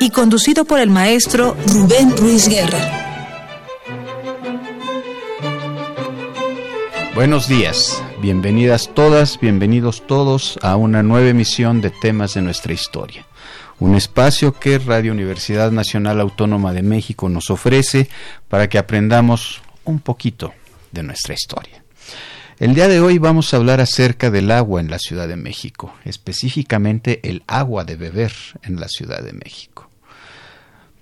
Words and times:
y 0.00 0.10
conducido 0.10 0.64
por 0.64 0.80
el 0.80 0.90
maestro 0.90 1.56
Rubén 1.66 2.16
Ruiz 2.16 2.48
Guerra. 2.48 3.04
Buenos 7.14 7.46
días, 7.46 8.02
bienvenidas 8.20 8.90
todas, 8.92 9.38
bienvenidos 9.38 10.04
todos 10.06 10.58
a 10.62 10.74
una 10.76 11.04
nueva 11.04 11.28
emisión 11.28 11.80
de 11.80 11.90
temas 11.90 12.34
de 12.34 12.42
nuestra 12.42 12.72
historia. 12.72 13.24
Un 13.78 13.94
espacio 13.94 14.52
que 14.52 14.78
Radio 14.78 15.12
Universidad 15.12 15.70
Nacional 15.70 16.20
Autónoma 16.20 16.72
de 16.72 16.82
México 16.82 17.28
nos 17.28 17.50
ofrece 17.50 18.08
para 18.48 18.68
que 18.68 18.78
aprendamos 18.78 19.62
un 19.84 20.00
poquito 20.00 20.52
de 20.90 21.02
nuestra 21.04 21.34
historia. 21.34 21.83
El 22.60 22.72
día 22.76 22.86
de 22.86 23.00
hoy 23.00 23.18
vamos 23.18 23.52
a 23.52 23.56
hablar 23.56 23.80
acerca 23.80 24.30
del 24.30 24.52
agua 24.52 24.80
en 24.80 24.88
la 24.88 25.00
Ciudad 25.00 25.26
de 25.26 25.34
México, 25.34 25.92
específicamente 26.04 27.18
el 27.28 27.42
agua 27.48 27.84
de 27.84 27.96
beber 27.96 28.32
en 28.62 28.78
la 28.78 28.86
Ciudad 28.86 29.24
de 29.24 29.32
México. 29.32 29.90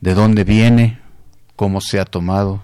De 0.00 0.14
dónde 0.14 0.44
viene, 0.44 1.00
cómo 1.54 1.82
se 1.82 2.00
ha 2.00 2.06
tomado, 2.06 2.62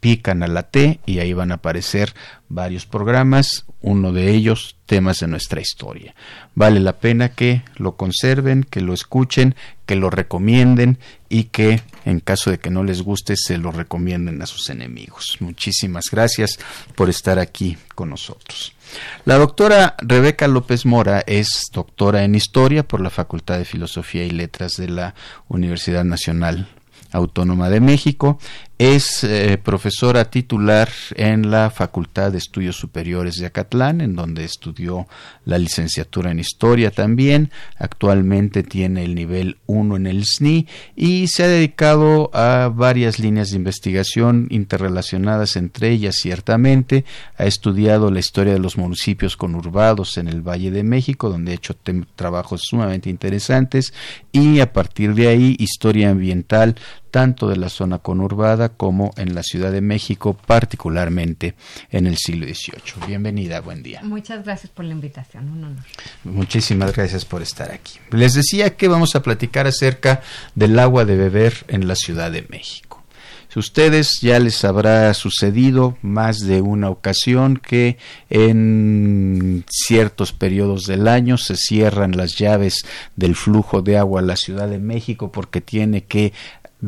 pican 0.00 0.42
a 0.42 0.46
la 0.46 0.64
T 0.64 1.00
y 1.06 1.18
ahí 1.18 1.32
van 1.32 1.52
a 1.52 1.56
aparecer 1.56 2.14
varios 2.48 2.86
programas, 2.86 3.64
uno 3.80 4.12
de 4.12 4.30
ellos 4.30 4.76
temas 4.86 5.20
de 5.20 5.28
nuestra 5.28 5.60
historia. 5.60 6.14
Vale 6.54 6.80
la 6.80 6.94
pena 6.98 7.30
que 7.30 7.62
lo 7.76 7.96
conserven, 7.96 8.64
que 8.64 8.80
lo 8.80 8.94
escuchen, 8.94 9.54
que 9.84 9.96
lo 9.96 10.10
recomienden 10.10 10.98
y 11.28 11.44
que 11.44 11.82
en 12.04 12.20
caso 12.20 12.50
de 12.50 12.58
que 12.58 12.70
no 12.70 12.84
les 12.84 13.02
guste 13.02 13.34
se 13.36 13.58
lo 13.58 13.72
recomienden 13.72 14.40
a 14.42 14.46
sus 14.46 14.70
enemigos. 14.70 15.36
Muchísimas 15.40 16.04
gracias 16.10 16.58
por 16.94 17.10
estar 17.10 17.38
aquí 17.38 17.76
con 17.94 18.10
nosotros. 18.10 18.75
La 19.24 19.36
doctora 19.36 19.96
Rebeca 19.98 20.48
López 20.48 20.86
Mora 20.86 21.22
es 21.26 21.64
doctora 21.72 22.24
en 22.24 22.34
Historia 22.34 22.86
por 22.86 23.00
la 23.00 23.10
Facultad 23.10 23.58
de 23.58 23.64
Filosofía 23.64 24.24
y 24.24 24.30
Letras 24.30 24.76
de 24.76 24.88
la 24.88 25.14
Universidad 25.48 26.04
Nacional 26.04 26.68
Autónoma 27.12 27.70
de 27.70 27.80
México. 27.80 28.38
Es 28.78 29.24
eh, 29.24 29.56
profesora 29.56 30.26
titular 30.26 30.90
en 31.14 31.50
la 31.50 31.70
Facultad 31.70 32.32
de 32.32 32.36
Estudios 32.36 32.76
Superiores 32.76 33.36
de 33.36 33.46
Acatlán, 33.46 34.02
en 34.02 34.14
donde 34.14 34.44
estudió 34.44 35.06
la 35.46 35.56
licenciatura 35.56 36.30
en 36.30 36.40
Historia 36.40 36.90
también. 36.90 37.50
Actualmente 37.78 38.62
tiene 38.62 39.04
el 39.04 39.14
nivel 39.14 39.56
1 39.64 39.96
en 39.96 40.06
el 40.06 40.26
SNI 40.26 40.66
y 40.94 41.26
se 41.28 41.44
ha 41.44 41.48
dedicado 41.48 42.28
a 42.34 42.70
varias 42.70 43.18
líneas 43.18 43.48
de 43.48 43.56
investigación 43.56 44.46
interrelacionadas 44.50 45.56
entre 45.56 45.88
ellas, 45.88 46.16
ciertamente. 46.16 47.06
Ha 47.38 47.46
estudiado 47.46 48.10
la 48.10 48.20
historia 48.20 48.52
de 48.52 48.58
los 48.58 48.76
municipios 48.76 49.38
conurbados 49.38 50.18
en 50.18 50.28
el 50.28 50.46
Valle 50.46 50.70
de 50.70 50.82
México, 50.82 51.30
donde 51.30 51.52
ha 51.52 51.54
hecho 51.54 51.74
trabajos 52.14 52.60
sumamente 52.64 53.08
interesantes, 53.08 53.94
y 54.32 54.60
a 54.60 54.74
partir 54.74 55.14
de 55.14 55.28
ahí, 55.28 55.56
historia 55.58 56.10
ambiental 56.10 56.76
tanto 57.16 57.48
de 57.48 57.56
la 57.56 57.70
zona 57.70 57.96
conurbada 57.96 58.68
como 58.68 59.10
en 59.16 59.34
la 59.34 59.42
Ciudad 59.42 59.72
de 59.72 59.80
México, 59.80 60.36
particularmente 60.36 61.54
en 61.90 62.06
el 62.06 62.18
siglo 62.18 62.44
XVIII. 62.44 63.06
Bienvenida, 63.06 63.62
buen 63.62 63.82
día. 63.82 64.02
Muchas 64.02 64.44
gracias 64.44 64.70
por 64.70 64.84
la 64.84 64.92
invitación, 64.92 65.48
un 65.48 65.64
honor. 65.64 65.82
Muchísimas 66.24 66.94
gracias 66.94 67.24
por 67.24 67.40
estar 67.40 67.72
aquí. 67.72 67.98
Les 68.10 68.34
decía 68.34 68.76
que 68.76 68.88
vamos 68.88 69.16
a 69.16 69.22
platicar 69.22 69.66
acerca 69.66 70.20
del 70.54 70.78
agua 70.78 71.06
de 71.06 71.16
beber 71.16 71.64
en 71.68 71.88
la 71.88 71.94
Ciudad 71.96 72.30
de 72.30 72.44
México. 72.50 73.02
Si 73.48 73.60
ustedes 73.60 74.20
ya 74.20 74.38
les 74.38 74.62
habrá 74.66 75.14
sucedido 75.14 75.96
más 76.02 76.40
de 76.40 76.60
una 76.60 76.90
ocasión 76.90 77.56
que 77.56 77.96
en 78.28 79.64
ciertos 79.70 80.34
periodos 80.34 80.82
del 80.82 81.08
año 81.08 81.38
se 81.38 81.56
cierran 81.56 82.14
las 82.14 82.36
llaves 82.36 82.84
del 83.14 83.34
flujo 83.34 83.80
de 83.80 83.96
agua 83.96 84.20
a 84.20 84.24
la 84.24 84.36
Ciudad 84.36 84.68
de 84.68 84.80
México 84.80 85.32
porque 85.32 85.62
tiene 85.62 86.04
que 86.04 86.34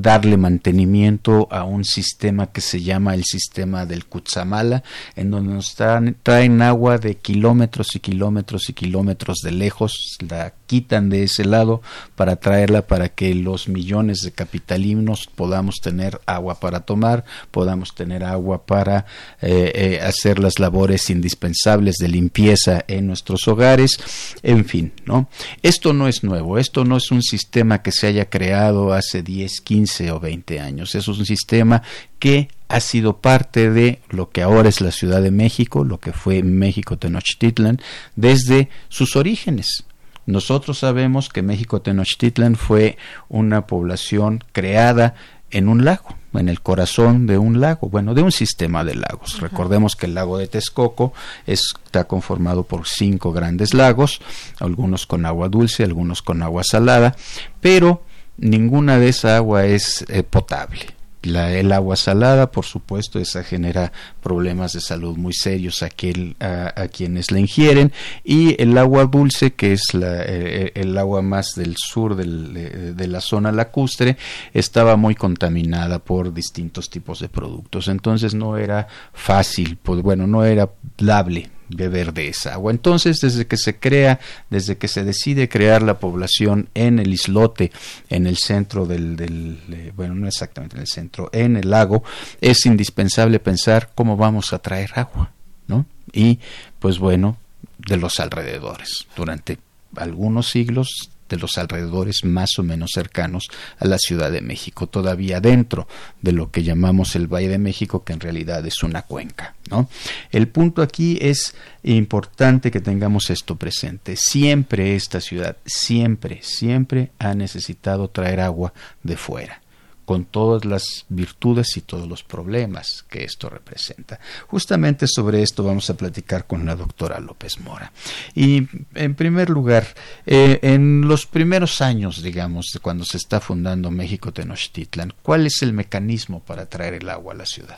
darle 0.01 0.37
mantenimiento 0.37 1.49
a 1.51 1.65
un 1.65 1.85
sistema 1.85 2.47
que 2.47 2.61
se 2.61 2.83
llama 2.83 3.15
el 3.15 3.25
sistema 3.25 3.87
del 3.87 4.07
Cutzamala, 4.07 4.83
en 5.17 5.31
donde 5.31 5.55
nos 5.55 5.75
traen, 5.75 6.63
agua 6.63 6.99
de 6.99 7.17
kilómetros 7.17 7.95
y 7.95 8.01
kilómetros 8.01 8.69
y 8.69 8.73
kilómetros 8.73 9.39
de 9.43 9.53
lejos, 9.53 10.17
la 10.29 10.55
quitan 10.69 11.09
de 11.09 11.25
ese 11.25 11.45
lado 11.45 11.83
para 12.15 12.37
traerla 12.37 12.87
para 12.87 13.09
que 13.09 13.35
los 13.35 13.69
millones 13.69 14.21
de 14.21 14.31
capitalinos 14.31 15.29
podamos 15.35 15.77
tener 15.83 16.21
agua 16.27 16.61
para 16.61 16.81
tomar, 16.81 17.25
podamos 17.51 17.95
tener 17.95 18.23
agua 18.23 18.67
para 18.67 19.07
eh, 19.41 19.73
eh, 19.75 20.01
hacer 20.01 20.39
las 20.39 20.61
labores 20.61 21.11
indispensables 21.11 21.97
de 21.97 22.09
limpieza 22.09 22.85
en 22.87 23.07
nuestros 23.07 23.49
hogares, 23.49 23.99
en 24.43 24.65
fin, 24.67 24.93
¿no? 25.07 25.29
Esto 25.63 25.93
no 25.93 26.07
es 26.07 26.23
nuevo, 26.23 26.59
esto 26.59 26.85
no 26.85 26.99
es 26.99 27.11
un 27.11 27.23
sistema 27.23 27.83
que 27.83 27.91
se 27.91 28.07
haya 28.07 28.29
creado 28.29 28.93
hace 28.93 29.23
10, 29.23 29.63
15 29.63 30.13
o 30.13 30.21
20 30.21 30.61
años, 30.61 30.95
es 30.95 31.09
un 31.09 31.25
sistema 31.25 31.83
que 32.19 32.49
ha 32.69 32.81
sido 32.81 33.19
parte 33.19 33.71
de 33.71 34.01
lo 34.11 34.31
que 34.31 34.43
ahora 34.43 34.69
es 34.69 34.81
la 34.81 34.93
Ciudad 34.93 35.23
de 35.23 35.31
México, 35.31 35.85
lo 35.85 35.99
que 35.99 36.13
fue 36.13 36.43
México 36.43 36.99
Tenochtitlan, 36.99 37.81
desde 38.15 38.69
sus 38.89 39.17
orígenes. 39.17 39.85
Nosotros 40.29 40.81
sabemos 40.81 41.31
que 41.31 41.41
México 41.41 41.81
Tenochtitlan 41.81 42.57
fue 42.57 42.99
una 43.31 43.67
población 43.67 44.45
creada 44.53 45.15
en 45.51 45.71
un 45.71 45.87
lago, 45.87 46.17
en 46.35 46.51
el 46.51 46.61
corazón 46.61 47.27
de 47.27 47.39
un 47.39 47.63
lago, 47.63 47.89
bueno, 47.89 48.13
de 48.13 48.21
un 48.21 48.31
sistema 48.31 48.85
de 48.85 48.95
lagos. 48.95 49.41
Recordemos 49.41 49.97
que 49.97 50.05
el 50.05 50.13
lago 50.13 50.37
de 50.37 50.47
Texcoco 50.47 51.15
está 51.47 52.05
conformado 52.05 52.65
por 52.65 52.87
cinco 52.87 53.33
grandes 53.33 53.73
lagos, 53.73 54.21
algunos 54.61 55.07
con 55.07 55.25
agua 55.25 55.49
dulce, 55.49 55.83
algunos 55.83 56.21
con 56.21 56.43
agua 56.43 56.63
salada, 56.63 57.17
pero 57.63 58.03
ninguna 58.37 58.99
de 58.99 59.09
esa 59.09 59.35
agua 59.35 59.65
es 59.65 60.05
eh, 60.11 60.25
potable 60.25 60.98
el 61.23 61.73
agua 61.73 61.97
salada, 61.97 62.51
por 62.51 62.65
supuesto, 62.65 63.19
esa 63.19 63.43
genera 63.43 63.93
problemas 64.23 64.73
de 64.73 64.81
salud 64.81 65.17
muy 65.17 65.33
serios 65.33 65.83
a, 65.83 65.87
a, 65.87 66.89
quienes 66.89 67.31
la 67.31 67.41
ingieren. 67.41 67.93
Y 68.25 68.61
el 68.63 68.77
agua 68.79 69.07
dulce, 69.07 69.53
que 69.55 69.73
es 69.73 69.95
la, 69.95 70.23
eh, 70.25 70.73
el 70.75 70.97
agua 70.97 71.23
más 71.23 71.55
del 71.57 71.77
sur 71.77 72.15
del, 72.15 72.97
de, 72.97 73.07
la 73.09 73.21
zona 73.21 73.53
lacustre, 73.53 74.17
estaba 74.53 74.97
muy 74.97 75.15
contaminada 75.15 75.99
por 75.99 76.33
distintos 76.33 76.89
tipos 76.89 77.21
de 77.21 77.29
productos. 77.29 77.89
Entonces 77.89 78.35
no 78.35 78.57
era 78.57 78.87
fácil, 79.13 79.79
pues 79.83 80.03
bueno, 80.03 80.27
no 80.27 80.45
era 80.45 80.71
dable 80.97 81.51
beber 81.69 82.13
de 82.13 82.29
esa 82.29 82.55
agua. 82.55 82.73
Entonces, 82.73 83.21
desde 83.21 83.47
que 83.47 83.57
se 83.57 83.77
crea, 83.77 84.21
desde 84.51 84.79
que 84.79 84.89
se 84.89 85.05
decide 85.05 85.49
crear 85.49 85.83
la 85.83 85.99
población 85.99 86.69
en 86.75 86.99
el 86.99 87.13
islote, 87.13 87.73
en 88.09 88.27
el 88.27 88.37
centro 88.37 88.87
del, 88.87 89.17
del 89.17 89.59
eh, 89.73 89.93
bueno, 89.95 90.15
no 90.15 90.29
exactamente 90.29 90.77
en 90.77 90.83
el 90.83 90.89
centro, 90.89 91.31
en 91.33 91.57
el 91.57 91.71
lago, 91.71 92.03
es 92.41 92.67
indispensable 92.67 93.39
pensar 93.39 93.91
cómo 93.95 94.17
vamos 94.17 94.53
a 94.53 94.59
traer 94.59 94.91
agua, 94.95 95.33
¿no? 95.67 95.87
Y, 96.13 96.39
pues 96.79 96.99
bueno, 96.99 97.37
de 97.79 97.97
los 97.97 98.21
alrededores. 98.21 99.07
Durante 99.17 99.59
algunos 99.97 100.49
siglos 100.49 101.11
de 101.29 101.37
los 101.37 101.59
alrededores 101.59 102.25
más 102.25 102.59
o 102.59 102.63
menos 102.63 102.91
cercanos 102.95 103.49
a 103.79 103.87
la 103.87 103.99
Ciudad 103.99 104.31
de 104.31 104.41
México, 104.41 104.87
todavía 104.87 105.41
dentro 105.41 105.89
de 106.23 106.33
lo 106.33 106.51
que 106.51 106.63
llamamos 106.63 107.17
el 107.17 107.27
Valle 107.27 107.49
de 107.49 107.59
México, 107.59 108.05
que 108.05 108.13
en 108.13 108.21
realidad 108.21 108.65
es 108.67 108.83
una 108.83 109.03
cuenca. 109.03 109.55
¿no? 109.71 109.89
El 110.31 110.49
punto 110.49 110.83
aquí 110.83 111.19
es 111.21 111.55
importante 111.83 112.71
que 112.71 112.81
tengamos 112.81 113.31
esto 113.31 113.57
presente. 113.57 114.17
Siempre 114.17 114.97
esta 114.97 115.21
ciudad, 115.21 115.57
siempre, 115.65 116.41
siempre 116.43 117.11
ha 117.19 117.35
necesitado 117.35 118.09
traer 118.09 118.41
agua 118.41 118.73
de 119.03 119.17
fuera 119.17 119.63
con 120.09 120.25
todas 120.25 120.65
las 120.65 121.05
virtudes 121.11 121.77
y 121.77 121.83
todos 121.83 122.09
los 122.09 122.25
problemas 122.25 123.05
que 123.11 123.25
esto 123.25 123.51
representa. 123.51 124.19
Justamente 124.47 125.07
sobre 125.07 125.43
esto 125.43 125.63
vamos 125.63 125.91
a 125.91 125.99
platicar 125.99 126.47
con 126.47 126.65
la 126.65 126.77
doctora 126.77 127.21
López 127.21 127.61
Mora. 127.61 127.93
Y 128.35 128.67
en 128.95 129.15
primer 129.15 129.51
lugar, 129.51 129.87
eh, 130.25 130.61
en 130.63 131.03
los 131.03 131.27
primeros 131.27 131.83
años, 131.83 132.23
digamos, 132.23 132.71
de 132.73 132.81
cuando 132.81 133.05
se 133.05 133.19
está 133.19 133.39
fundando 133.39 133.91
México 133.91 134.33
Tenochtitlan, 134.33 135.13
¿cuál 135.23 135.45
es 135.45 135.61
el 135.61 135.75
mecanismo 135.75 136.41
para 136.41 136.65
traer 136.65 136.95
el 136.95 137.11
agua 137.11 137.35
a 137.35 137.37
la 137.37 137.45
ciudad? 137.45 137.77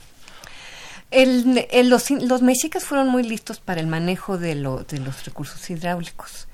los, 1.10 2.42
mexicas 2.42 2.84
fueron 2.84 3.08
muy 3.08 3.24
listos 3.24 3.58
para 3.58 3.80
el 3.80 3.88
manejo 3.88 4.38
de, 4.38 4.54
de 4.54 4.98
los 5.00 5.24
recursos 5.24 5.68
hidráulicos. 5.68 6.46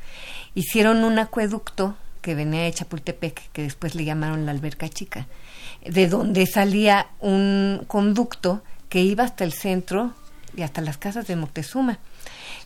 Hicieron 0.54 1.04
un 1.04 1.18
acueducto 1.18 1.96
que 2.22 2.34
venía 2.34 2.62
de 2.62 2.72
Chapultepec, 2.72 3.52
que 3.52 3.60
después 3.60 3.94
le 3.94 4.06
llamaron 4.06 4.46
la 4.46 4.52
alberca 4.52 4.88
chica, 4.88 5.26
de 5.88 6.08
donde 6.08 6.46
salía 6.46 7.08
un 7.20 7.84
conducto 7.86 8.62
que 8.88 9.00
iba 9.00 9.24
hasta 9.24 9.44
el 9.44 9.52
centro 9.52 10.12
y 10.56 10.62
hasta 10.62 10.80
las 10.80 10.98
casas 10.98 11.26
de 11.26 11.36
Moctezuma. 11.36 11.98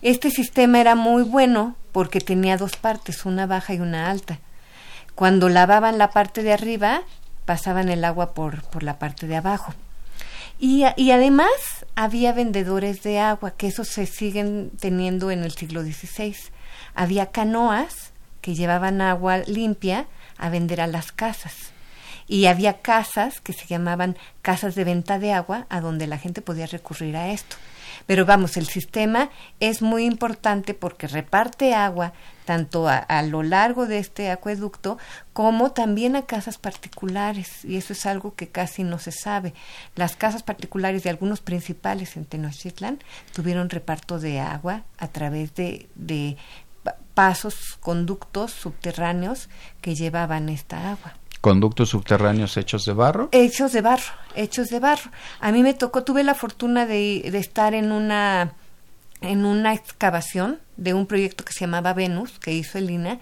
Este 0.03 0.31
sistema 0.31 0.81
era 0.81 0.95
muy 0.95 1.23
bueno 1.23 1.77
porque 1.93 2.21
tenía 2.21 2.57
dos 2.57 2.77
partes, 2.77 3.27
una 3.27 3.47
baja 3.47 3.75
y 3.75 3.81
una 3.81 4.11
alta. 4.11 4.39
Cuando 5.15 5.49
lavaban 5.49 5.99
la 5.99 6.11
parte 6.11 6.43
de 6.43 6.53
arriba, 6.53 7.03
pasaban 7.45 7.89
el 7.89 8.05
agua 8.05 8.33
por, 8.33 8.63
por 8.63 8.83
la 8.83 8.99
parte 8.99 9.27
de 9.27 9.37
abajo. 9.37 9.75
Y, 10.59 10.85
y, 10.97 11.11
además 11.11 11.51
había 11.97 12.33
vendedores 12.33 13.03
de 13.03 13.19
agua, 13.19 13.53
que 13.53 13.67
eso 13.67 13.85
se 13.85 14.07
siguen 14.07 14.71
teniendo 14.79 15.31
en 15.31 15.43
el 15.43 15.53
siglo 15.53 15.83
XVI. 15.83 16.37
Había 16.95 17.27
canoas 17.27 18.13
que 18.43 18.55
llevaban 18.55 19.01
agua 19.01 19.39
limpia 19.39 20.07
a 20.37 20.51
vender 20.51 20.83
a 20.83 20.87
las 20.87 21.13
casas 21.13 21.73
y 22.31 22.47
había 22.47 22.81
casas 22.81 23.41
que 23.41 23.53
se 23.53 23.67
llamaban 23.67 24.17
casas 24.41 24.77
de 24.77 24.85
venta 24.85 25.19
de 25.19 25.33
agua 25.33 25.67
a 25.69 25.81
donde 25.81 26.07
la 26.07 26.17
gente 26.17 26.43
podía 26.43 26.67
recurrir 26.67 27.17
a 27.17 27.33
esto. 27.33 27.57
Pero 28.07 28.25
vamos, 28.25 28.57
el 28.57 28.69
sistema 28.69 29.31
es 29.59 29.83
muy 29.83 30.05
importante 30.05 30.73
porque 30.73 31.09
reparte 31.09 31.75
agua 31.75 32.13
tanto 32.45 32.89
a, 32.89 33.23
lo 33.23 33.43
largo 33.43 33.87
de 33.87 33.99
este 33.99 34.31
acueducto 34.31 34.97
como 35.33 35.73
también 35.73 36.15
a 36.15 36.23
casas 36.23 36.57
particulares 36.57 37.65
y 37.65 37.77
eso 37.77 37.95
es 37.95 38.07
algo 38.07 38.37
que 38.37 38.47
casi 38.49 38.85
no 38.85 39.01
se 39.01 39.11
sabe. 39.11 39.53
Las 39.97 40.15
casas 40.15 40.45
particulares 40.45 41.03
de 41.03 41.11
algunos 41.11 41.41
principales 41.41 42.17
en 42.17 42.27
Tenochtitlan 42.27 43.01
tuvieron 43.33 43.71
reparto 43.71 44.21
de 44.21 44.39
agua 44.39 44.85
a 44.99 45.09
través 45.09 45.57
de, 45.57 45.89
de 45.97 46.37
pasos, 47.15 47.77
conductos 47.81 48.53
subterráneos 48.53 49.49
que 49.81 49.97
llevaban 49.97 50.49
esta 50.49 50.93
agua. 50.93 51.20
¿Conductos 51.41 51.89
subterráneos 51.89 52.57
hechos 52.59 52.85
de 52.85 52.93
barro? 52.93 53.31
Hechos 53.33 53.73
de 53.73 53.81
barro, 53.81 54.13
hechos 54.35 54.69
de 54.69 54.79
barro. 54.79 55.11
A 55.41 55.53
mí 55.53 55.63
me 55.63 55.73
tocó, 55.73 56.05
tuve 56.05 56.23
la 56.23 56.35
fortuna 56.35 56.85
de, 56.85 57.29
de 57.33 57.39
estar 57.39 57.73
en 57.73 57.93
una, 57.93 58.53
en 59.23 59.47
una 59.47 59.73
excavación 59.73 60.61
de 60.77 60.93
un 60.93 61.07
proyecto 61.07 61.45
que 61.45 61.55
se 61.55 61.61
llamaba 61.61 61.95
Venus, 61.95 62.39
que 62.39 62.53
hizo 62.53 62.77
el 62.77 62.91
INA, 62.91 63.21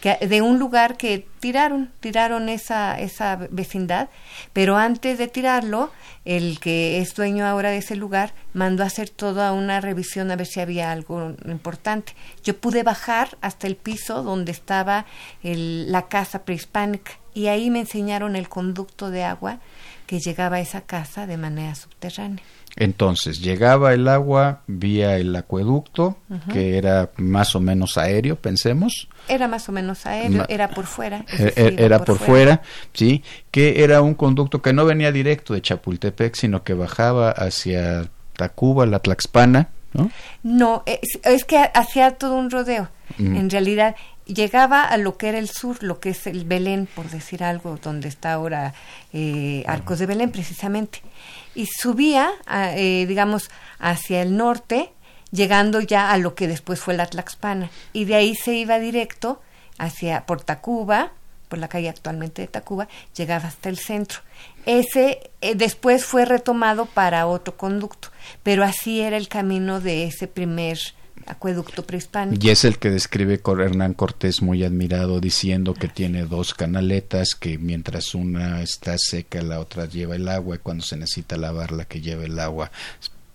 que, 0.00 0.16
de 0.26 0.42
un 0.42 0.58
lugar 0.58 0.96
que 0.96 1.26
tiraron, 1.38 1.92
tiraron 2.00 2.48
esa, 2.48 2.98
esa 2.98 3.36
vecindad, 3.50 4.08
pero 4.52 4.76
antes 4.76 5.18
de 5.18 5.28
tirarlo, 5.28 5.92
el 6.24 6.58
que 6.58 6.98
es 6.98 7.14
dueño 7.14 7.46
ahora 7.46 7.70
de 7.70 7.78
ese 7.78 7.94
lugar 7.94 8.32
mandó 8.52 8.82
a 8.82 8.86
hacer 8.86 9.10
toda 9.10 9.52
una 9.52 9.80
revisión 9.80 10.30
a 10.32 10.36
ver 10.36 10.46
si 10.46 10.58
había 10.58 10.90
algo 10.90 11.34
importante. 11.46 12.14
Yo 12.42 12.56
pude 12.56 12.82
bajar 12.82 13.36
hasta 13.40 13.66
el 13.66 13.76
piso 13.76 14.24
donde 14.24 14.52
estaba 14.52 15.06
el, 15.44 15.90
la 15.90 16.08
casa 16.08 16.44
prehispánica 16.44 17.19
y 17.34 17.46
ahí 17.46 17.70
me 17.70 17.80
enseñaron 17.80 18.36
el 18.36 18.48
conducto 18.48 19.10
de 19.10 19.24
agua 19.24 19.58
que 20.06 20.18
llegaba 20.18 20.56
a 20.56 20.60
esa 20.60 20.80
casa 20.80 21.26
de 21.26 21.36
manera 21.36 21.74
subterránea. 21.74 22.42
Entonces, 22.76 23.40
llegaba 23.40 23.92
el 23.94 24.08
agua 24.08 24.62
vía 24.66 25.16
el 25.16 25.34
acueducto, 25.34 26.16
que 26.52 26.78
era 26.78 27.10
más 27.16 27.54
o 27.56 27.60
menos 27.60 27.98
aéreo, 27.98 28.36
pensemos. 28.36 29.08
Era 29.28 29.48
más 29.48 29.68
o 29.68 29.72
menos 29.72 30.06
aéreo, 30.06 30.46
era 30.48 30.68
por 30.68 30.86
fuera. 30.86 31.24
E-, 31.38 31.52
e-, 31.56 31.74
era, 31.78 32.04
por, 32.04 32.18
fuera. 32.18 32.62
sí, 32.92 33.22
que 33.50 33.82
era 33.82 34.02
un 34.02 34.14
conducto 34.14 34.62
que 34.62 34.72
no 34.72 34.84
venía 34.84 35.10
directo 35.12 35.54
de 35.54 35.62
Chapultepec, 35.62 36.34
sino 36.34 36.62
que 36.62 36.74
bajaba 36.74 37.30
hacia 37.30 38.08
Tacuba, 38.36 38.86
la 38.86 39.00
Tlaxpana, 39.00 39.68
¿no? 39.92 40.10
No, 40.42 40.84
es, 40.86 41.44
que 41.44 41.58
hacía 41.58 42.12
todo 42.12 42.36
un 42.36 42.50
rodeo. 42.50 42.88
En 43.18 43.50
realidad, 43.50 43.96
llegaba 44.34 44.84
a 44.84 44.96
lo 44.96 45.16
que 45.16 45.28
era 45.28 45.38
el 45.38 45.48
sur, 45.48 45.82
lo 45.82 46.00
que 46.00 46.10
es 46.10 46.26
el 46.26 46.44
Belén, 46.44 46.88
por 46.94 47.08
decir 47.10 47.42
algo, 47.42 47.78
donde 47.82 48.08
está 48.08 48.32
ahora 48.32 48.74
eh, 49.12 49.64
Arcos 49.66 49.98
de 49.98 50.06
Belén 50.06 50.30
precisamente, 50.30 51.02
y 51.54 51.66
subía, 51.66 52.30
eh, 52.48 53.04
digamos, 53.06 53.50
hacia 53.78 54.22
el 54.22 54.36
norte, 54.36 54.92
llegando 55.30 55.80
ya 55.80 56.10
a 56.10 56.18
lo 56.18 56.34
que 56.34 56.48
después 56.48 56.80
fue 56.80 56.94
la 56.94 57.06
Tlaxpana, 57.06 57.70
y 57.92 58.04
de 58.04 58.14
ahí 58.14 58.34
se 58.34 58.54
iba 58.54 58.78
directo 58.78 59.40
hacia 59.78 60.26
por 60.26 60.42
Tacuba, 60.42 61.12
por 61.48 61.58
la 61.58 61.68
calle 61.68 61.88
actualmente 61.88 62.42
de 62.42 62.48
Tacuba, 62.48 62.88
llegaba 63.16 63.48
hasta 63.48 63.68
el 63.68 63.78
centro. 63.78 64.20
Ese 64.66 65.30
eh, 65.40 65.54
después 65.56 66.04
fue 66.04 66.24
retomado 66.24 66.86
para 66.86 67.26
otro 67.26 67.56
conducto, 67.56 68.08
pero 68.42 68.62
así 68.62 69.00
era 69.00 69.16
el 69.16 69.28
camino 69.28 69.80
de 69.80 70.04
ese 70.04 70.28
primer 70.28 70.78
acueducto 71.26 71.84
prehispánico. 71.84 72.44
Y 72.44 72.50
es 72.50 72.64
el 72.64 72.78
que 72.78 72.90
describe 72.90 73.40
Hernán 73.44 73.94
Cortés 73.94 74.42
muy 74.42 74.64
admirado 74.64 75.20
diciendo 75.20 75.74
que 75.74 75.88
tiene 75.88 76.24
dos 76.24 76.54
canaletas 76.54 77.34
que 77.34 77.58
mientras 77.58 78.14
una 78.14 78.62
está 78.62 78.96
seca 78.98 79.42
la 79.42 79.60
otra 79.60 79.86
lleva 79.86 80.16
el 80.16 80.28
agua 80.28 80.56
y 80.56 80.58
cuando 80.58 80.84
se 80.84 80.96
necesita 80.96 81.36
lavar 81.36 81.72
la 81.72 81.84
que 81.84 82.00
lleva 82.00 82.24
el 82.24 82.38
agua 82.38 82.70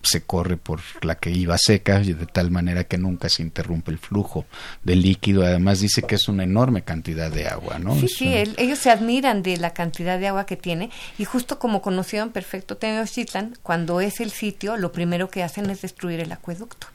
se 0.06 0.22
corre 0.22 0.56
por 0.56 0.80
la 1.02 1.16
que 1.16 1.30
iba 1.30 1.56
seca 1.58 1.98
de 1.98 2.14
tal 2.26 2.50
manera 2.50 2.84
que 2.84 2.96
nunca 2.96 3.28
se 3.28 3.42
interrumpe 3.42 3.90
el 3.90 3.98
flujo 3.98 4.46
de 4.84 4.96
líquido. 4.96 5.44
Además 5.44 5.80
dice 5.80 6.02
que 6.02 6.14
es 6.14 6.28
una 6.28 6.44
enorme 6.44 6.82
cantidad 6.82 7.30
de 7.30 7.48
agua, 7.48 7.78
¿no? 7.78 7.98
Sí, 7.98 8.08
sí, 8.08 8.34
ellos 8.34 8.78
se 8.78 8.90
admiran 8.90 9.42
de 9.42 9.56
la 9.56 9.72
cantidad 9.74 10.18
de 10.18 10.28
agua 10.28 10.46
que 10.46 10.56
tiene 10.56 10.90
y 11.18 11.24
justo 11.24 11.58
como 11.58 11.82
conocieron 11.82 12.30
perfecto 12.30 12.76
Tenochtitlan, 12.76 13.56
cuando 13.62 14.00
es 14.00 14.20
el 14.20 14.30
sitio, 14.30 14.76
lo 14.76 14.92
primero 14.92 15.28
que 15.28 15.42
hacen 15.42 15.68
es 15.70 15.82
destruir 15.82 16.20
el 16.20 16.32
acueducto. 16.32 16.86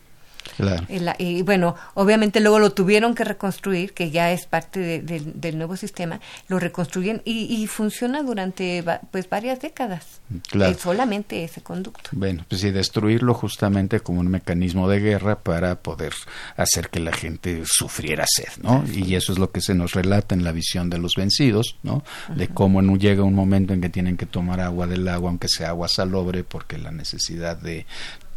Y, 1.18 1.42
bueno, 1.44 1.76
obviamente 1.94 2.40
luego 2.40 2.60
lo 2.60 2.72
tuvieron 2.72 3.16
que 3.16 3.24
reconstruir, 3.24 3.94
que 3.94 4.12
ya 4.12 4.32
es 4.32 4.46
parte 4.46 5.02
del 5.02 5.58
nuevo 5.58 5.76
sistema, 5.76 6.20
lo 6.48 6.60
reconstruyen 6.60 7.22
y, 7.26 7.68
funciona 7.68 8.22
durante 8.24 8.84
pues 9.12 9.30
varias 9.30 9.60
décadas. 9.60 10.22
Claro. 10.50 10.78
solamente 10.78 11.44
ese 11.44 11.62
conducto. 11.62 12.10
Bueno, 12.14 12.46
pues 12.48 12.62
sí, 12.62 12.72
destruirlo 12.72 13.34
justamente 13.34 14.00
como 14.00 14.20
un 14.22 14.30
mecanismo 14.30 14.88
de 14.88 15.00
guerra 15.00 15.40
para 15.40 15.76
poder 15.76 16.14
hacer 16.56 16.90
que 16.90 17.00
la 17.00 17.12
gente 17.12 17.64
sufriera 17.66 18.26
sed, 18.28 18.48
¿no? 18.62 18.84
Y 18.94 19.16
eso 19.16 19.34
es 19.34 19.40
lo 19.40 19.52
que 19.52 19.62
se 19.62 19.74
nos 19.74 19.94
relata 19.94 20.36
en 20.36 20.44
la 20.44 20.52
visión 20.52 20.90
de 20.90 20.98
los 20.98 21.16
vencidos, 21.16 21.78
¿no? 21.84 22.04
De 22.36 22.48
cómo 22.48 22.82
no 22.82 22.96
llega 22.96 23.24
un 23.24 23.36
momento 23.36 23.74
en 23.74 23.82
que 23.82 23.90
tienen 23.90 24.18
que 24.18 24.26
tomar 24.26 24.60
agua 24.60 24.88
del 24.88 25.08
agua, 25.08 25.30
aunque 25.30 25.48
sea 25.48 25.70
agua 25.70 25.88
salobre, 25.88 26.44
porque 26.44 26.78
la 26.78 26.92
necesidad 26.92 27.58
de 27.58 27.86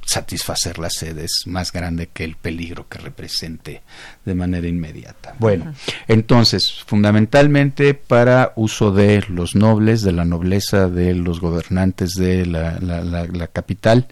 satisfacer 0.07 0.79
la 0.79 0.91
sed 0.91 1.19
es 1.19 1.43
más 1.47 1.73
grande 1.73 2.09
que 2.13 2.25
el 2.25 2.37
peligro 2.37 2.89
que 2.89 2.99
represente 2.99 3.83
de 4.25 4.35
manera 4.35 4.69
inmediata. 4.69 5.35
Bueno, 5.39 5.75
entonces, 6.09 6.83
fundamentalmente 6.87 7.95
para 7.95 8.53
uso 8.57 8.93
de 8.93 9.25
los 9.29 9.55
nobles, 9.55 10.03
de 10.03 10.13
la 10.13 10.25
nobleza, 10.25 10.89
de 10.89 11.15
los 11.15 11.41
gobernantes 11.41 12.15
de 12.15 12.47
la, 12.47 12.79
la 12.81 13.47
capital, 13.49 14.07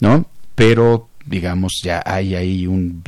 ¿no? 0.00 0.26
Pero 0.54 1.07
digamos, 1.28 1.80
ya 1.82 2.02
hay 2.04 2.34
ahí 2.34 2.66
un, 2.66 3.02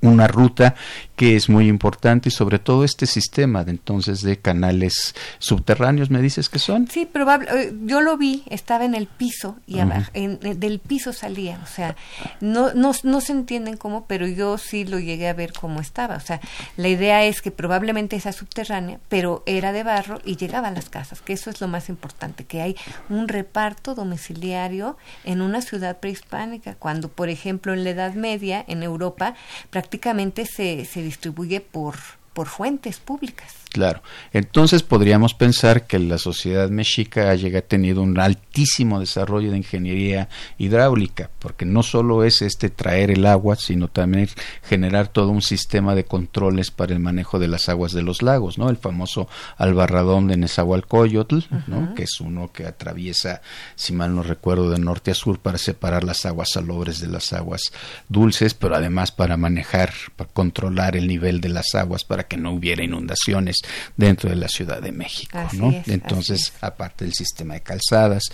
una 0.00 0.26
ruta 0.26 0.74
que 1.16 1.36
es 1.36 1.48
muy 1.48 1.68
importante 1.68 2.28
y 2.28 2.32
sobre 2.32 2.58
todo 2.58 2.84
este 2.84 3.06
sistema 3.06 3.64
de 3.64 3.72
entonces 3.72 4.22
de 4.22 4.38
canales 4.38 5.14
subterráneos, 5.38 6.10
¿me 6.10 6.22
dices 6.22 6.48
que 6.48 6.58
son? 6.58 6.88
Sí, 6.88 7.06
probable. 7.06 7.48
Eh, 7.52 7.74
yo 7.84 8.00
lo 8.00 8.16
vi, 8.16 8.44
estaba 8.50 8.84
en 8.84 8.94
el 8.94 9.06
piso 9.06 9.56
y 9.66 9.78
en, 9.80 10.38
del 10.40 10.78
piso 10.78 11.12
salía, 11.12 11.60
o 11.62 11.66
sea, 11.66 11.96
no, 12.40 12.72
no, 12.74 12.92
no 13.02 13.20
se 13.20 13.32
entienden 13.32 13.76
cómo, 13.76 14.06
pero 14.06 14.26
yo 14.26 14.58
sí 14.58 14.84
lo 14.84 14.98
llegué 14.98 15.28
a 15.28 15.34
ver 15.34 15.52
cómo 15.52 15.80
estaba, 15.80 16.16
o 16.16 16.20
sea, 16.20 16.40
la 16.76 16.88
idea 16.88 17.24
es 17.24 17.42
que 17.42 17.50
probablemente 17.50 18.16
esa 18.16 18.32
subterránea, 18.32 19.00
pero 19.08 19.42
era 19.46 19.72
de 19.72 19.82
barro 19.82 20.20
y 20.24 20.36
llegaba 20.36 20.68
a 20.68 20.72
las 20.72 20.88
casas, 20.88 21.20
que 21.20 21.32
eso 21.32 21.50
es 21.50 21.60
lo 21.60 21.68
más 21.68 21.88
importante, 21.88 22.44
que 22.44 22.62
hay 22.62 22.76
un 23.08 23.28
reparto 23.28 23.94
domiciliario 23.94 24.96
en 25.24 25.40
una 25.40 25.62
ciudad 25.62 25.98
prehispánica 25.98 26.74
cuando, 26.78 27.08
por 27.08 27.28
ejemplo, 27.28 27.72
en 27.72 27.84
la 27.84 27.90
Edad 27.90 28.14
Media, 28.14 28.64
en 28.68 28.82
Europa, 28.82 29.34
prácticamente 29.70 30.46
se, 30.46 30.84
se 30.84 31.02
distribuye 31.02 31.60
por, 31.60 31.96
por 32.32 32.46
fuentes 32.46 32.98
públicas. 32.98 33.57
Claro. 33.70 34.02
Entonces 34.32 34.82
podríamos 34.82 35.34
pensar 35.34 35.86
que 35.86 35.98
la 35.98 36.16
sociedad 36.16 36.70
mexica 36.70 37.28
haya 37.28 37.60
tenido 37.60 38.02
un 38.02 38.18
altísimo 38.18 38.98
desarrollo 38.98 39.50
de 39.50 39.58
ingeniería 39.58 40.28
hidráulica, 40.56 41.30
porque 41.38 41.66
no 41.66 41.82
solo 41.82 42.24
es 42.24 42.40
este 42.40 42.70
traer 42.70 43.10
el 43.10 43.26
agua, 43.26 43.56
sino 43.56 43.88
también 43.88 44.28
generar 44.62 45.08
todo 45.08 45.28
un 45.28 45.42
sistema 45.42 45.94
de 45.94 46.04
controles 46.04 46.70
para 46.70 46.94
el 46.94 47.00
manejo 47.00 47.38
de 47.38 47.48
las 47.48 47.68
aguas 47.68 47.92
de 47.92 48.02
los 48.02 48.22
lagos, 48.22 48.56
¿no? 48.56 48.70
El 48.70 48.78
famoso 48.78 49.28
albarradón 49.58 50.28
de 50.28 50.38
Nezahualcóyotl, 50.38 51.40
¿no? 51.66 51.94
Que 51.94 52.04
es 52.04 52.20
uno 52.20 52.50
que 52.52 52.66
atraviesa, 52.66 53.42
si 53.74 53.92
mal 53.92 54.14
no 54.14 54.22
recuerdo, 54.22 54.70
de 54.70 54.78
norte 54.78 55.10
a 55.10 55.14
sur 55.14 55.40
para 55.40 55.58
separar 55.58 56.04
las 56.04 56.24
aguas 56.24 56.50
salobres 56.52 57.00
de 57.00 57.08
las 57.08 57.34
aguas 57.34 57.62
dulces, 58.08 58.54
pero 58.54 58.74
además 58.76 59.12
para 59.12 59.36
manejar, 59.36 59.92
para 60.16 60.30
controlar 60.30 60.96
el 60.96 61.06
nivel 61.06 61.42
de 61.42 61.50
las 61.50 61.74
aguas 61.74 62.04
para 62.04 62.24
que 62.24 62.38
no 62.38 62.52
hubiera 62.52 62.82
inundaciones 62.82 63.57
dentro 63.96 64.30
de 64.30 64.36
la 64.36 64.48
Ciudad 64.48 64.80
de 64.80 64.92
México, 64.92 65.38
¿no? 65.52 65.72
entonces, 65.86 66.52
aparte 66.60 67.04
del 67.04 67.14
sistema 67.14 67.54
de 67.54 67.60
calzadas 67.60 68.24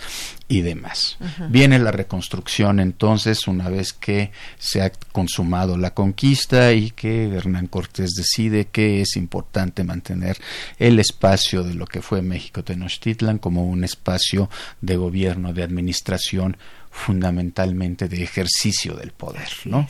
y 0.47 0.61
demás. 0.61 1.17
Viene 1.49 1.79
la 1.79 1.91
reconstrucción 1.91 2.79
entonces 2.79 3.47
una 3.47 3.69
vez 3.69 3.93
que 3.93 4.31
se 4.57 4.81
ha 4.81 4.91
consumado 5.11 5.77
la 5.77 5.93
conquista 5.93 6.73
y 6.73 6.91
que 6.91 7.35
Hernán 7.35 7.67
Cortés 7.67 8.11
decide 8.11 8.65
que 8.65 9.01
es 9.01 9.15
importante 9.15 9.83
mantener 9.83 10.37
el 10.77 10.99
espacio 10.99 11.63
de 11.63 11.73
lo 11.73 11.85
que 11.87 12.01
fue 12.01 12.21
México 12.21 12.63
Tenochtitlan 12.63 13.39
como 13.39 13.65
un 13.65 13.83
espacio 13.83 14.49
de 14.81 14.95
gobierno, 14.97 15.53
de 15.53 15.63
administración 15.63 16.57
fundamentalmente 16.95 18.07
de 18.07 18.23
ejercicio 18.23 18.95
del 18.95 19.11
poder, 19.11 19.49
¿no? 19.65 19.87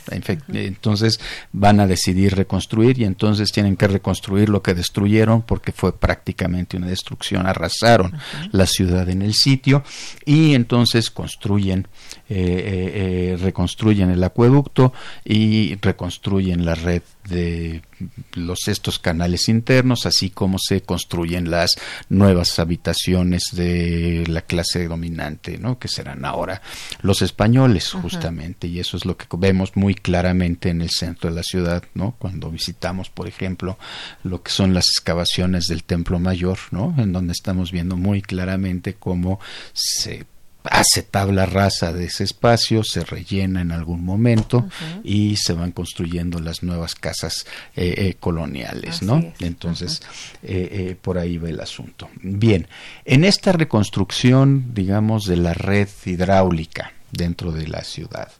Entonces 0.51 1.19
van 1.53 1.79
a 1.79 1.85
decidir 1.85 2.35
reconstruir 2.35 2.99
y 2.99 3.05
entonces 3.05 3.51
tienen 3.51 3.77
que 3.77 3.87
reconstruir 3.87 4.49
lo 4.49 4.63
que 4.63 4.73
destruyeron 4.73 5.43
porque 5.43 5.71
fue 5.71 5.97
prácticamente 5.97 6.77
una 6.77 6.87
destrucción, 6.87 7.45
arrasaron 7.45 8.11
la 8.51 8.65
ciudad 8.65 9.07
en 9.07 9.21
el 9.21 9.35
sitio 9.35 9.83
y 10.25 10.55
entonces 10.55 11.11
construyen, 11.11 11.87
eh, 12.27 12.35
eh, 12.37 12.91
eh, 13.33 13.37
reconstruyen 13.37 14.09
el 14.09 14.23
acueducto 14.23 14.91
y 15.23 15.75
reconstruyen 15.75 16.65
la 16.65 16.73
red 16.73 17.03
de 17.27 17.81
los 18.33 18.67
estos 18.67 18.99
canales 18.99 19.49
internos, 19.49 20.05
así 20.05 20.29
como 20.29 20.57
se 20.59 20.81
construyen 20.81 21.49
las 21.49 21.71
nuevas 22.09 22.59
habitaciones 22.59 23.43
de 23.51 24.25
la 24.27 24.41
clase 24.41 24.87
dominante, 24.87 25.57
¿no? 25.57 25.79
que 25.79 25.87
serán 25.87 26.25
ahora 26.25 26.61
los 27.01 27.21
españoles 27.21 27.91
justamente, 27.91 28.67
y 28.67 28.79
eso 28.79 28.97
es 28.97 29.05
lo 29.05 29.17
que 29.17 29.25
vemos 29.37 29.75
muy 29.75 29.95
claramente 29.95 30.69
en 30.69 30.81
el 30.81 30.89
centro 30.89 31.29
de 31.29 31.35
la 31.35 31.43
ciudad, 31.43 31.83
¿no? 31.93 32.15
cuando 32.17 32.51
visitamos, 32.51 33.09
por 33.09 33.27
ejemplo, 33.27 33.77
lo 34.23 34.41
que 34.43 34.51
son 34.51 34.73
las 34.73 34.85
excavaciones 34.89 35.65
del 35.67 35.83
Templo 35.83 36.19
Mayor, 36.19 36.59
¿no? 36.71 36.93
en 36.97 37.13
donde 37.13 37.33
estamos 37.33 37.71
viendo 37.71 37.97
muy 37.97 38.21
claramente 38.21 38.95
cómo 38.95 39.39
se 39.73 40.25
hace 40.69 41.03
tabla 41.03 41.45
rasa 41.45 41.93
de 41.93 42.05
ese 42.05 42.23
espacio, 42.23 42.83
se 42.83 43.03
rellena 43.03 43.61
en 43.61 43.71
algún 43.71 44.03
momento 44.03 44.67
y 45.03 45.35
se 45.37 45.53
van 45.53 45.71
construyendo 45.71 46.39
las 46.39 46.63
nuevas 46.63 46.95
casas 46.95 47.45
eh, 47.75 47.93
eh, 47.97 48.15
coloniales, 48.19 49.01
¿no? 49.01 49.33
Entonces, 49.39 50.01
eh, 50.43 50.95
por 51.01 51.17
ahí 51.17 51.37
va 51.37 51.49
el 51.49 51.59
asunto. 51.59 52.09
Bien, 52.21 52.67
en 53.05 53.23
esta 53.25 53.51
reconstrucción, 53.51 54.73
digamos, 54.73 55.25
de 55.25 55.37
la 55.37 55.53
red 55.53 55.89
hidráulica 56.05 56.93
dentro 57.11 57.51
de 57.51 57.67
la 57.67 57.83
ciudad, 57.83 58.31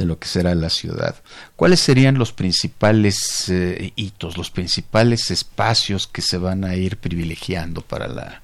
de 0.00 0.06
lo 0.06 0.18
que 0.18 0.26
será 0.28 0.54
la 0.54 0.70
ciudad. 0.70 1.14
¿Cuáles 1.56 1.80
serían 1.80 2.18
los 2.18 2.32
principales 2.32 3.48
eh, 3.50 3.92
hitos, 3.96 4.38
los 4.38 4.50
principales 4.50 5.30
espacios 5.30 6.06
que 6.06 6.22
se 6.22 6.38
van 6.38 6.64
a 6.64 6.74
ir 6.74 6.96
privilegiando 6.96 7.82
para, 7.82 8.08
la, 8.08 8.42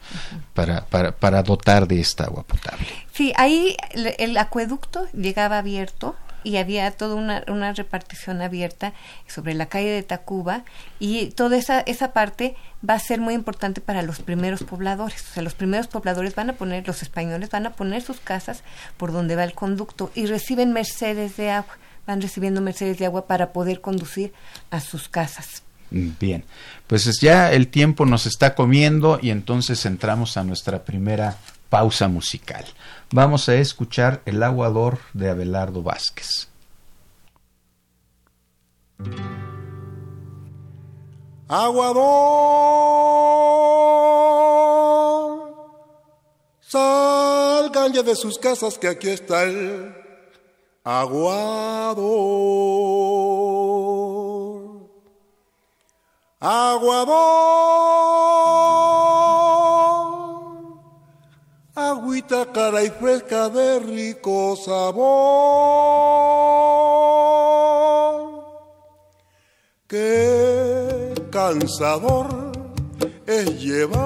para, 0.55 0.85
para, 0.87 1.17
para 1.17 1.43
dotar 1.43 1.89
de 1.89 2.01
esta 2.01 2.25
agua 2.25 2.43
potable? 2.43 2.87
Sí, 3.13 3.33
ahí 3.37 3.77
el 4.19 4.37
acueducto 4.37 5.07
llegaba 5.13 5.59
abierto 5.59 6.15
y 6.47 6.59
había 6.59 6.93
toda 6.93 7.17
una, 7.17 7.43
una, 7.49 7.73
repartición 7.73 8.41
abierta 8.41 8.93
sobre 9.27 9.53
la 9.53 9.67
calle 9.67 9.91
de 9.91 10.05
Tacuba 10.05 10.63
y 11.01 11.27
toda 11.31 11.57
esa, 11.57 11.81
esa 11.81 12.13
parte 12.13 12.55
va 12.89 12.95
a 12.95 13.01
ser 13.01 13.21
muy 13.21 13.35
importante 13.35 13.81
para 13.81 14.03
los 14.03 14.21
primeros 14.21 14.63
pobladores. 14.63 15.25
O 15.29 15.35
sea, 15.35 15.43
los 15.43 15.55
primeros 15.55 15.89
pobladores 15.89 16.37
van 16.37 16.51
a 16.51 16.53
poner, 16.53 16.87
los 16.87 17.03
españoles 17.03 17.51
van 17.51 17.67
a 17.67 17.73
poner 17.73 18.01
sus 18.01 18.21
casas 18.21 18.63
por 18.97 19.11
donde 19.11 19.35
va 19.35 19.43
el 19.43 19.55
conducto 19.55 20.13
y 20.15 20.27
reciben 20.27 20.73
mercedes 20.73 21.37
de 21.37 21.51
agua, 21.51 21.79
van 22.07 22.23
recibiendo 22.23 22.61
mercedes 22.61 22.99
de 22.99 23.07
agua 23.07 23.27
para 23.27 23.53
poder 23.53 23.81
conducir 23.81 24.33
a 24.71 24.79
sus 24.79 25.09
casas. 25.09 25.65
Bien, 25.91 26.45
pues 26.87 27.11
ya 27.21 27.51
el 27.51 27.67
tiempo 27.67 28.07
nos 28.07 28.25
está 28.27 28.55
comiendo 28.55 29.19
y 29.21 29.31
entonces 29.31 29.85
entramos 29.85 30.37
a 30.37 30.45
nuestra 30.45 30.85
primera 30.85 31.39
pausa 31.71 32.07
musical 32.07 32.65
vamos 33.11 33.49
a 33.49 33.55
escuchar 33.55 34.23
El 34.27 34.43
aguador 34.43 34.99
de 35.13 35.31
Abelardo 35.31 35.83
Vázquez. 35.83 36.49
Aguador, 41.49 42.07
salgan 46.61 47.93
ya 47.93 48.03
de 48.03 48.17
sus 48.17 48.39
casas 48.39 48.79
que 48.79 48.89
aquí 48.89 49.11
está 49.11 49.45
el 49.45 49.95
aguador. 50.83 52.07
Aguador 56.41 58.26
agüita 62.17 62.47
cara 62.51 62.83
y 62.83 62.89
fresca 62.89 63.51
de 63.51 63.79
rico 63.81 64.57
sabor. 64.57 64.97
Qué 69.87 71.13
cansador 71.31 72.27
es 73.27 73.63
llevar 73.63 73.99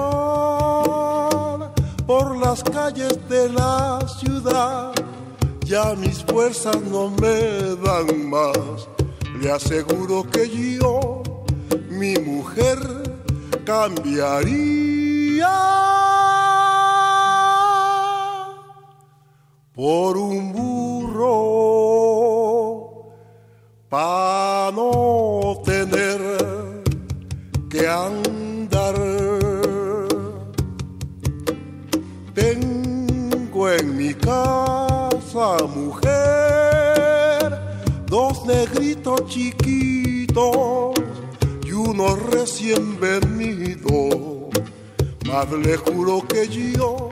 por 2.05 2.35
las 2.37 2.61
calles 2.63 3.17
de 3.29 3.47
la 3.49 4.05
ciudad. 4.19 4.91
Ya 5.65 5.95
mis 5.95 6.21
fuerzas 6.25 6.81
no 6.81 7.09
me 7.09 7.77
dan 7.77 8.29
más. 8.29 8.89
Le 9.39 9.51
aseguro 9.51 10.29
que 10.29 10.49
yo, 10.49 11.23
mi 11.89 12.15
mujer, 12.15 12.77
cambiaría 13.63 15.47
por 19.73 20.17
un 20.17 20.51
burro 20.51 21.31
para 23.89 24.71
no 24.73 25.61
tener 25.63 26.19
que 27.69 27.87
andar. 27.87 28.95
Tengo 32.33 33.69
en 33.69 33.95
mi 33.97 34.13
casa 34.13 35.57
mujer, 35.73 37.59
dos 38.07 38.45
negritos 38.45 39.25
chiquitos 39.27 40.95
y 41.65 41.71
uno 41.71 42.15
recién 42.15 42.99
venido. 42.99 44.49
Más 45.25 45.49
le 45.51 45.77
juro 45.77 46.21
que 46.27 46.47
yo 46.49 47.11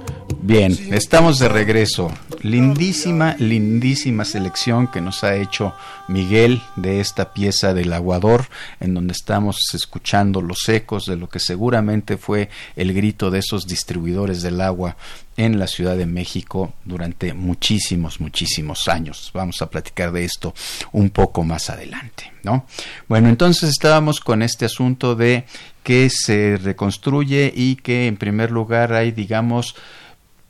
Bien, 0.50 0.76
estamos 0.92 1.38
de 1.38 1.48
regreso. 1.48 2.10
Lindísima, 2.42 3.36
lindísima 3.38 4.24
selección 4.24 4.88
que 4.88 5.02
nos 5.02 5.24
ha 5.24 5.36
hecho 5.36 5.74
Miguel 6.08 6.62
de 6.76 7.00
esta 7.00 7.34
pieza 7.34 7.74
del 7.74 7.92
aguador, 7.92 8.46
en 8.80 8.94
donde 8.94 9.14
estamos 9.14 9.58
escuchando 9.74 10.42
los 10.42 10.68
ecos 10.70 11.06
de 11.06 11.18
lo 11.18 11.30
que 11.30 11.40
seguramente 11.40 12.18
fue 12.18 12.50
el 12.76 12.94
grito 12.94 13.30
de 13.30 13.40
esos 13.40 13.68
distribuidores 13.68 14.42
del 14.42 14.62
agua 14.62 14.96
en 15.38 15.60
la 15.60 15.68
Ciudad 15.68 15.96
de 15.96 16.06
México 16.06 16.74
durante 16.86 17.34
muchísimos, 17.34 18.20
muchísimos 18.20 18.88
años. 18.88 19.32
Vamos 19.34 19.62
a 19.62 19.70
platicar 19.70 20.12
de 20.12 20.26
esto 20.26 20.54
un 20.92 21.10
poco 21.10 21.44
más 21.44 21.70
adelante, 21.70 22.32
¿no? 22.44 22.66
Bueno, 23.08 23.30
entonces 23.30 23.70
estábamos 23.70 24.20
con 24.20 24.42
este 24.42 24.66
asunto 24.66 25.16
de 25.16 25.46
que 25.84 26.10
se 26.10 26.58
reconstruye 26.58 27.54
y 27.56 27.78
que 27.78 28.08
en 28.08 28.18
primer 28.18 28.52
lugar 28.52 28.94
hay, 28.94 29.12
digamos, 29.12 29.76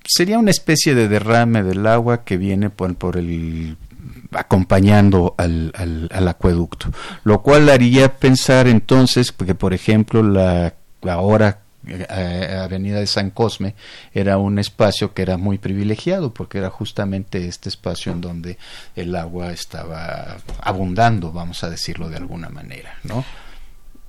sería 0.10 0.40
una 0.40 0.52
especie 0.52 0.96
de 0.96 1.08
derrame 1.08 1.64
del 1.64 1.86
agua 1.86 2.24
que 2.24 2.38
viene 2.38 2.70
por, 2.70 2.96
por 2.96 3.18
el 3.18 3.78
acompañando 4.32 5.36
al, 5.38 5.74
al, 6.12 6.28
acueducto, 6.28 6.92
lo 7.24 7.42
cual 7.42 7.70
haría 7.70 8.16
pensar 8.16 8.68
entonces 8.68 9.32
que, 9.32 9.56
por 9.56 9.74
ejemplo, 9.74 10.22
la 10.22 10.74
ahora 11.08 11.62
eh, 11.88 12.60
Avenida 12.62 13.00
de 13.00 13.08
San 13.08 13.32
Cosme 13.32 13.74
era 14.14 14.38
un 14.38 14.60
espacio 14.60 15.14
que 15.14 15.22
era 15.22 15.38
muy 15.38 15.58
privilegiado 15.58 16.34
porque 16.34 16.58
era 16.58 16.70
justamente 16.70 17.48
este 17.48 17.70
espacio 17.70 18.12
en 18.12 18.22
donde 18.22 18.58
el 18.96 19.16
agua 19.16 19.52
estaba 19.52 20.38
abundando, 20.62 21.32
vamos 21.32 21.64
a 21.64 21.70
decirlo 21.70 22.10
de 22.10 22.18
alguna 22.18 22.50
manera, 22.50 22.96
¿no? 23.04 23.24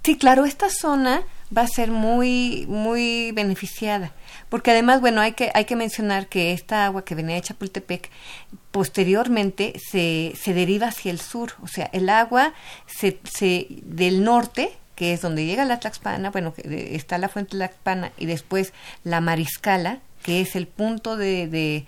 Sí, 0.02 0.18
claro, 0.18 0.46
esta 0.46 0.68
zona 0.68 1.22
va 1.56 1.62
a 1.62 1.68
ser 1.68 1.90
muy 1.90 2.66
muy 2.68 3.32
beneficiada, 3.32 4.12
porque 4.50 4.72
además, 4.72 5.00
bueno, 5.00 5.22
hay 5.22 5.32
que 5.32 5.50
hay 5.54 5.64
que 5.64 5.76
mencionar 5.76 6.26
que 6.26 6.52
esta 6.52 6.84
agua 6.84 7.04
que 7.04 7.14
venía 7.14 7.36
de 7.36 7.42
Chapultepec 7.42 8.10
posteriormente 8.70 9.72
se, 9.78 10.34
se 10.38 10.52
deriva 10.52 10.88
hacia 10.88 11.10
el 11.10 11.20
sur, 11.20 11.52
o 11.62 11.68
sea, 11.68 11.88
el 11.92 12.10
agua 12.10 12.52
se, 12.86 13.18
se 13.24 13.66
del 13.84 14.22
norte 14.22 14.72
que 15.00 15.14
es 15.14 15.22
donde 15.22 15.46
llega 15.46 15.64
la 15.64 15.80
Tlaxpana, 15.80 16.28
bueno, 16.30 16.52
está 16.58 17.16
la 17.16 17.30
fuente 17.30 17.52
Tlaxpana 17.52 18.12
y 18.18 18.26
después 18.26 18.74
la 19.02 19.22
Mariscala, 19.22 20.00
que 20.22 20.42
es 20.42 20.56
el 20.56 20.66
punto 20.66 21.16
de, 21.16 21.46
de 21.46 21.86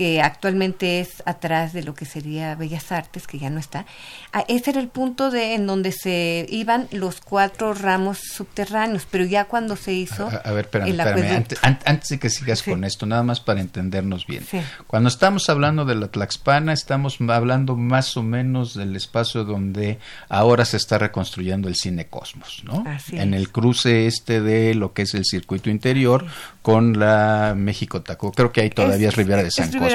que 0.00 0.22
actualmente 0.22 1.00
es 1.00 1.22
atrás 1.26 1.74
de 1.74 1.82
lo 1.82 1.92
que 1.92 2.06
sería 2.06 2.54
Bellas 2.54 2.90
Artes, 2.90 3.26
que 3.26 3.38
ya 3.38 3.50
no 3.50 3.60
está. 3.60 3.84
Ah, 4.32 4.46
ese 4.48 4.70
era 4.70 4.80
el 4.80 4.88
punto 4.88 5.30
de 5.30 5.52
en 5.54 5.66
donde 5.66 5.92
se 5.92 6.46
iban 6.48 6.88
los 6.90 7.20
cuatro 7.20 7.74
ramos 7.74 8.18
subterráneos, 8.18 9.06
pero 9.10 9.26
ya 9.26 9.44
cuando 9.44 9.76
se 9.76 9.92
hizo 9.92 10.30
a, 10.42 10.52
ver, 10.52 10.64
espérame, 10.64 10.98
espérame. 10.98 11.44
Antes, 11.84 12.08
de 12.08 12.18
que 12.18 12.30
sigas 12.30 12.62
con 12.62 12.84
esto, 12.84 13.04
nada 13.04 13.22
más 13.24 13.40
para 13.40 13.60
entendernos 13.60 14.26
bien. 14.26 14.42
Cuando 14.86 15.10
estamos 15.10 15.50
hablando 15.50 15.84
de 15.84 15.96
la 15.96 16.08
Tlaxpana, 16.08 16.72
estamos 16.72 17.18
hablando 17.28 17.76
más 17.76 18.16
o 18.16 18.22
menos 18.22 18.72
del 18.72 18.96
espacio 18.96 19.44
donde 19.44 19.98
ahora 20.30 20.64
se 20.64 20.78
está 20.78 20.96
reconstruyendo 20.96 21.68
el 21.68 21.74
Cine 21.74 22.06
Cosmos, 22.06 22.62
¿no? 22.64 22.84
en 23.12 23.34
el 23.34 23.50
cruce 23.52 24.06
este 24.06 24.40
de 24.40 24.74
lo 24.74 24.94
que 24.94 25.02
es 25.02 25.12
el 25.12 25.26
circuito 25.26 25.68
interior 25.68 26.24
con 26.62 26.98
la 26.98 27.52
México 27.54 28.00
Taco. 28.00 28.32
Creo 28.32 28.50
que 28.50 28.62
ahí 28.62 28.70
todavía 28.70 29.08
es, 29.08 29.16
Rivera 29.16 29.42
de 29.42 29.50
San 29.50 29.70
Cosme. 29.70 29.89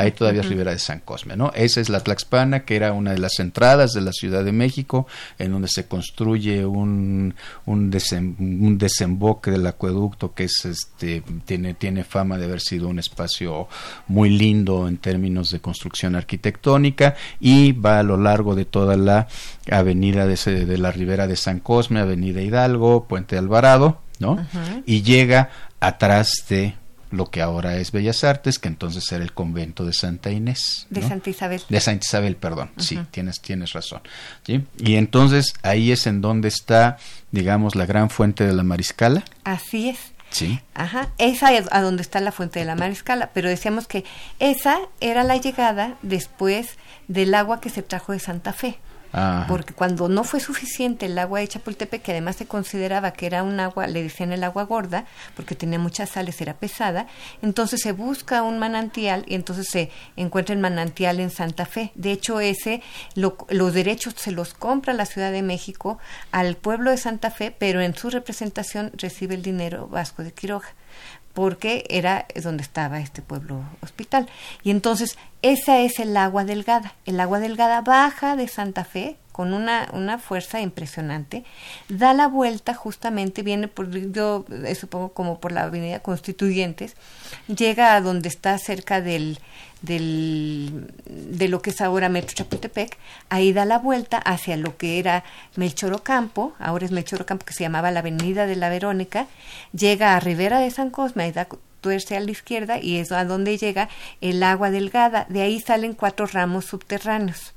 Ahí 0.00 0.12
todavía 0.12 0.42
es 0.42 0.48
Rivera 0.48 0.72
de 0.72 0.78
San 0.78 1.00
Cosme, 1.00 1.36
¿no? 1.36 1.52
Esa 1.54 1.80
es 1.80 1.88
la 1.88 2.00
Tlaxpana, 2.00 2.64
que 2.64 2.76
era 2.76 2.92
una 2.92 3.12
de 3.12 3.18
las 3.18 3.38
entradas 3.40 3.92
de 3.92 4.00
la 4.00 4.12
Ciudad 4.12 4.44
de 4.44 4.52
México, 4.52 5.06
en 5.38 5.52
donde 5.52 5.68
se 5.68 5.86
construye 5.86 6.64
un, 6.64 7.34
un, 7.66 7.90
desemboque 7.90 9.50
del 9.50 9.66
acueducto 9.66 10.34
que 10.34 10.44
es 10.44 10.64
este 10.64 11.22
tiene, 11.44 11.74
tiene 11.74 12.04
fama 12.04 12.38
de 12.38 12.44
haber 12.44 12.60
sido 12.60 12.88
un 12.88 12.98
espacio 12.98 13.68
muy 14.08 14.30
lindo 14.30 14.88
en 14.88 14.98
términos 14.98 15.50
de 15.50 15.60
construcción 15.60 16.14
arquitectónica 16.14 17.14
y 17.40 17.72
va 17.72 17.98
a 17.98 18.02
lo 18.02 18.16
largo 18.16 18.54
de 18.54 18.64
toda 18.64 18.96
la 18.96 19.28
avenida 19.70 20.26
de, 20.26 20.66
de 20.66 20.78
la 20.78 20.92
Ribera 20.92 21.26
de 21.26 21.36
San 21.36 21.60
Cosme, 21.60 22.00
Avenida 22.00 22.40
Hidalgo, 22.40 23.04
Puente 23.04 23.36
Alvarado, 23.36 24.00
¿no? 24.18 24.38
Y 24.86 25.02
llega 25.02 25.50
atrás 25.80 26.44
de 26.48 26.74
lo 27.10 27.26
que 27.26 27.42
ahora 27.42 27.76
es 27.76 27.92
Bellas 27.92 28.24
Artes, 28.24 28.58
que 28.58 28.68
entonces 28.68 29.10
era 29.12 29.24
el 29.24 29.32
convento 29.32 29.84
de 29.84 29.92
Santa 29.92 30.30
Inés. 30.30 30.86
De 30.90 31.02
Santa 31.02 31.30
Isabel. 31.30 31.62
De 31.68 31.80
Santa 31.80 32.04
Isabel, 32.06 32.36
perdón. 32.36 32.70
Sí, 32.76 32.98
tienes, 33.10 33.40
tienes 33.40 33.72
razón. 33.72 34.00
¿sí? 34.44 34.64
Y 34.78 34.94
entonces 34.94 35.54
ahí 35.62 35.92
es 35.92 36.06
en 36.06 36.20
donde 36.20 36.48
está, 36.48 36.98
digamos, 37.32 37.74
la 37.74 37.86
gran 37.86 38.10
fuente 38.10 38.46
de 38.46 38.52
la 38.52 38.62
Mariscala. 38.62 39.24
Así 39.44 39.88
es. 39.88 39.98
Sí. 40.30 40.60
Ajá, 40.74 41.08
esa 41.18 41.52
es 41.52 41.66
a 41.72 41.82
donde 41.82 42.02
está 42.02 42.20
la 42.20 42.30
fuente 42.30 42.60
de 42.60 42.64
la 42.64 42.76
Mariscala, 42.76 43.30
pero 43.34 43.48
decíamos 43.48 43.88
que 43.88 44.04
esa 44.38 44.78
era 45.00 45.24
la 45.24 45.36
llegada 45.36 45.96
después 46.02 46.76
del 47.08 47.34
agua 47.34 47.60
que 47.60 47.68
se 47.68 47.82
trajo 47.82 48.12
de 48.12 48.20
Santa 48.20 48.52
Fe. 48.52 48.78
Porque 49.48 49.74
cuando 49.74 50.08
no 50.08 50.24
fue 50.24 50.40
suficiente 50.40 51.06
el 51.06 51.18
agua 51.18 51.40
de 51.40 51.48
Chapultepec, 51.48 52.02
que 52.02 52.12
además 52.12 52.36
se 52.36 52.46
consideraba 52.46 53.12
que 53.12 53.26
era 53.26 53.42
un 53.42 53.58
agua, 53.58 53.86
le 53.86 54.02
decían 54.02 54.32
el 54.32 54.44
agua 54.44 54.64
gorda, 54.64 55.04
porque 55.34 55.54
tenía 55.54 55.78
muchas 55.78 56.10
sales, 56.10 56.40
era 56.40 56.54
pesada, 56.54 57.06
entonces 57.42 57.80
se 57.80 57.92
busca 57.92 58.42
un 58.42 58.58
manantial 58.58 59.24
y 59.26 59.34
entonces 59.34 59.68
se 59.68 59.90
encuentra 60.16 60.54
el 60.54 60.60
manantial 60.60 61.18
en 61.20 61.30
Santa 61.30 61.66
Fe. 61.66 61.92
De 61.94 62.12
hecho, 62.12 62.40
ese, 62.40 62.82
los 63.14 63.74
derechos 63.74 64.14
se 64.16 64.30
los 64.30 64.54
compra 64.54 64.94
la 64.94 65.06
Ciudad 65.06 65.32
de 65.32 65.42
México 65.42 65.98
al 66.30 66.56
pueblo 66.56 66.90
de 66.90 66.96
Santa 66.96 67.30
Fe, 67.30 67.54
pero 67.56 67.80
en 67.80 67.94
su 67.96 68.10
representación 68.10 68.92
recibe 68.94 69.34
el 69.34 69.42
dinero 69.42 69.88
Vasco 69.88 70.22
de 70.22 70.32
Quiroga 70.32 70.68
porque 71.40 71.86
era 71.88 72.26
donde 72.42 72.62
estaba 72.62 73.00
este 73.00 73.22
pueblo 73.22 73.64
hospital. 73.80 74.28
Y 74.62 74.70
entonces 74.70 75.16
esa 75.40 75.78
es 75.78 75.98
el 75.98 76.14
agua 76.18 76.44
delgada. 76.44 76.92
El 77.06 77.18
agua 77.18 77.40
delgada 77.40 77.80
baja 77.80 78.36
de 78.36 78.46
Santa 78.46 78.84
Fe 78.84 79.16
con 79.40 79.54
una, 79.54 79.88
una 79.94 80.18
fuerza 80.18 80.60
impresionante, 80.60 81.44
da 81.88 82.12
la 82.12 82.28
vuelta 82.28 82.74
justamente, 82.74 83.40
viene 83.40 83.68
por, 83.68 83.88
yo 84.12 84.44
eh, 84.50 84.74
supongo 84.74 85.14
como 85.14 85.40
por 85.40 85.50
la 85.50 85.62
avenida 85.62 86.00
Constituyentes, 86.00 86.94
llega 87.46 87.94
a 87.94 88.02
donde 88.02 88.28
está 88.28 88.58
cerca 88.58 89.00
del, 89.00 89.38
del, 89.80 90.92
de 91.06 91.48
lo 91.48 91.62
que 91.62 91.70
es 91.70 91.80
ahora 91.80 92.10
Metro 92.10 92.34
Chapultepec, 92.34 92.98
ahí 93.30 93.54
da 93.54 93.64
la 93.64 93.78
vuelta 93.78 94.18
hacia 94.18 94.58
lo 94.58 94.76
que 94.76 94.98
era 94.98 95.24
Melchor 95.56 95.94
Ocampo, 95.94 96.52
ahora 96.58 96.84
es 96.84 96.90
Melchor 96.90 97.22
Ocampo 97.22 97.46
que 97.46 97.54
se 97.54 97.64
llamaba 97.64 97.90
la 97.90 98.00
Avenida 98.00 98.44
de 98.44 98.56
la 98.56 98.68
Verónica, 98.68 99.26
llega 99.72 100.16
a 100.16 100.20
Rivera 100.20 100.60
de 100.60 100.70
San 100.70 100.90
Cosme, 100.90 101.22
ahí 101.22 101.32
da 101.32 101.48
tuerce 101.80 102.14
a 102.14 102.20
la 102.20 102.30
izquierda 102.30 102.78
y 102.78 102.98
es 102.98 103.10
a 103.10 103.24
donde 103.24 103.56
llega 103.56 103.88
el 104.20 104.42
agua 104.42 104.70
delgada, 104.70 105.24
de 105.30 105.40
ahí 105.40 105.60
salen 105.60 105.94
cuatro 105.94 106.26
ramos 106.26 106.66
subterráneos 106.66 107.54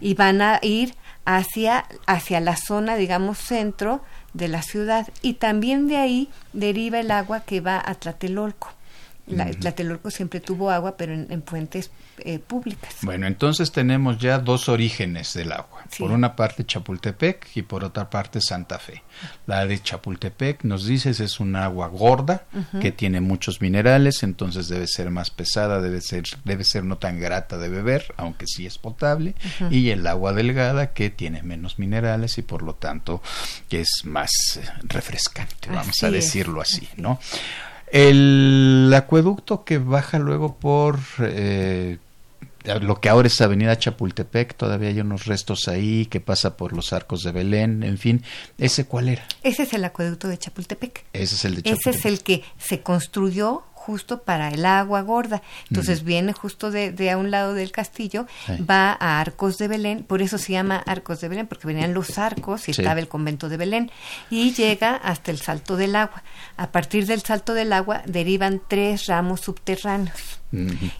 y 0.00 0.14
van 0.14 0.42
a 0.42 0.58
ir 0.62 0.94
hacia, 1.26 1.84
hacia 2.06 2.40
la 2.40 2.56
zona, 2.56 2.96
digamos, 2.96 3.36
centro 3.36 4.00
de 4.32 4.48
la 4.48 4.62
ciudad 4.62 5.08
y 5.20 5.34
también 5.34 5.88
de 5.88 5.98
ahí 5.98 6.30
deriva 6.54 7.00
el 7.00 7.10
agua 7.10 7.40
que 7.40 7.60
va 7.60 7.82
a 7.84 7.94
Tlatelolco. 7.94 8.75
La, 9.26 9.50
Tlatelolco 9.50 10.10
siempre 10.10 10.40
tuvo 10.40 10.70
agua, 10.70 10.96
pero 10.96 11.12
en, 11.12 11.42
fuentes 11.42 11.90
eh, 12.18 12.38
públicas. 12.38 12.96
Bueno, 13.02 13.26
entonces 13.26 13.72
tenemos 13.72 14.18
ya 14.18 14.38
dos 14.38 14.68
orígenes 14.68 15.34
del 15.34 15.52
agua. 15.52 15.84
Por 15.98 16.12
una 16.12 16.36
parte 16.36 16.64
Chapultepec 16.64 17.56
y 17.56 17.62
por 17.62 17.82
otra 17.82 18.08
parte 18.08 18.40
Santa 18.40 18.78
Fe. 18.78 19.02
La 19.46 19.66
de 19.66 19.82
Chapultepec, 19.82 20.64
nos 20.64 20.86
dices, 20.86 21.18
es 21.20 21.40
un 21.40 21.56
agua 21.56 21.88
gorda 21.88 22.44
que 22.80 22.92
tiene 22.92 23.20
muchos 23.20 23.60
minerales, 23.60 24.22
entonces 24.22 24.68
debe 24.68 24.86
ser 24.86 25.10
más 25.10 25.30
pesada, 25.30 25.80
debe 25.80 26.00
ser, 26.00 26.24
debe 26.44 26.64
ser 26.64 26.84
no 26.84 26.98
tan 26.98 27.18
grata 27.18 27.58
de 27.58 27.68
beber, 27.68 28.14
aunque 28.16 28.46
sí 28.46 28.66
es 28.66 28.78
potable. 28.78 29.34
Y 29.70 29.90
el 29.90 30.06
agua 30.06 30.32
delgada 30.32 30.92
que 30.92 31.10
tiene 31.10 31.42
menos 31.42 31.78
minerales 31.78 32.38
y 32.38 32.42
por 32.42 32.62
lo 32.62 32.74
tanto 32.74 33.22
que 33.68 33.80
es 33.80 34.02
más 34.04 34.30
eh, 34.56 34.64
refrescante, 34.84 35.68
vamos 35.70 36.02
a 36.02 36.10
decirlo 36.10 36.60
así, 36.60 36.88
¿no? 36.96 37.18
El 37.88 38.92
acueducto 38.94 39.64
que 39.64 39.78
baja 39.78 40.18
luego 40.18 40.56
por 40.56 40.98
eh, 41.20 41.98
lo 42.80 43.00
que 43.00 43.08
ahora 43.08 43.28
es 43.28 43.40
Avenida 43.40 43.78
Chapultepec, 43.78 44.54
todavía 44.56 44.88
hay 44.88 45.00
unos 45.00 45.26
restos 45.26 45.68
ahí 45.68 46.06
que 46.06 46.20
pasa 46.20 46.56
por 46.56 46.72
los 46.72 46.92
arcos 46.92 47.22
de 47.22 47.32
Belén, 47.32 47.82
en 47.82 47.98
fin, 47.98 48.24
¿ese 48.58 48.86
cuál 48.86 49.08
era? 49.08 49.26
Ese 49.42 49.62
es 49.62 49.72
el 49.72 49.84
acueducto 49.84 50.28
de 50.28 50.38
Chapultepec. 50.38 51.04
Ese 51.12 51.34
es 51.36 51.44
el 51.44 51.54
de 51.56 51.62
Chapultepec. 51.62 51.94
Ese 51.94 51.98
es 51.98 52.06
el 52.06 52.22
que 52.22 52.42
se 52.58 52.80
construyó 52.82 53.62
justo 53.86 54.22
para 54.22 54.48
el 54.48 54.66
agua 54.66 55.00
gorda. 55.02 55.42
Entonces 55.70 56.02
viene 56.02 56.32
justo 56.32 56.72
de, 56.72 56.90
de, 56.90 57.12
a 57.12 57.16
un 57.16 57.30
lado 57.30 57.54
del 57.54 57.70
castillo, 57.70 58.26
va 58.68 58.96
a 58.98 59.20
Arcos 59.20 59.58
de 59.58 59.68
Belén, 59.68 60.02
por 60.02 60.22
eso 60.22 60.38
se 60.38 60.52
llama 60.52 60.82
Arcos 60.84 61.20
de 61.20 61.28
Belén, 61.28 61.46
porque 61.46 61.68
venían 61.68 61.94
los 61.94 62.18
arcos 62.18 62.66
y 62.66 62.72
estaba 62.72 62.98
el 62.98 63.06
convento 63.06 63.48
de 63.48 63.56
Belén, 63.56 63.92
y 64.28 64.52
llega 64.54 64.96
hasta 64.96 65.30
el 65.30 65.38
Salto 65.38 65.76
del 65.76 65.94
Agua. 65.94 66.24
A 66.56 66.72
partir 66.72 67.06
del 67.06 67.22
Salto 67.22 67.54
del 67.54 67.72
Agua 67.72 68.02
derivan 68.06 68.60
tres 68.66 69.06
ramos 69.06 69.42
subterráneos. 69.42 70.40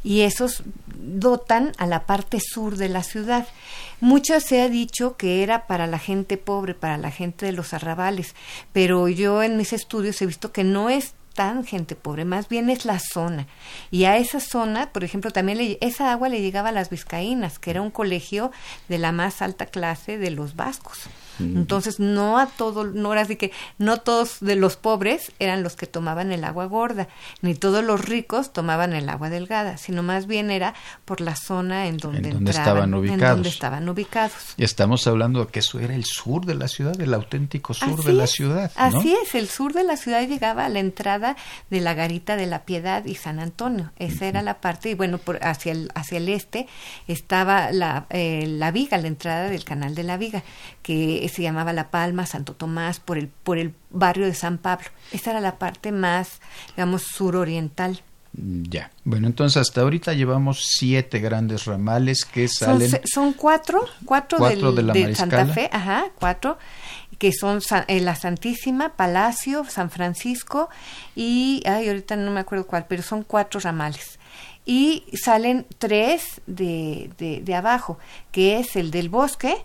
Y 0.04 0.20
esos 0.20 0.62
dotan 0.98 1.72
a 1.78 1.86
la 1.86 2.04
parte 2.04 2.40
sur 2.40 2.76
de 2.76 2.90
la 2.90 3.02
ciudad. 3.02 3.46
Mucho 4.00 4.38
se 4.40 4.60
ha 4.60 4.68
dicho 4.68 5.16
que 5.16 5.42
era 5.42 5.66
para 5.66 5.86
la 5.86 5.98
gente 5.98 6.36
pobre, 6.36 6.74
para 6.74 6.98
la 6.98 7.10
gente 7.10 7.46
de 7.46 7.52
los 7.52 7.72
arrabales, 7.72 8.34
pero 8.72 9.08
yo 9.08 9.42
en 9.42 9.56
mis 9.56 9.72
estudios 9.72 10.20
he 10.20 10.26
visto 10.26 10.52
que 10.52 10.62
no 10.62 10.90
es 10.90 11.14
están 11.36 11.66
gente 11.66 11.96
pobre, 11.96 12.24
más 12.24 12.48
bien 12.48 12.70
es 12.70 12.86
la 12.86 12.98
zona. 12.98 13.46
Y 13.90 14.04
a 14.04 14.16
esa 14.16 14.40
zona, 14.40 14.90
por 14.90 15.04
ejemplo, 15.04 15.30
también 15.30 15.58
le, 15.58 15.76
esa 15.82 16.10
agua 16.10 16.30
le 16.30 16.40
llegaba 16.40 16.70
a 16.70 16.72
las 16.72 16.88
Vizcaínas, 16.88 17.58
que 17.58 17.68
era 17.72 17.82
un 17.82 17.90
colegio 17.90 18.52
de 18.88 18.96
la 18.96 19.12
más 19.12 19.42
alta 19.42 19.66
clase 19.66 20.16
de 20.16 20.30
los 20.30 20.56
vascos. 20.56 21.10
Entonces, 21.38 22.00
no 22.00 22.38
a 22.38 22.46
todos, 22.46 22.94
no 22.94 23.12
era 23.12 23.22
así 23.22 23.36
que 23.36 23.52
no 23.78 23.98
todos 23.98 24.38
de 24.40 24.56
los 24.56 24.76
pobres 24.76 25.32
eran 25.38 25.62
los 25.62 25.76
que 25.76 25.86
tomaban 25.86 26.32
el 26.32 26.44
agua 26.44 26.66
gorda, 26.66 27.08
ni 27.42 27.54
todos 27.54 27.84
los 27.84 28.04
ricos 28.04 28.52
tomaban 28.52 28.92
el 28.92 29.08
agua 29.08 29.30
delgada, 29.30 29.76
sino 29.76 30.02
más 30.02 30.26
bien 30.26 30.50
era 30.50 30.74
por 31.04 31.20
la 31.20 31.36
zona 31.36 31.86
en 31.86 31.98
donde, 31.98 32.30
estaban 32.50 32.94
ubicados. 32.94 33.22
En 33.22 33.28
donde 33.28 33.48
estaban 33.48 33.88
ubicados. 33.88 34.54
Y 34.56 34.64
estamos 34.64 35.06
hablando 35.06 35.44
de 35.44 35.50
que 35.50 35.60
eso 35.60 35.78
era 35.78 35.94
el 35.94 36.04
sur 36.04 36.46
de 36.46 36.54
la 36.54 36.68
ciudad, 36.68 36.98
el 37.00 37.12
auténtico 37.14 37.74
sur 37.74 38.02
de 38.02 38.12
la 38.12 38.26
ciudad. 38.26 38.70
Así 38.76 39.14
es, 39.22 39.34
el 39.34 39.48
sur 39.48 39.72
de 39.72 39.84
la 39.84 39.96
ciudad 39.96 40.26
llegaba 40.26 40.66
a 40.66 40.68
la 40.68 40.80
entrada 40.80 41.36
de 41.70 41.80
la 41.80 41.94
garita 41.94 42.36
de 42.36 42.46
la 42.46 42.64
Piedad 42.64 43.04
y 43.04 43.14
San 43.14 43.40
Antonio. 43.40 43.92
Esa 43.96 44.26
era 44.26 44.42
la 44.42 44.60
parte, 44.60 44.90
y 44.90 44.94
bueno, 44.94 45.18
por, 45.18 45.44
hacia, 45.44 45.72
el, 45.72 45.90
hacia 45.94 46.18
el 46.18 46.28
este 46.28 46.66
estaba 47.08 47.70
la, 47.72 48.06
eh, 48.10 48.46
la 48.46 48.70
Viga, 48.70 48.98
la 48.98 49.08
entrada 49.08 49.48
del 49.48 49.64
canal 49.64 49.94
de 49.94 50.02
la 50.02 50.16
Viga, 50.16 50.42
que 50.82 51.24
se 51.28 51.42
llamaba 51.42 51.72
La 51.72 51.90
Palma, 51.90 52.26
Santo 52.26 52.54
Tomás, 52.54 53.00
por 53.00 53.18
el, 53.18 53.28
por 53.28 53.58
el 53.58 53.74
barrio 53.90 54.26
de 54.26 54.34
San 54.34 54.58
Pablo. 54.58 54.86
Esta 55.12 55.30
era 55.30 55.40
la 55.40 55.58
parte 55.58 55.92
más, 55.92 56.40
digamos, 56.76 57.02
suroriental. 57.02 58.02
Mm, 58.36 58.64
ya. 58.68 58.90
Bueno, 59.04 59.26
entonces 59.26 59.56
hasta 59.56 59.80
ahorita 59.80 60.12
llevamos 60.12 60.64
siete 60.66 61.20
grandes 61.20 61.64
ramales 61.64 62.24
que 62.24 62.48
salen. 62.48 63.00
Son, 63.04 63.32
cuatro, 63.32 63.84
cuatro, 64.04 64.38
del, 64.48 64.92
de, 64.92 65.14
Santa 65.14 65.46
Fe, 65.46 65.70
ajá, 65.72 66.06
cuatro, 66.18 66.58
que 67.18 67.32
son 67.32 67.60
eh, 67.88 68.00
la 68.00 68.14
Santísima, 68.14 68.90
Palacio, 68.90 69.64
San 69.68 69.90
Francisco 69.90 70.68
y, 71.14 71.62
ay, 71.66 71.88
ahorita 71.88 72.16
no 72.16 72.30
me 72.30 72.40
acuerdo 72.40 72.66
cuál, 72.66 72.86
pero 72.86 73.02
son 73.02 73.22
cuatro 73.22 73.60
ramales. 73.60 74.18
Y 74.66 75.04
salen 75.12 75.64
tres 75.78 76.40
de, 76.46 77.10
de, 77.18 77.40
de 77.40 77.54
abajo, 77.54 77.98
que 78.32 78.58
es 78.58 78.74
el 78.74 78.90
del 78.90 79.08
bosque, 79.08 79.64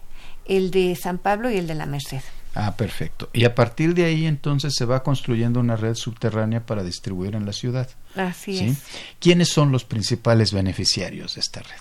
el 0.57 0.69
de 0.69 0.95
San 0.95 1.17
Pablo 1.17 1.49
y 1.49 1.57
el 1.57 1.65
de 1.65 1.75
la 1.75 1.85
Merced. 1.85 2.21
Ah, 2.55 2.75
perfecto. 2.75 3.29
Y 3.31 3.45
a 3.45 3.55
partir 3.55 3.93
de 3.93 4.03
ahí 4.03 4.25
entonces 4.25 4.73
se 4.75 4.83
va 4.83 5.01
construyendo 5.01 5.61
una 5.61 5.77
red 5.77 5.95
subterránea 5.95 6.65
para 6.65 6.83
distribuir 6.83 7.35
en 7.35 7.45
la 7.45 7.53
ciudad. 7.53 7.89
Así 8.15 8.60
es. 8.60 8.78
¿Quiénes 9.19 9.50
son 9.50 9.71
los 9.71 9.86
principales 9.86 10.52
beneficiarios 10.54 11.36
de 11.36 11.41
esta 11.41 11.62
red? 11.62 11.78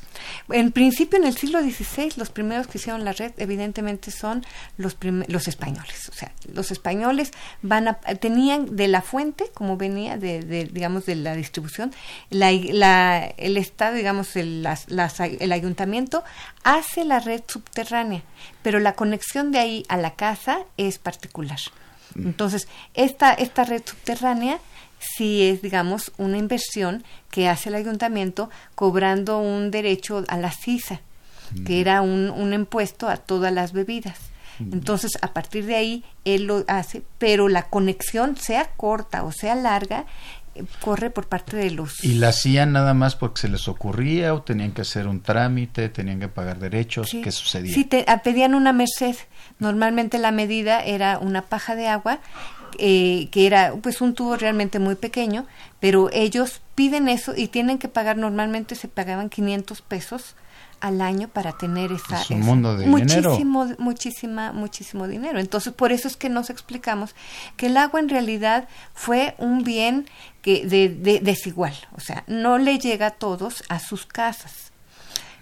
En 0.51 0.73
principio, 0.73 1.19
en 1.19 1.27
el 1.27 1.37
siglo 1.37 1.61
XVI, 1.61 2.13
los 2.17 2.31
primeros 2.31 2.67
que 2.67 2.79
hicieron 2.79 3.05
la 3.05 3.13
red, 3.13 3.33
evidentemente, 3.37 4.11
son 4.11 4.45
los, 4.77 4.97
los 5.29 5.49
españoles. 5.49 6.09
O 6.09 6.13
sea, 6.13 6.33
los 6.53 6.71
españoles 6.71 7.33
van 7.63 7.89
a, 7.89 7.95
tenían 7.95 8.77
de 8.77 8.89
la 8.89 9.03
fuente, 9.03 9.47
como 9.55 9.77
venía 9.77 10.17
de, 10.17 10.69
digamos, 10.71 11.07
de 11.07 11.17
la 11.17 11.35
distribución, 11.35 11.93
la, 12.31 12.51
el 12.51 13.57
Estado, 13.57 13.95
digamos, 13.95 14.37
el, 14.37 14.67
el 15.41 15.53
ayuntamiento 15.53 16.25
hace 16.63 17.05
la 17.05 17.21
red 17.21 17.43
subterránea, 17.47 18.23
pero 18.63 18.81
la 18.81 18.95
conexión 18.95 19.53
de 19.53 19.59
ahí 19.59 19.85
a 19.89 19.97
la 19.97 20.15
casa 20.15 20.61
es 20.77 20.99
particular. 20.99 21.59
Mm. 22.15 22.27
Entonces, 22.27 22.69
esta, 22.95 23.33
esta 23.33 23.65
red 23.65 23.83
subterránea 23.85 24.59
si 25.01 25.43
es, 25.49 25.63
digamos, 25.63 26.13
una 26.19 26.39
inversión 26.39 27.03
que 27.31 27.49
hace 27.49 27.71
el 27.71 27.75
ayuntamiento 27.75 28.51
cobrando 28.75 29.39
un 29.39 29.71
derecho 29.71 30.25
a 30.29 30.37
la 30.37 30.53
CISA, 30.53 31.01
que 31.67 31.81
era 31.81 32.01
un, 32.03 32.31
un 32.31 32.53
impuesto 32.53 33.09
a 33.09 33.17
todas 33.17 33.53
las 33.53 33.73
bebidas. 33.73 34.31
Entonces, 34.61 35.13
a 35.23 35.33
partir 35.33 35.65
de 35.65 35.75
ahí, 35.75 36.05
él 36.27 36.45
lo 36.45 36.65
hace, 36.69 37.03
pero 37.19 37.49
la 37.49 37.63
conexión, 37.71 38.37
sea 38.37 38.67
corta 38.77 39.25
o 39.25 39.33
sea 39.33 39.55
larga, 39.55 40.05
eh, 40.55 40.65
corre 40.81 41.11
por 41.11 41.29
parte 41.29 41.57
de 41.57 41.71
los... 41.71 42.05
¿Y 42.05 42.15
la 42.15 42.29
hacían 42.29 42.73
nada 42.73 42.93
más 42.93 43.17
porque 43.17 43.41
se 43.43 43.49
les 43.49 43.69
ocurría 43.69 44.35
o 44.35 44.43
tenían 44.43 44.73
que 44.73 44.83
hacer 44.83 45.07
un 45.07 45.23
trámite, 45.23 45.89
tenían 45.89 46.21
que 46.21 46.29
pagar 46.29 46.59
derechos? 46.59 47.11
¿Qué 47.11 47.31
sucedía? 47.31 47.75
Sí, 47.75 47.85
te, 47.85 48.05
pedían 48.23 48.55
una 48.55 48.73
merced. 48.73 49.17
Normalmente 49.59 50.19
la 50.19 50.31
medida 50.33 50.85
era 50.85 51.19
una 51.19 51.43
paja 51.43 51.75
de 51.75 51.89
agua 51.89 52.21
eh, 52.79 53.29
que 53.31 53.47
era 53.47 53.75
pues 53.83 54.01
un 54.01 54.15
tubo 54.15 54.37
realmente 54.37 54.79
muy 54.79 54.95
pequeño, 54.95 55.47
pero 55.81 56.11
ellos 56.13 56.63
piden 56.75 57.09
eso 57.09 57.35
y 57.37 57.49
tienen 57.49 57.79
que 57.79 57.89
pagar, 57.89 58.17
normalmente 58.17 58.75
se 58.75 58.89
pagaban 58.89 59.29
500 59.29 59.83
pesos 59.83 60.35
al 60.81 61.03
año 61.03 61.29
para 61.29 61.53
tener 61.53 61.93
esa, 61.93 62.23
es 62.23 62.31
un 62.31 62.41
mundo 62.41 62.77
de 62.77 62.87
muchísimo 62.87 63.67
muchísima 63.79 64.53
muchísimo 64.53 65.07
dinero. 65.07 65.39
Entonces 65.39 65.73
por 65.73 65.93
eso 65.93 66.09
es 66.09 66.17
que 66.17 66.29
nos 66.29 66.51
explicamos 66.51 67.15
que 67.57 67.67
el 67.67 67.77
agua 67.77 68.01
en 68.01 68.09
realidad 68.09 68.69
fue 68.95 69.35
un 69.39 69.63
bien 69.63 70.07
que 70.43 70.67
de, 70.67 70.89
de 70.89 71.21
desigual 71.21 71.75
o 71.95 72.01
sea 72.01 72.25
no 72.27 72.57
le 72.57 72.79
llega 72.79 73.09
a 73.09 73.11
todos 73.11 73.63
a 73.69 73.79
sus 73.79 74.07
casas 74.07 74.70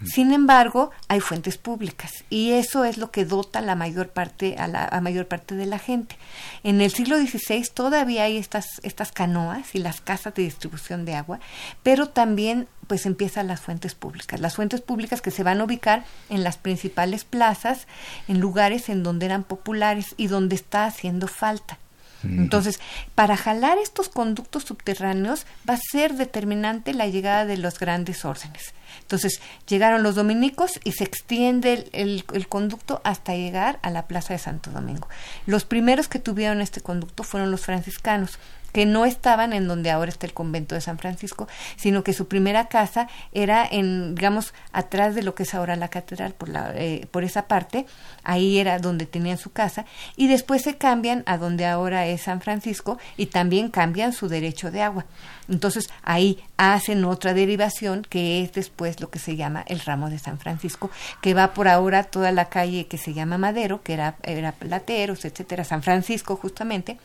sin 0.05 0.31
embargo, 0.31 0.91
hay 1.09 1.19
fuentes 1.19 1.57
públicas 1.57 2.23
y 2.29 2.51
eso 2.51 2.85
es 2.85 2.97
lo 2.97 3.11
que 3.11 3.25
dota 3.25 3.59
la 3.61 3.75
mayor 3.75 4.09
parte 4.09 4.55
a 4.57 4.67
la 4.67 5.01
mayor 5.01 5.27
parte 5.27 5.55
de 5.55 5.65
la 5.65 5.79
gente. 5.79 6.17
En 6.63 6.79
el 6.79 6.91
siglo 6.91 7.17
XVI 7.17 7.65
todavía 7.73 8.23
hay 8.23 8.37
estas 8.37 8.79
estas 8.83 9.11
canoas 9.11 9.75
y 9.75 9.79
las 9.79 9.99
casas 9.99 10.33
de 10.33 10.43
distribución 10.43 11.05
de 11.05 11.15
agua, 11.15 11.39
pero 11.83 12.07
también 12.07 12.67
pues 12.87 13.05
empiezan 13.05 13.47
las 13.47 13.59
fuentes 13.59 13.93
públicas, 13.93 14.39
las 14.39 14.55
fuentes 14.55 14.81
públicas 14.81 15.21
que 15.21 15.31
se 15.31 15.43
van 15.43 15.61
a 15.61 15.65
ubicar 15.65 16.05
en 16.29 16.43
las 16.43 16.57
principales 16.57 17.23
plazas, 17.23 17.87
en 18.27 18.39
lugares 18.39 18.89
en 18.89 19.03
donde 19.03 19.25
eran 19.25 19.43
populares 19.43 20.15
y 20.17 20.27
donde 20.27 20.55
está 20.55 20.85
haciendo 20.85 21.27
falta. 21.27 21.77
Entonces, 22.23 22.79
para 23.15 23.37
jalar 23.37 23.77
estos 23.77 24.09
conductos 24.09 24.63
subterráneos 24.63 25.45
va 25.69 25.75
a 25.75 25.79
ser 25.91 26.15
determinante 26.15 26.93
la 26.93 27.07
llegada 27.07 27.45
de 27.45 27.57
los 27.57 27.79
grandes 27.79 28.25
órdenes. 28.25 28.73
Entonces, 29.01 29.39
llegaron 29.67 30.03
los 30.03 30.15
dominicos 30.15 30.79
y 30.83 30.93
se 30.93 31.03
extiende 31.03 31.89
el, 31.93 32.25
el, 32.33 32.47
conducto 32.47 33.01
hasta 33.03 33.35
llegar 33.35 33.79
a 33.81 33.89
la 33.89 34.07
Plaza 34.07 34.33
de 34.33 34.39
Santo 34.39 34.71
Domingo. 34.71 35.07
Los 35.45 35.63
primeros 35.63 36.07
que 36.07 36.19
tuvieron 36.19 36.61
este 36.61 36.81
conducto 36.81 37.23
fueron 37.23 37.51
los 37.51 37.61
franciscanos 37.61 38.39
que 38.71 38.85
no 38.85 39.05
estaban 39.05 39.53
en 39.53 39.67
donde 39.67 39.91
ahora 39.91 40.09
está 40.09 40.25
el 40.25 40.33
convento 40.33 40.75
de 40.75 40.81
San 40.81 40.97
Francisco, 40.97 41.47
sino 41.75 42.03
que 42.03 42.13
su 42.13 42.27
primera 42.27 42.67
casa 42.67 43.07
era 43.31 43.67
en, 43.69 44.15
digamos, 44.15 44.53
atrás 44.71 45.15
de 45.15 45.23
lo 45.23 45.35
que 45.35 45.43
es 45.43 45.53
ahora 45.53 45.75
la 45.75 45.89
catedral, 45.89 46.33
por, 46.33 46.49
la, 46.49 46.71
eh, 46.75 47.07
por 47.11 47.23
esa 47.23 47.47
parte, 47.47 47.85
ahí 48.23 48.59
era 48.59 48.79
donde 48.79 49.05
tenían 49.05 49.37
su 49.37 49.51
casa, 49.51 49.85
y 50.15 50.27
después 50.27 50.61
se 50.61 50.77
cambian 50.77 51.23
a 51.25 51.37
donde 51.37 51.65
ahora 51.65 52.05
es 52.07 52.21
San 52.23 52.41
Francisco 52.41 52.97
y 53.17 53.27
también 53.27 53.69
cambian 53.69 54.13
su 54.13 54.27
derecho 54.27 54.71
de 54.71 54.81
agua. 54.81 55.05
Entonces 55.49 55.89
ahí 56.03 56.39
hacen 56.57 57.03
otra 57.05 57.33
derivación 57.33 58.05
que 58.07 58.43
es 58.43 58.53
después 58.53 59.01
lo 59.01 59.09
que 59.09 59.17
se 59.19 59.35
llama 59.35 59.63
el 59.67 59.79
ramo 59.79 60.09
de 60.09 60.19
San 60.19 60.37
Francisco, 60.37 60.91
que 61.21 61.33
va 61.33 61.53
por 61.53 61.67
ahora 61.67 62.03
toda 62.03 62.31
la 62.31 62.45
calle 62.45 62.87
que 62.87 62.97
se 62.97 63.13
llama 63.13 63.37
Madero, 63.37 63.81
que 63.81 63.93
era, 63.93 64.15
era 64.23 64.51
Plateros, 64.51 65.25
etcétera, 65.25 65.63
San 65.63 65.81
Francisco 65.81 66.35
justamente, 66.35 66.99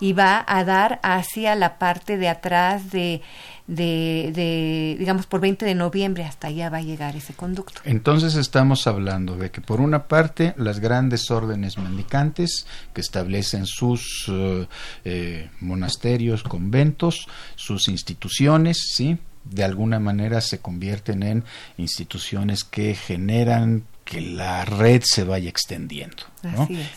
y 0.00 0.12
va 0.12 0.44
a 0.46 0.64
dar 0.64 0.98
hacia 1.04 1.54
la 1.54 1.78
parte 1.78 2.16
de 2.16 2.28
atrás 2.28 2.90
de, 2.90 3.20
de, 3.66 4.32
de, 4.34 4.96
digamos, 4.98 5.26
por 5.26 5.40
20 5.40 5.66
de 5.66 5.74
noviembre, 5.74 6.24
hasta 6.24 6.48
allá 6.48 6.70
va 6.70 6.78
a 6.78 6.82
llegar 6.82 7.14
ese 7.14 7.34
conducto. 7.34 7.80
Entonces 7.84 8.36
estamos 8.36 8.86
hablando 8.86 9.36
de 9.36 9.50
que 9.50 9.60
por 9.60 9.80
una 9.80 10.08
parte 10.08 10.54
las 10.56 10.80
grandes 10.80 11.30
órdenes 11.30 11.76
mendicantes 11.76 12.66
que 12.94 13.02
establecen 13.02 13.66
sus 13.66 14.26
eh, 14.28 14.66
eh, 15.04 15.50
monasterios, 15.60 16.42
conventos, 16.42 17.28
sus 17.54 17.88
instituciones, 17.88 18.78
¿sí? 18.94 19.18
de 19.44 19.62
alguna 19.62 20.00
manera 20.00 20.40
se 20.40 20.58
convierten 20.58 21.22
en 21.22 21.44
instituciones 21.76 22.64
que 22.64 22.94
generan 22.94 23.84
que 24.04 24.20
la 24.20 24.64
red 24.64 25.02
se 25.04 25.24
vaya 25.24 25.48
extendiendo. 25.48 26.24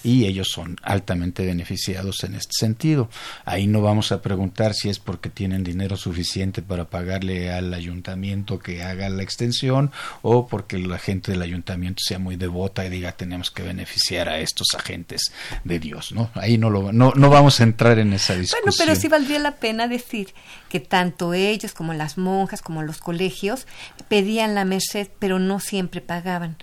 Y 0.04 0.26
ellos 0.26 0.50
son 0.52 0.76
altamente 0.84 1.46
beneficiados 1.46 2.24
en 2.26 2.36
este 2.36 2.52
sentido. 2.54 3.10
Ahí 3.46 3.65
no 3.65 3.82
vamos 3.82 4.12
a 4.12 4.22
preguntar 4.22 4.74
si 4.74 4.89
es 4.89 5.00
porque 5.00 5.30
tienen 5.30 5.63
dinero 5.63 5.96
suficiente 5.96 6.62
para 6.62 6.89
pagarle 6.89 7.52
al 7.52 7.74
ayuntamiento 7.74 8.60
que 8.60 8.84
haga 8.84 9.08
la 9.08 9.24
extensión 9.24 9.91
o 10.22 10.48
porque 10.48 10.78
la 10.78 11.00
gente 11.00 11.32
del 11.32 11.41
ayuntamiento 11.41 12.02
sea 12.06 12.20
muy 12.20 12.36
devota 12.36 12.86
y 12.86 12.89
diga 12.89 13.13
tenemos 13.13 13.50
que 13.50 13.63
beneficiar 13.63 14.28
a 14.28 14.39
estos 14.39 14.67
agentes 14.76 15.32
de 15.63 15.80
Dios. 15.80 16.12
¿no? 16.12 16.30
Ahí 16.34 16.58
no, 16.58 16.70
lo, 16.70 16.91
no, 16.91 17.13
no 17.15 17.30
vamos 17.30 17.62
a 17.62 17.63
entrar 17.63 18.00
en 18.00 18.12
esa 18.12 18.36
discusión. 18.36 18.63
Bueno, 18.63 18.76
pero 18.78 18.96
sí 18.96 19.08
valdría 19.08 19.39
la 19.39 19.56
pena 19.56 19.88
decir 19.88 20.34
que 20.70 20.82
tanto 20.82 21.34
ellos 21.34 21.72
como 21.72 21.93
las 21.93 22.17
monjas 22.17 22.62
como 22.62 22.84
los 22.84 22.98
colegios 22.98 23.65
pedían 24.10 24.56
la 24.56 24.65
merced, 24.65 25.08
pero 25.20 25.39
no 25.39 25.60
siempre 25.60 26.02
pagaban. 26.02 26.58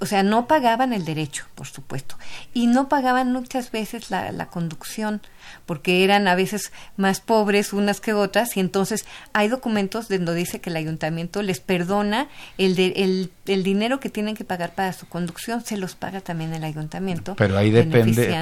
O 0.00 0.06
sea, 0.06 0.22
no 0.22 0.46
pagaban 0.46 0.92
el 0.92 1.04
derecho, 1.04 1.46
por 1.54 1.66
supuesto 1.66 2.00
y 2.54 2.66
no 2.66 2.88
pagaban 2.88 3.32
muchas 3.32 3.70
veces 3.70 4.10
la, 4.10 4.32
la 4.32 4.46
conducción 4.46 5.20
porque 5.66 6.04
eran 6.04 6.28
a 6.28 6.34
veces 6.34 6.72
más 6.96 7.20
pobres 7.20 7.72
unas 7.72 8.00
que 8.00 8.12
otras, 8.12 8.56
y 8.56 8.60
entonces 8.60 9.04
hay 9.32 9.48
documentos 9.48 10.08
donde 10.08 10.34
dice 10.34 10.60
que 10.60 10.70
el 10.70 10.76
ayuntamiento 10.76 11.42
les 11.42 11.60
perdona 11.60 12.28
el, 12.58 12.78
el, 12.78 13.30
el, 13.46 13.62
dinero 13.62 14.00
que 14.00 14.10
tienen 14.10 14.36
que 14.36 14.44
pagar 14.44 14.74
para 14.74 14.92
su 14.92 15.06
conducción, 15.06 15.64
se 15.64 15.76
los 15.76 15.94
paga 15.94 16.20
también 16.20 16.54
el 16.54 16.64
ayuntamiento. 16.64 17.34
Pero 17.36 17.56
ahí 17.56 17.70
depende, 17.70 18.32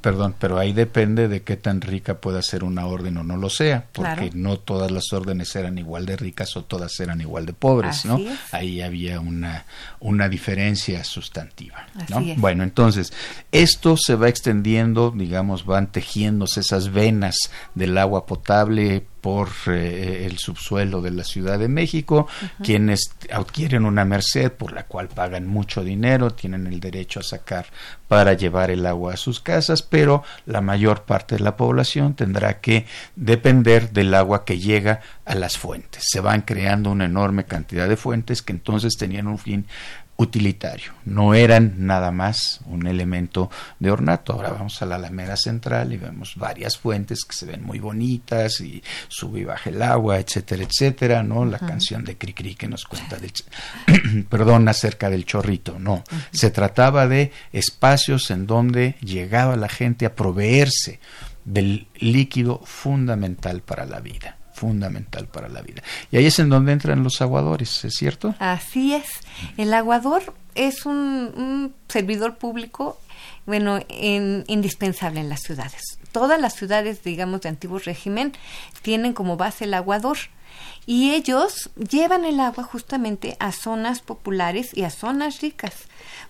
perdón, 0.00 0.34
pero 0.38 0.58
ahí 0.58 0.72
depende 0.72 1.28
de 1.28 1.42
qué 1.42 1.56
tan 1.56 1.80
rica 1.80 2.18
pueda 2.18 2.42
ser 2.42 2.64
una 2.64 2.86
orden 2.86 3.16
o 3.18 3.24
no 3.24 3.36
lo 3.36 3.50
sea, 3.50 3.86
porque 3.92 4.30
no 4.34 4.58
todas 4.58 4.90
las 4.90 5.12
órdenes 5.12 5.54
eran 5.56 5.78
igual 5.78 6.06
de 6.06 6.16
ricas 6.16 6.56
o 6.56 6.64
todas 6.64 6.98
eran 7.00 7.20
igual 7.20 7.46
de 7.46 7.52
pobres, 7.52 8.04
¿no? 8.04 8.18
Ahí 8.52 8.80
había 8.80 9.20
una, 9.20 9.64
una 10.00 10.28
diferencia 10.28 10.63
sustantiva, 11.04 11.86
¿no? 12.08 12.22
Bueno, 12.36 12.62
entonces, 12.62 13.12
esto 13.52 13.96
se 13.96 14.14
va 14.14 14.28
extendiendo, 14.28 15.10
digamos, 15.10 15.66
van 15.66 15.90
tejiéndose 15.90 16.60
esas 16.60 16.92
venas 16.92 17.36
del 17.74 17.98
agua 17.98 18.26
potable 18.26 19.04
por 19.24 19.48
eh, 19.68 20.26
el 20.26 20.36
subsuelo 20.36 21.00
de 21.00 21.10
la 21.10 21.24
Ciudad 21.24 21.58
de 21.58 21.68
México, 21.68 22.28
quienes 22.62 23.10
adquieren 23.32 23.86
una 23.86 24.04
merced 24.04 24.52
por 24.52 24.72
la 24.72 24.84
cual 24.84 25.08
pagan 25.08 25.46
mucho 25.46 25.82
dinero, 25.82 26.32
tienen 26.32 26.66
el 26.66 26.78
derecho 26.78 27.20
a 27.20 27.22
sacar 27.22 27.64
para 28.06 28.34
llevar 28.34 28.70
el 28.70 28.84
agua 28.84 29.14
a 29.14 29.16
sus 29.16 29.40
casas, 29.40 29.80
pero 29.80 30.24
la 30.44 30.60
mayor 30.60 31.04
parte 31.04 31.36
de 31.36 31.42
la 31.42 31.56
población 31.56 32.12
tendrá 32.12 32.60
que 32.60 32.84
depender 33.16 33.92
del 33.92 34.12
agua 34.12 34.44
que 34.44 34.58
llega 34.58 35.00
a 35.24 35.34
las 35.34 35.56
fuentes. 35.56 36.04
Se 36.06 36.20
van 36.20 36.42
creando 36.42 36.90
una 36.90 37.06
enorme 37.06 37.44
cantidad 37.44 37.88
de 37.88 37.96
fuentes 37.96 38.42
que 38.42 38.52
entonces 38.52 38.92
tenían 38.98 39.26
un 39.26 39.38
fin 39.38 39.64
utilitario, 40.16 40.92
no 41.04 41.34
eran 41.34 41.74
nada 41.78 42.12
más 42.12 42.60
un 42.66 42.86
elemento 42.86 43.50
de 43.80 43.90
ornato. 43.90 44.32
Ahora 44.32 44.50
vamos 44.50 44.80
a 44.80 44.86
la 44.86 44.94
Alameda 44.94 45.36
Central 45.36 45.92
y 45.92 45.96
vemos 45.96 46.36
varias 46.36 46.78
fuentes 46.78 47.24
que 47.24 47.34
se 47.34 47.46
ven 47.46 47.64
muy 47.64 47.80
bonitas 47.80 48.60
y 48.60 48.82
sube 49.08 49.40
y 49.40 49.44
baja 49.44 49.70
el 49.70 49.82
agua, 49.82 50.18
etcétera, 50.18 50.62
etcétera, 50.62 51.22
¿no? 51.22 51.44
La 51.44 51.58
canción 51.58 52.04
de 52.04 52.16
Cricri 52.16 52.54
que 52.54 52.68
nos 52.68 52.84
cuenta 52.84 53.16
del, 53.16 53.32
perdón, 54.28 54.68
acerca 54.68 55.10
del 55.10 55.24
chorrito, 55.24 55.78
no. 55.78 56.04
Se 56.30 56.50
trataba 56.50 57.08
de 57.08 57.32
espacios 57.52 58.30
en 58.30 58.46
donde 58.46 58.94
llegaba 59.00 59.56
la 59.56 59.68
gente 59.68 60.06
a 60.06 60.14
proveerse 60.14 61.00
del 61.44 61.88
líquido 61.96 62.60
fundamental 62.64 63.62
para 63.62 63.84
la 63.84 64.00
vida 64.00 64.38
fundamental 64.64 65.26
para 65.26 65.48
la 65.48 65.60
vida. 65.60 65.82
Y 66.10 66.16
ahí 66.16 66.26
es 66.26 66.38
en 66.38 66.48
donde 66.48 66.72
entran 66.72 67.02
los 67.02 67.20
aguadores, 67.20 67.84
¿es 67.84 67.94
cierto? 67.94 68.34
Así 68.38 68.94
es. 68.94 69.06
El 69.58 69.74
aguador 69.74 70.34
es 70.54 70.86
un, 70.86 71.74
servidor 71.88 72.36
público, 72.36 72.98
bueno, 73.44 73.78
indispensable 73.88 75.20
en 75.20 75.28
las 75.28 75.40
ciudades. 75.42 75.98
Todas 76.12 76.40
las 76.40 76.54
ciudades, 76.54 77.04
digamos, 77.04 77.42
de 77.42 77.50
antiguo 77.50 77.78
régimen 77.78 78.32
tienen 78.80 79.12
como 79.12 79.36
base 79.36 79.64
el 79.64 79.74
aguador 79.74 80.16
y 80.86 81.12
ellos 81.12 81.70
llevan 81.76 82.24
el 82.24 82.40
agua 82.40 82.64
justamente 82.64 83.36
a 83.40 83.52
zonas 83.52 84.00
populares 84.00 84.70
y 84.74 84.84
a 84.84 84.90
zonas 84.90 85.40
ricas. 85.40 85.74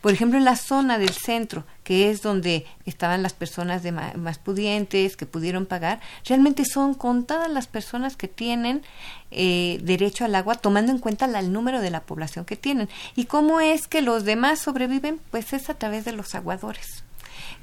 Por 0.01 0.13
ejemplo, 0.13 0.39
en 0.39 0.45
la 0.45 0.57
zona 0.57 0.99
del 0.99 1.11
centro, 1.11 1.65
que 1.85 2.11
es 2.11 2.23
donde 2.23 2.67
estaban 2.87 3.23
las 3.23 3.35
personas 3.35 3.83
de 3.83 3.93
más, 3.93 4.39
pudientes, 4.39 5.17
que 5.17 5.27
pudieron 5.27 5.67
pagar, 5.67 6.01
realmente 6.25 6.65
son 6.65 6.95
contadas 6.95 7.51
las 7.51 7.67
personas 7.67 8.17
que 8.17 8.27
tienen 8.27 8.83
eh, 9.31 9.79
derecho 9.83 10.25
al 10.25 10.35
agua, 10.35 10.57
tomando 10.57 10.91
en 10.91 10.99
cuenta 10.99 11.27
el 11.27 11.53
número 11.53 11.81
de 11.81 11.91
la 11.91 12.01
población 12.01 12.45
que 12.45 12.57
tienen. 12.57 12.89
¿Y 13.15 13.27
cómo 13.27 13.61
es 13.61 13.87
que 13.87 14.03
los 14.03 14.25
demás 14.25 14.59
sobreviven? 14.59 15.21
Pues 15.31 15.53
es 15.53 15.71
a 15.71 15.75
través 15.75 16.05
de 16.05 16.13
los 16.13 16.35
aguadores 16.35 17.05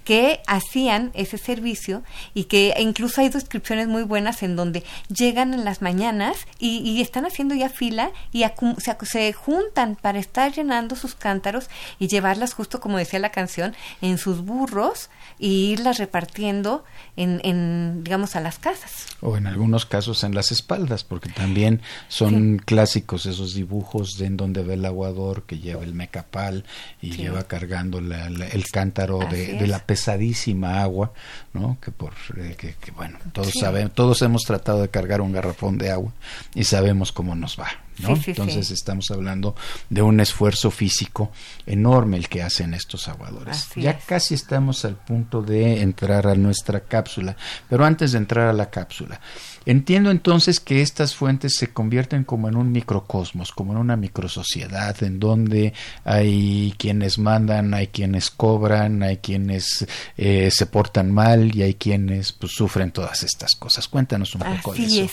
que 0.03 0.41
hacían 0.47 1.11
ese 1.13 1.37
servicio 1.37 2.03
y 2.33 2.45
que 2.45 2.73
incluso 2.79 3.21
hay 3.21 3.29
descripciones 3.29 3.87
muy 3.87 4.03
buenas 4.03 4.43
en 4.43 4.55
donde 4.55 4.83
llegan 5.09 5.53
en 5.53 5.63
las 5.63 5.81
mañanas 5.81 6.47
y, 6.59 7.01
están 7.01 7.25
haciendo 7.25 7.55
ya 7.55 7.69
fila 7.69 8.11
y 8.31 8.43
se, 8.77 8.97
se, 9.05 9.33
juntan 9.33 9.95
para 9.95 10.19
estar 10.19 10.53
llenando 10.53 10.95
sus 10.95 11.15
cántaros 11.15 11.69
y 11.99 12.07
llevarlas 12.07 12.53
justo 12.53 12.79
como 12.79 12.97
decía 12.97 13.19
la 13.19 13.31
canción 13.31 13.75
en 14.01 14.17
sus 14.17 14.41
burros 14.45 15.09
y 15.41 15.71
irlas 15.71 15.97
repartiendo 15.97 16.85
en, 17.17 17.41
en 17.43 18.03
digamos 18.03 18.35
a 18.35 18.41
las 18.41 18.59
casas. 18.59 19.07
O 19.21 19.37
en 19.37 19.47
algunos 19.47 19.87
casos 19.87 20.23
en 20.23 20.35
las 20.35 20.51
espaldas 20.51 21.03
porque 21.03 21.29
también 21.29 21.81
son 22.07 22.59
clásicos 22.63 23.25
esos 23.25 23.55
dibujos 23.55 24.17
de 24.19 24.27
en 24.27 24.37
donde 24.37 24.61
ve 24.61 24.75
el 24.75 24.85
aguador 24.85 25.43
que 25.43 25.57
lleva 25.57 25.83
el 25.83 25.95
mecapal 25.95 26.63
y 27.01 27.11
lleva 27.11 27.43
cargando 27.43 27.97
el 27.97 28.65
cántaro 28.71 29.19
de, 29.31 29.53
de 29.53 29.67
la 29.67 29.79
pesadísima 29.79 30.81
agua, 30.83 31.11
¿no? 31.53 31.77
Que 31.81 31.91
por 31.91 32.13
eh, 32.37 32.55
que, 32.55 32.91
bueno, 32.91 33.19
todos 33.33 33.53
sabemos, 33.59 33.93
todos 33.93 34.21
hemos 34.21 34.43
tratado 34.43 34.81
de 34.81 34.89
cargar 34.89 35.21
un 35.21 35.31
garrafón 35.31 35.77
de 35.77 35.91
agua 35.91 36.13
y 36.55 36.63
sabemos 36.63 37.11
cómo 37.11 37.35
nos 37.35 37.59
va, 37.59 37.67
¿no? 37.99 38.17
Entonces 38.25 38.71
estamos 38.71 39.11
hablando 39.11 39.55
de 39.89 40.01
un 40.01 40.19
esfuerzo 40.21 40.71
físico 40.71 41.31
enorme 41.65 42.17
el 42.17 42.29
que 42.29 42.41
hacen 42.41 42.73
estos 42.73 43.07
aguadores. 43.07 43.67
ya 43.75 43.97
casi 43.99 44.33
estamos 44.33 44.85
al 44.85 44.95
punto 44.95 45.41
de 45.41 45.81
entrar 45.81 46.27
a 46.27 46.35
nuestra 46.35 46.81
cápsula, 46.81 47.35
pero 47.69 47.85
antes 47.85 48.13
de 48.13 48.19
entrar 48.19 48.47
a 48.47 48.53
la 48.53 48.69
cápsula, 48.69 49.19
Entiendo 49.65 50.09
entonces 50.09 50.59
que 50.59 50.81
estas 50.81 51.15
fuentes 51.15 51.55
se 51.55 51.67
convierten 51.71 52.23
como 52.23 52.49
en 52.49 52.55
un 52.55 52.71
microcosmos, 52.71 53.51
como 53.51 53.73
en 53.73 53.77
una 53.77 53.95
microsociedad, 53.95 55.01
en 55.03 55.19
donde 55.19 55.73
hay 56.03 56.73
quienes 56.77 57.19
mandan, 57.19 57.73
hay 57.73 57.87
quienes 57.87 58.31
cobran, 58.31 59.03
hay 59.03 59.17
quienes 59.17 59.85
eh, 60.17 60.49
se 60.51 60.65
portan 60.65 61.11
mal 61.11 61.55
y 61.55 61.61
hay 61.61 61.75
quienes 61.75 62.31
pues, 62.31 62.53
sufren 62.53 62.91
todas 62.91 63.23
estas 63.23 63.51
cosas. 63.55 63.87
Cuéntanos 63.87 64.33
un 64.35 64.41
poco 64.41 64.73
de 64.73 64.85
eso. 64.85 65.03
es. 65.03 65.11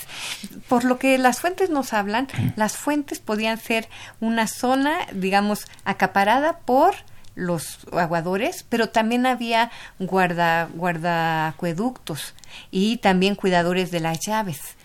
Por 0.69 0.85
lo 0.85 0.99
que 0.99 1.19
las 1.19 1.41
fuentes 1.41 1.69
nos 1.69 1.93
hablan, 1.93 2.29
las 2.57 2.77
fuentes 2.77 3.19
podían 3.19 3.59
ser 3.59 3.89
una 4.21 4.47
zona, 4.47 4.97
digamos, 5.13 5.67
acaparada 5.85 6.61
por 6.61 6.95
los 7.39 7.79
aguadores, 7.93 8.65
pero 8.69 8.89
también 8.89 9.25
había 9.25 9.71
guarda, 9.99 10.69
guarda 10.75 11.49
acueductos 11.49 12.35
y 12.71 12.99
también 12.99 13.37
cuidadores 13.37 13.91
de 13.91 14.01
las 14.01 14.19
llaves. 14.21 14.77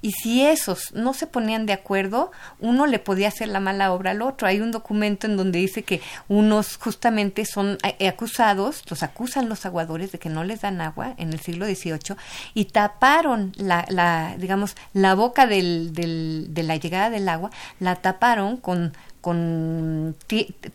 Y 0.00 0.12
si 0.12 0.44
esos 0.44 0.92
no 0.94 1.14
se 1.14 1.28
ponían 1.28 1.64
de 1.64 1.72
acuerdo, 1.72 2.32
uno 2.58 2.86
le 2.86 2.98
podía 2.98 3.28
hacer 3.28 3.48
la 3.48 3.60
mala 3.60 3.92
obra 3.92 4.10
al 4.10 4.20
otro. 4.20 4.48
Hay 4.48 4.60
un 4.60 4.72
documento 4.72 5.28
en 5.28 5.36
donde 5.36 5.60
dice 5.60 5.84
que 5.84 6.00
unos 6.28 6.76
justamente 6.76 7.46
son 7.46 7.78
eh, 7.84 8.08
acusados, 8.08 8.82
los 8.90 9.04
acusan 9.04 9.48
los 9.48 9.64
aguadores 9.64 10.10
de 10.10 10.18
que 10.18 10.28
no 10.28 10.42
les 10.42 10.62
dan 10.62 10.80
agua 10.80 11.14
en 11.18 11.32
el 11.32 11.40
siglo 11.40 11.66
XVIII 11.66 12.16
y 12.52 12.66
taparon 12.66 13.52
la, 13.56 13.86
la 13.88 14.34
digamos, 14.38 14.76
la 14.92 15.14
boca 15.14 15.46
del, 15.46 15.92
del, 15.92 16.48
de 16.50 16.62
la 16.64 16.76
llegada 16.76 17.08
del 17.08 17.28
agua, 17.28 17.50
la 17.78 17.96
taparon 17.96 18.56
con 18.56 18.94
con 19.22 20.14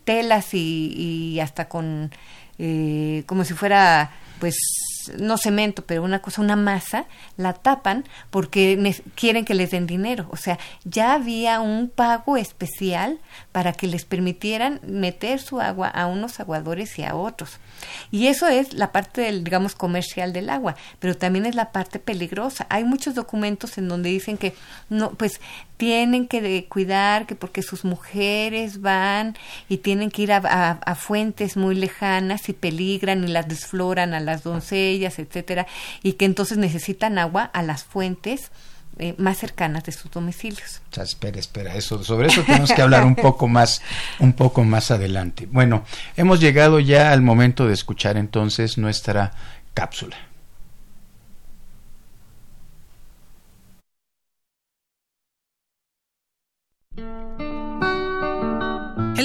telas 0.04 0.54
y, 0.54 1.40
hasta 1.40 1.70
con 1.70 2.12
eh, 2.58 3.24
como 3.28 3.44
si 3.44 3.54
fuera 3.54 4.10
pues 4.40 4.56
no 5.18 5.38
cemento, 5.38 5.86
pero 5.86 6.04
una 6.04 6.22
cosa, 6.22 6.42
una 6.42 6.56
masa, 6.56 7.06
la 7.38 7.54
tapan 7.54 8.04
porque 8.30 8.96
quieren 9.16 9.46
que 9.46 9.54
les 9.54 9.72
den 9.72 9.88
dinero. 9.88 10.28
O 10.32 10.38
sea, 10.38 10.60
ya 10.84 11.14
había 11.14 11.60
un 11.60 11.90
pago 11.90 12.38
especial 12.38 13.20
para 13.52 13.74
que 13.74 13.88
les 13.88 14.06
permitieran 14.06 14.80
meter 14.84 15.40
su 15.40 15.62
agua 15.62 15.88
a 15.88 16.08
unos 16.08 16.40
aguadores 16.40 16.98
y 17.00 17.04
a 17.04 17.16
otros. 17.16 17.60
Y 18.12 18.28
eso 18.28 18.48
es 18.48 18.74
la 18.74 18.92
parte 18.92 19.22
del, 19.22 19.44
digamos, 19.44 19.76
comercial 19.76 20.34
del 20.34 20.50
agua, 20.50 20.76
pero 21.00 21.16
también 21.16 21.46
es 21.46 21.56
la 21.56 21.72
parte 21.72 22.00
peligrosa. 22.00 22.66
Hay 22.70 22.84
muchos 22.84 23.16
documentos 23.16 23.78
en 23.78 23.88
donde 23.88 24.10
dicen 24.10 24.38
que 24.38 24.56
no, 24.90 25.12
pues 25.12 25.40
tienen 25.78 26.28
que 26.28 26.66
cuidar 26.68 27.28
que 27.28 27.36
porque 27.36 27.62
sus 27.62 27.86
mujeres 27.86 28.82
van 28.82 29.38
y 29.70 29.78
tienen 29.78 30.12
que 30.12 30.24
ir 30.24 30.34
a, 30.34 30.72
a 30.72 30.96
fuentes 30.96 31.56
muy 31.56 31.76
lejanas 31.76 32.50
y 32.50 32.54
peligran 32.54 33.24
y 33.24 33.28
las 33.28 33.48
desfloran 33.48 34.14
a 34.14 34.20
las 34.20 34.44
doncellas, 34.44 35.20
etcétera, 35.20 35.68
y 36.04 36.14
que 36.14 36.26
entonces 36.26 36.58
necesitan 36.58 37.18
agua 37.18 37.44
a 37.44 37.62
las 37.62 37.84
fuentes 37.84 38.52
eh, 39.00 39.14
más 39.20 39.38
cercanas 39.38 39.84
de 39.84 39.92
sus 39.92 40.10
domicilios. 40.10 40.82
espera, 41.00 41.40
espera, 41.40 41.76
eso, 41.76 42.04
sobre 42.04 42.30
eso 42.30 42.42
tenemos 42.42 42.72
que 42.74 42.82
hablar 42.82 43.06
un 43.06 43.16
poco 43.16 43.48
más, 43.48 43.84
un 44.18 44.34
poco 44.34 44.64
más 44.64 44.90
adelante. 44.90 45.48
Bueno, 45.52 45.86
hemos 46.16 46.40
llegado 46.40 46.80
ya 46.80 47.12
al 47.12 47.22
momento 47.22 47.68
de 47.68 47.76
escuchar 47.76 48.18
entonces 48.18 48.80
nuestra 48.80 49.34
cápsula. 49.76 50.18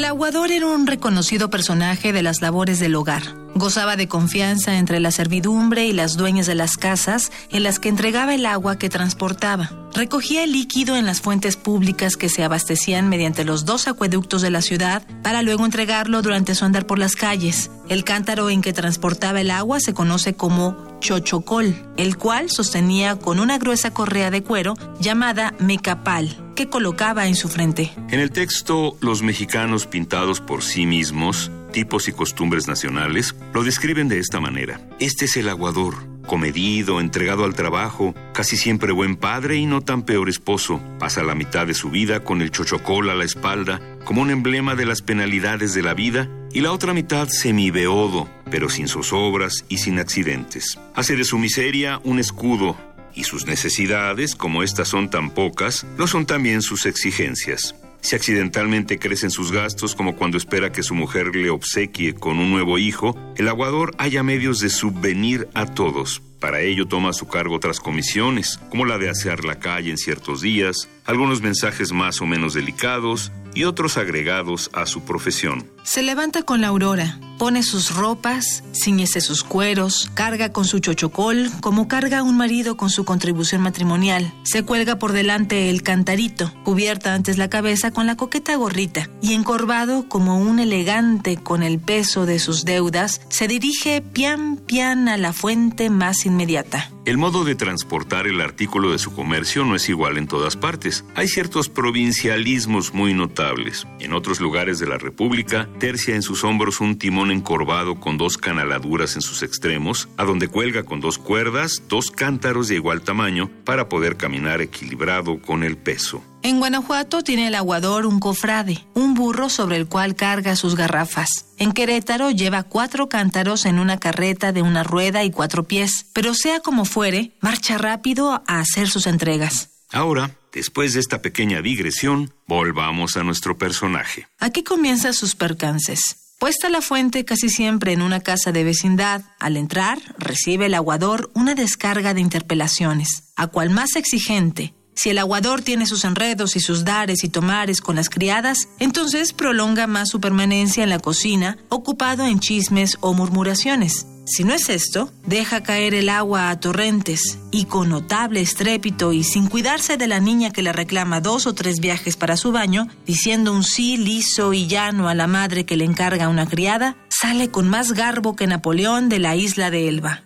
El 0.02 0.06
aguador 0.06 0.50
era 0.50 0.66
un 0.66 0.88
reconocido 0.88 1.48
personaje 1.48 2.12
de 2.12 2.24
las 2.24 2.42
labores 2.42 2.80
del 2.80 2.96
hogar. 2.96 3.41
Gozaba 3.54 3.96
de 3.96 4.08
confianza 4.08 4.78
entre 4.78 4.98
la 4.98 5.10
servidumbre 5.10 5.86
y 5.86 5.92
las 5.92 6.16
dueñas 6.16 6.46
de 6.46 6.54
las 6.54 6.76
casas 6.76 7.30
en 7.50 7.62
las 7.62 7.78
que 7.78 7.88
entregaba 7.88 8.34
el 8.34 8.46
agua 8.46 8.78
que 8.78 8.88
transportaba. 8.88 9.70
recogía 9.94 10.42
el 10.42 10.52
líquido 10.52 10.96
en 10.96 11.04
las 11.04 11.20
fuentes 11.20 11.56
públicas 11.56 12.16
que 12.16 12.30
se 12.30 12.42
abastecían 12.42 13.10
mediante 13.10 13.44
los 13.44 13.66
dos 13.66 13.88
acueductos 13.88 14.40
de 14.40 14.50
la 14.50 14.62
ciudad 14.62 15.02
para 15.22 15.42
luego 15.42 15.66
entregarlo 15.66 16.22
durante 16.22 16.54
su 16.54 16.64
andar 16.64 16.86
por 16.86 16.98
las 16.98 17.14
calles. 17.14 17.70
El 17.90 18.04
cántaro 18.04 18.48
en 18.48 18.62
que 18.62 18.72
transportaba 18.72 19.42
el 19.42 19.50
agua 19.50 19.80
se 19.80 19.92
conoce 19.92 20.34
como 20.34 20.98
chochocol, 21.00 21.74
el 21.98 22.16
cual 22.16 22.48
sostenía 22.48 23.16
con 23.16 23.38
una 23.38 23.58
gruesa 23.58 23.92
correa 23.92 24.30
de 24.30 24.42
cuero 24.42 24.74
llamada 24.98 25.52
mecapal, 25.58 26.52
que 26.54 26.70
colocaba 26.70 27.26
en 27.26 27.36
su 27.36 27.48
frente. 27.48 27.92
En 28.08 28.20
el 28.20 28.30
texto, 28.30 28.96
los 29.00 29.22
mexicanos 29.22 29.86
pintados 29.86 30.40
por 30.40 30.62
sí 30.62 30.86
mismos, 30.86 31.50
tipos 31.72 32.06
y 32.08 32.12
costumbres 32.12 32.68
nacionales, 32.68 33.34
lo 33.52 33.64
describen 33.64 34.08
de 34.08 34.18
esta 34.18 34.38
manera. 34.38 34.80
Este 35.00 35.24
es 35.24 35.36
el 35.36 35.48
aguador, 35.48 35.94
comedido, 36.26 37.00
entregado 37.00 37.44
al 37.44 37.54
trabajo, 37.54 38.14
casi 38.32 38.56
siempre 38.56 38.92
buen 38.92 39.16
padre 39.16 39.56
y 39.56 39.66
no 39.66 39.80
tan 39.80 40.02
peor 40.02 40.28
esposo. 40.28 40.80
Pasa 40.98 41.22
la 41.22 41.34
mitad 41.34 41.66
de 41.66 41.74
su 41.74 41.90
vida 41.90 42.20
con 42.20 42.42
el 42.42 42.50
chochocol 42.50 43.10
a 43.10 43.14
la 43.14 43.24
espalda, 43.24 43.80
como 44.04 44.22
un 44.22 44.30
emblema 44.30 44.74
de 44.74 44.86
las 44.86 45.02
penalidades 45.02 45.74
de 45.74 45.82
la 45.82 45.94
vida, 45.94 46.28
y 46.52 46.60
la 46.60 46.72
otra 46.72 46.92
mitad 46.92 47.28
semibeodo, 47.28 48.28
pero 48.50 48.68
sin 48.68 48.86
zozobras 48.86 49.64
y 49.68 49.78
sin 49.78 49.98
accidentes. 49.98 50.78
Hace 50.94 51.16
de 51.16 51.24
su 51.24 51.38
miseria 51.38 52.00
un 52.04 52.18
escudo, 52.18 52.76
y 53.14 53.24
sus 53.24 53.46
necesidades, 53.46 54.34
como 54.36 54.62
estas 54.62 54.88
son 54.88 55.10
tan 55.10 55.30
pocas, 55.30 55.86
lo 55.98 56.06
son 56.06 56.26
también 56.26 56.62
sus 56.62 56.86
exigencias. 56.86 57.74
Si 58.02 58.16
accidentalmente 58.16 58.98
crecen 58.98 59.30
sus 59.30 59.52
gastos, 59.52 59.94
como 59.94 60.16
cuando 60.16 60.36
espera 60.36 60.72
que 60.72 60.82
su 60.82 60.94
mujer 60.94 61.36
le 61.36 61.50
obsequie 61.50 62.14
con 62.14 62.40
un 62.40 62.50
nuevo 62.50 62.76
hijo, 62.78 63.16
el 63.36 63.48
aguador 63.48 63.94
haya 63.96 64.24
medios 64.24 64.58
de 64.58 64.70
subvenir 64.70 65.48
a 65.54 65.66
todos. 65.66 66.20
Para 66.40 66.62
ello 66.62 66.88
toma 66.88 67.10
a 67.10 67.12
su 67.12 67.28
cargo 67.28 67.54
otras 67.54 67.78
comisiones, 67.78 68.58
como 68.70 68.84
la 68.84 68.98
de 68.98 69.08
asear 69.08 69.44
la 69.44 69.60
calle 69.60 69.92
en 69.92 69.98
ciertos 69.98 70.40
días, 70.40 70.88
algunos 71.04 71.42
mensajes 71.42 71.92
más 71.92 72.20
o 72.20 72.26
menos 72.26 72.54
delicados 72.54 73.32
y 73.54 73.64
otros 73.64 73.96
agregados 73.96 74.70
a 74.72 74.86
su 74.86 75.02
profesión. 75.02 75.70
Se 75.82 76.02
levanta 76.02 76.42
con 76.42 76.60
la 76.60 76.68
aurora, 76.68 77.18
pone 77.38 77.62
sus 77.62 77.94
ropas, 77.94 78.62
ciñese 78.72 79.20
sus 79.20 79.42
cueros, 79.42 80.10
carga 80.14 80.52
con 80.52 80.64
su 80.64 80.78
chochocol 80.78 81.50
como 81.60 81.88
carga 81.88 82.22
un 82.22 82.36
marido 82.36 82.76
con 82.76 82.88
su 82.88 83.04
contribución 83.04 83.62
matrimonial. 83.62 84.32
Se 84.44 84.62
cuelga 84.62 84.98
por 84.98 85.12
delante 85.12 85.68
el 85.70 85.82
cantarito, 85.82 86.52
cubierta 86.62 87.14
antes 87.14 87.36
la 87.36 87.50
cabeza 87.50 87.90
con 87.90 88.06
la 88.06 88.16
coqueta 88.16 88.54
gorrita, 88.54 89.10
y 89.20 89.34
encorvado 89.34 90.08
como 90.08 90.38
un 90.38 90.60
elegante 90.60 91.36
con 91.36 91.62
el 91.62 91.78
peso 91.78 92.26
de 92.26 92.38
sus 92.38 92.64
deudas, 92.64 93.20
se 93.28 93.48
dirige 93.48 94.00
pian 94.00 94.56
pian 94.56 95.08
a 95.08 95.16
la 95.16 95.32
fuente 95.32 95.90
más 95.90 96.24
inmediata. 96.26 96.91
El 97.04 97.18
modo 97.18 97.42
de 97.42 97.56
transportar 97.56 98.28
el 98.28 98.40
artículo 98.40 98.92
de 98.92 98.98
su 98.98 99.12
comercio 99.12 99.64
no 99.64 99.74
es 99.74 99.88
igual 99.88 100.18
en 100.18 100.28
todas 100.28 100.56
partes. 100.56 101.04
Hay 101.16 101.26
ciertos 101.26 101.68
provincialismos 101.68 102.94
muy 102.94 103.12
notables. 103.12 103.88
En 103.98 104.12
otros 104.12 104.40
lugares 104.40 104.78
de 104.78 104.86
la 104.86 104.98
República, 104.98 105.68
tercia 105.80 106.14
en 106.14 106.22
sus 106.22 106.44
hombros 106.44 106.80
un 106.80 106.98
timón 106.98 107.32
encorvado 107.32 107.98
con 107.98 108.18
dos 108.18 108.38
canaladuras 108.38 109.16
en 109.16 109.22
sus 109.22 109.42
extremos, 109.42 110.08
a 110.16 110.24
donde 110.24 110.46
cuelga 110.46 110.84
con 110.84 111.00
dos 111.00 111.18
cuerdas 111.18 111.82
dos 111.88 112.12
cántaros 112.12 112.68
de 112.68 112.76
igual 112.76 113.02
tamaño 113.02 113.50
para 113.64 113.88
poder 113.88 114.16
caminar 114.16 114.60
equilibrado 114.60 115.42
con 115.42 115.64
el 115.64 115.76
peso. 115.76 116.22
En 116.44 116.58
Guanajuato 116.58 117.22
tiene 117.22 117.46
el 117.46 117.54
aguador 117.54 118.04
un 118.04 118.18
cofrade, 118.18 118.84
un 118.94 119.14
burro 119.14 119.48
sobre 119.48 119.76
el 119.76 119.86
cual 119.86 120.16
carga 120.16 120.56
sus 120.56 120.74
garrafas. 120.74 121.46
En 121.56 121.70
Querétaro 121.70 122.32
lleva 122.32 122.64
cuatro 122.64 123.08
cántaros 123.08 123.64
en 123.64 123.78
una 123.78 124.00
carreta 124.00 124.50
de 124.50 124.60
una 124.60 124.82
rueda 124.82 125.22
y 125.22 125.30
cuatro 125.30 125.62
pies, 125.62 126.06
pero 126.12 126.34
sea 126.34 126.58
como 126.58 126.84
fuere, 126.84 127.36
marcha 127.40 127.78
rápido 127.78 128.42
a 128.48 128.58
hacer 128.58 128.88
sus 128.90 129.06
entregas. 129.06 129.70
Ahora, 129.92 130.32
después 130.52 130.94
de 130.94 131.00
esta 131.00 131.22
pequeña 131.22 131.62
digresión, 131.62 132.34
volvamos 132.48 133.16
a 133.16 133.22
nuestro 133.22 133.56
personaje. 133.56 134.26
Aquí 134.40 134.64
comienzan 134.64 135.14
sus 135.14 135.36
percances. 135.36 136.34
Puesta 136.40 136.68
la 136.68 136.80
fuente 136.80 137.24
casi 137.24 137.50
siempre 137.50 137.92
en 137.92 138.02
una 138.02 138.18
casa 138.18 138.50
de 138.50 138.64
vecindad, 138.64 139.22
al 139.38 139.56
entrar 139.56 140.00
recibe 140.18 140.66
el 140.66 140.74
aguador 140.74 141.30
una 141.34 141.54
descarga 141.54 142.14
de 142.14 142.20
interpelaciones, 142.20 143.32
a 143.36 143.46
cual 143.46 143.70
más 143.70 143.94
exigente, 143.94 144.74
si 144.94 145.10
el 145.10 145.18
aguador 145.18 145.62
tiene 145.62 145.86
sus 145.86 146.04
enredos 146.04 146.56
y 146.56 146.60
sus 146.60 146.84
dares 146.84 147.24
y 147.24 147.28
tomares 147.28 147.80
con 147.80 147.96
las 147.96 148.10
criadas, 148.10 148.68
entonces 148.78 149.32
prolonga 149.32 149.86
más 149.86 150.10
su 150.10 150.20
permanencia 150.20 150.82
en 150.84 150.90
la 150.90 150.98
cocina, 150.98 151.58
ocupado 151.68 152.26
en 152.26 152.40
chismes 152.40 152.98
o 153.00 153.14
murmuraciones. 153.14 154.06
Si 154.24 154.44
no 154.44 154.54
es 154.54 154.68
esto, 154.68 155.10
deja 155.26 155.64
caer 155.64 155.94
el 155.94 156.08
agua 156.08 156.50
a 156.50 156.60
torrentes 156.60 157.38
y 157.50 157.64
con 157.64 157.88
notable 157.88 158.40
estrépito 158.40 159.12
y 159.12 159.24
sin 159.24 159.48
cuidarse 159.48 159.96
de 159.96 160.06
la 160.06 160.20
niña 160.20 160.50
que 160.50 160.62
le 160.62 160.72
reclama 160.72 161.20
dos 161.20 161.46
o 161.48 161.54
tres 161.54 161.80
viajes 161.80 162.16
para 162.16 162.36
su 162.36 162.52
baño, 162.52 162.86
diciendo 163.04 163.52
un 163.52 163.64
sí 163.64 163.96
liso 163.96 164.52
y 164.52 164.68
llano 164.68 165.08
a 165.08 165.14
la 165.14 165.26
madre 165.26 165.66
que 165.66 165.76
le 165.76 165.84
encarga 165.84 166.28
una 166.28 166.46
criada, 166.46 166.96
sale 167.10 167.50
con 167.50 167.68
más 167.68 167.92
garbo 167.92 168.36
que 168.36 168.46
Napoleón 168.46 169.08
de 169.08 169.18
la 169.18 169.34
isla 169.34 169.70
de 169.70 169.88
Elba. 169.88 170.22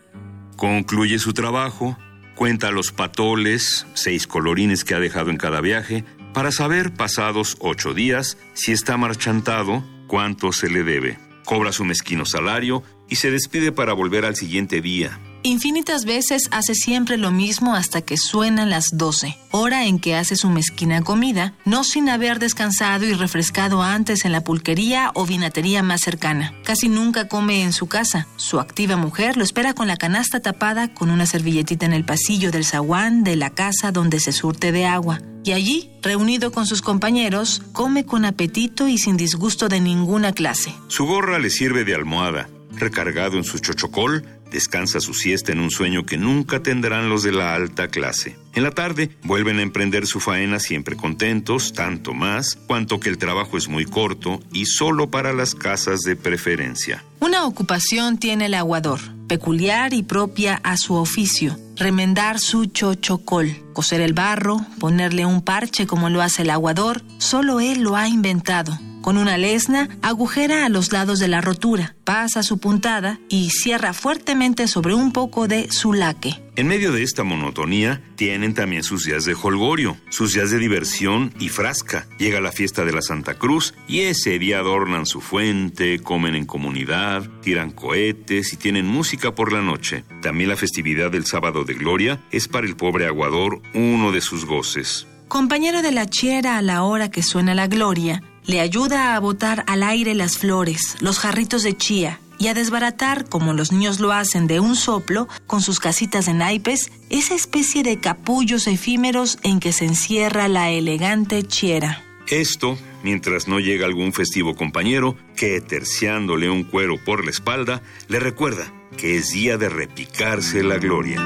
Concluye 0.57 1.19
su 1.19 1.33
trabajo, 1.33 1.97
Cuenta 2.37 2.71
los 2.71 2.93
patoles, 2.93 3.87
seis 3.95 4.27
colorines 4.27 4.85
que 4.85 4.95
ha 4.95 5.01
dejado 5.01 5.31
en 5.31 5.39
cada 5.39 5.63
viaje, 5.63 6.05
para 6.35 6.53
saber, 6.53 6.93
pasados 6.93 7.57
ocho 7.61 7.95
días, 7.95 8.37
si 8.53 8.73
está 8.73 8.99
marchantado, 8.99 9.83
cuánto 10.07 10.53
se 10.53 10.69
le 10.69 10.85
debe. 10.85 11.19
Cobra 11.47 11.73
su 11.73 11.87
mezquino 11.87 12.27
salario 12.27 12.83
y 13.09 13.17
se 13.17 13.31
despide 13.31 13.73
para 13.73 13.95
volver 13.95 14.27
al 14.27 14.37
siguiente 14.37 14.83
día. 14.83 15.19
Infinitas 15.47 16.05
veces 16.07 16.49
hace 16.51 16.75
siempre 16.75 17.19
lo 17.19 17.31
mismo 17.31 17.77
hasta 17.77 18.03
que 18.03 18.17
suenan 18.17 18.69
las 18.69 18.99
doce, 18.99 19.39
hora 19.53 19.87
en 19.87 20.01
que 20.01 20.17
hace 20.17 20.35
su 20.35 20.51
mezquina 20.51 21.03
comida, 21.03 21.55
no 21.65 21.85
sin 21.85 22.09
haber 22.09 22.41
descansado 22.41 23.05
y 23.05 23.13
refrescado 23.13 23.81
antes 23.81 24.25
en 24.25 24.33
la 24.33 24.43
pulquería 24.43 25.13
o 25.15 25.25
vinatería 25.25 25.85
más 25.85 26.01
cercana. 26.01 26.53
Casi 26.65 26.89
nunca 26.89 27.29
come 27.29 27.63
en 27.63 27.73
su 27.73 27.87
casa. 27.87 28.27
Su 28.35 28.59
activa 28.59 28.97
mujer 28.97 29.37
lo 29.37 29.45
espera 29.45 29.73
con 29.73 29.87
la 29.87 29.97
canasta 29.97 30.41
tapada 30.41 30.93
con 30.93 31.11
una 31.11 31.27
servilletita 31.27 31.87
en 31.87 31.93
el 31.93 32.05
pasillo 32.05 32.51
del 32.51 32.65
zaguán 32.65 33.23
de 33.23 33.37
la 33.37 33.51
casa 33.51 33.93
donde 33.93 34.19
se 34.19 34.33
surte 34.33 34.73
de 34.73 34.87
agua. 34.87 35.21
Y 35.45 35.53
allí, 35.53 35.93
reunido 36.03 36.51
con 36.51 36.67
sus 36.67 36.83
compañeros, 36.83 37.63
come 37.73 38.05
con 38.05 38.25
apetito 38.25 38.89
y 38.89 38.99
sin 38.99 39.17
disgusto 39.17 39.69
de 39.69 39.79
ninguna 39.79 40.33
clase. 40.33 40.75
Su 40.89 41.07
gorra 41.07 41.39
le 41.39 41.51
sirve 41.51 41.85
de 41.85 41.95
almohada. 41.95 42.49
Recargado 42.79 43.39
en 43.39 43.45
su 43.45 43.59
chochocol, 43.59 44.25
descansa 44.51 45.01
su 45.01 45.15
siesta 45.15 45.53
en 45.53 45.61
un 45.61 45.71
sueño 45.71 46.05
que 46.05 46.19
nunca 46.19 46.63
tendrán 46.63 47.09
los 47.09 47.23
de 47.23 47.33
la 47.33 47.55
alta 47.55 47.89
clase. 47.89 48.37
En 48.55 48.63
la 48.63 48.71
tarde 48.71 49.11
vuelven 49.23 49.59
a 49.59 49.63
emprender 49.63 50.07
su 50.07 50.21
faena 50.21 50.61
siempre 50.61 50.97
contentos, 50.97 51.73
tanto 51.73 52.15
más 52.15 52.57
cuanto 52.67 53.01
que 53.01 53.09
el 53.09 53.19
trabajo 53.19 53.57
es 53.57 53.69
muy 53.69 53.85
corto 53.85 54.41
y 54.53 54.67
solo 54.67 55.11
para 55.11 55.33
las 55.33 55.55
casas 55.55 56.01
de 56.03 56.17
preferencia. 56.17 57.05
Una 57.21 57.45
ocupación 57.45 58.19
tiene 58.19 58.47
el 58.47 58.55
aguador, 58.55 59.01
peculiar 59.27 59.95
y 59.95 60.03
propia 60.03 60.61
a 60.63 60.77
su 60.77 60.95
oficio, 60.95 61.59
remendar 61.77 62.39
su 62.39 62.67
chochocol, 62.67 63.57
coser 63.73 64.01
el 64.01 64.13
barro, 64.13 64.61
ponerle 64.79 65.27
un 65.27 65.43
parche 65.43 65.87
como 65.87 66.09
lo 66.11 66.23
hace 66.23 66.43
el 66.43 66.51
aguador, 66.51 67.03
solo 67.19 67.61
él 67.61 67.83
lo 67.83 67.97
ha 67.97 68.09
inventado. 68.09 68.79
Con 69.07 69.19
una 69.19 69.39
lesna, 69.39 69.89
agujera 70.03 70.65
a 70.65 70.69
los 70.69 70.91
lados 70.91 71.21
de 71.21 71.29
la 71.29 71.41
rotura, 71.41 71.95
pasa 72.03 72.43
su 72.43 72.59
puntada 72.59 73.21
y 73.29 73.51
cierra 73.51 73.93
fuertemente 73.93 74.67
sobre 74.67 74.95
un 74.95 75.13
poco 75.13 75.47
de 75.47 75.71
su 75.71 75.93
laque. 75.93 76.43
En 76.57 76.67
medio 76.67 76.91
de 76.91 77.05
esta 77.05 77.23
monotonía, 77.23 78.03
tienen 78.17 78.53
también 78.53 78.83
sus 78.83 79.05
días 79.05 79.25
de 79.25 79.37
holgorio, 79.41 79.97
sus 80.09 80.35
días 80.35 80.51
de 80.51 80.59
diversión 80.59 81.33
y 81.39 81.51
frasca. 81.51 82.09
Llega 82.19 82.41
la 82.41 82.51
fiesta 82.51 82.85
de 82.85 82.91
la 82.91 83.01
Santa 83.01 83.35
Cruz 83.35 83.75
y 83.87 84.01
ese 84.01 84.41
día 84.41 84.59
adornan 84.59 85.07
su 85.07 85.21
fuente, 85.21 86.01
comen 86.01 86.35
en 86.35 86.45
comunidad, 86.45 87.31
tiran 87.43 87.71
cohetes 87.71 88.53
y 88.55 88.57
tienen 88.57 88.89
música 88.89 89.37
por 89.37 89.53
la 89.53 89.63
noche. 89.63 90.03
También 90.21 90.51
la 90.51 90.57
festividad 90.57 91.13
del 91.13 91.27
sábado 91.27 91.63
de 91.63 91.75
gloria 91.75 92.25
es 92.33 92.49
para 92.49 92.67
el 92.67 92.75
pobre 92.75 93.07
aguador 93.07 93.63
uno 93.73 94.11
de 94.11 94.21
sus 94.21 94.45
goces. 94.47 95.07
Compañero 95.29 95.83
de 95.83 95.91
la 95.91 96.07
chiera 96.07 96.57
a 96.57 96.63
la 96.63 96.85
hora 96.85 97.11
que 97.11 97.23
suena 97.23 97.55
la 97.55 97.67
gloria, 97.67 98.23
le 98.47 98.61
ayuda 98.61 99.15
a 99.15 99.21
botar 99.21 99.65
al 99.67 99.83
aire 99.83 100.15
las 100.15 100.39
flores, 100.39 100.97
los 101.01 101.19
jarritos 101.19 101.63
de 101.63 101.77
chía 101.77 102.21
y 102.39 102.49
a 102.49 102.55
desbaratar, 102.55 103.29
como 103.29 103.55
los 103.55 103.73
niños 103.73 103.99
lo 103.99 104.13
hacen 104.13 104.47
de 104.47 104.61
un 104.61 104.77
soplo, 104.77 105.29
con 105.47 105.63
sus 105.63 105.81
casitas 105.81 106.27
de 106.27 106.35
naipes, 106.35 106.93
esa 107.09 107.35
especie 107.35 107.83
de 107.83 107.99
capullos 107.99 108.67
efímeros 108.67 109.39
en 109.43 109.59
que 109.59 109.73
se 109.73 109.87
encierra 109.87 110.49
la 110.49 110.71
elegante 110.71 111.43
chiera. 111.43 112.03
Esto, 112.29 112.77
mientras 113.03 113.49
no 113.49 113.59
llega 113.59 113.87
algún 113.87 114.13
festivo 114.13 114.55
compañero 114.55 115.17
que, 115.37 115.61
terciándole 115.61 116.51
un 116.51 116.65
cuero 116.65 117.03
por 117.03 117.25
la 117.25 117.31
espalda, 117.31 117.83
le 118.09 118.21
recuerda 118.21 118.73
que 118.97 119.17
es 119.17 119.31
día 119.31 119.57
de 119.57 119.69
repicarse 119.69 120.63
la 120.63 120.79
gloria. 120.79 121.21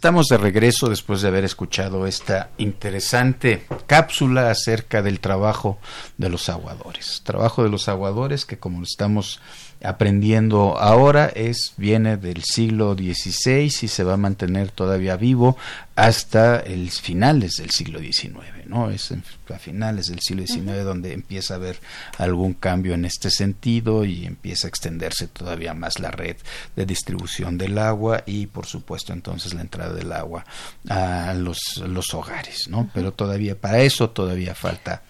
Estamos 0.00 0.28
de 0.28 0.38
regreso 0.38 0.88
después 0.88 1.20
de 1.20 1.28
haber 1.28 1.44
escuchado 1.44 2.06
esta 2.06 2.48
interesante 2.56 3.66
cápsula 3.86 4.50
acerca 4.50 5.02
del 5.02 5.20
trabajo 5.20 5.78
de 6.16 6.30
los 6.30 6.48
aguadores. 6.48 7.20
Trabajo 7.22 7.64
de 7.64 7.68
los 7.68 7.86
aguadores 7.86 8.46
que 8.46 8.58
como 8.58 8.82
estamos 8.82 9.42
aprendiendo 9.82 10.78
ahora 10.78 11.26
es 11.26 11.72
viene 11.76 12.16
del 12.16 12.42
siglo 12.44 12.94
XVI 12.94 13.64
y 13.64 13.88
se 13.88 14.04
va 14.04 14.14
a 14.14 14.18
mantener 14.18 14.70
todavía 14.70 15.16
vivo 15.16 15.56
hasta 15.96 16.60
el 16.60 16.90
finales 16.90 17.56
del 17.56 17.70
siglo 17.70 17.98
XIX, 17.98 18.66
¿no? 18.66 18.90
Es 18.90 19.12
a 19.12 19.58
finales 19.58 20.06
del 20.06 20.20
siglo 20.20 20.46
XIX 20.46 20.84
donde 20.84 21.12
empieza 21.12 21.54
a 21.54 21.56
haber 21.56 21.78
algún 22.18 22.54
cambio 22.54 22.94
en 22.94 23.04
este 23.04 23.30
sentido 23.30 24.04
y 24.04 24.24
empieza 24.24 24.66
a 24.66 24.70
extenderse 24.70 25.26
todavía 25.26 25.74
más 25.74 25.98
la 25.98 26.10
red 26.10 26.36
de 26.76 26.86
distribución 26.86 27.58
del 27.58 27.78
agua 27.78 28.22
y 28.26 28.46
por 28.46 28.66
supuesto 28.66 29.12
entonces 29.12 29.54
la 29.54 29.62
entrada 29.62 29.92
del 29.92 30.12
agua 30.12 30.44
a 30.88 31.34
los, 31.34 31.58
los 31.86 32.14
hogares, 32.14 32.68
¿no? 32.68 32.90
Pero 32.94 33.12
todavía 33.12 33.58
para 33.58 33.82
eso 33.82 34.10
todavía 34.10 34.54
falta 34.54 35.02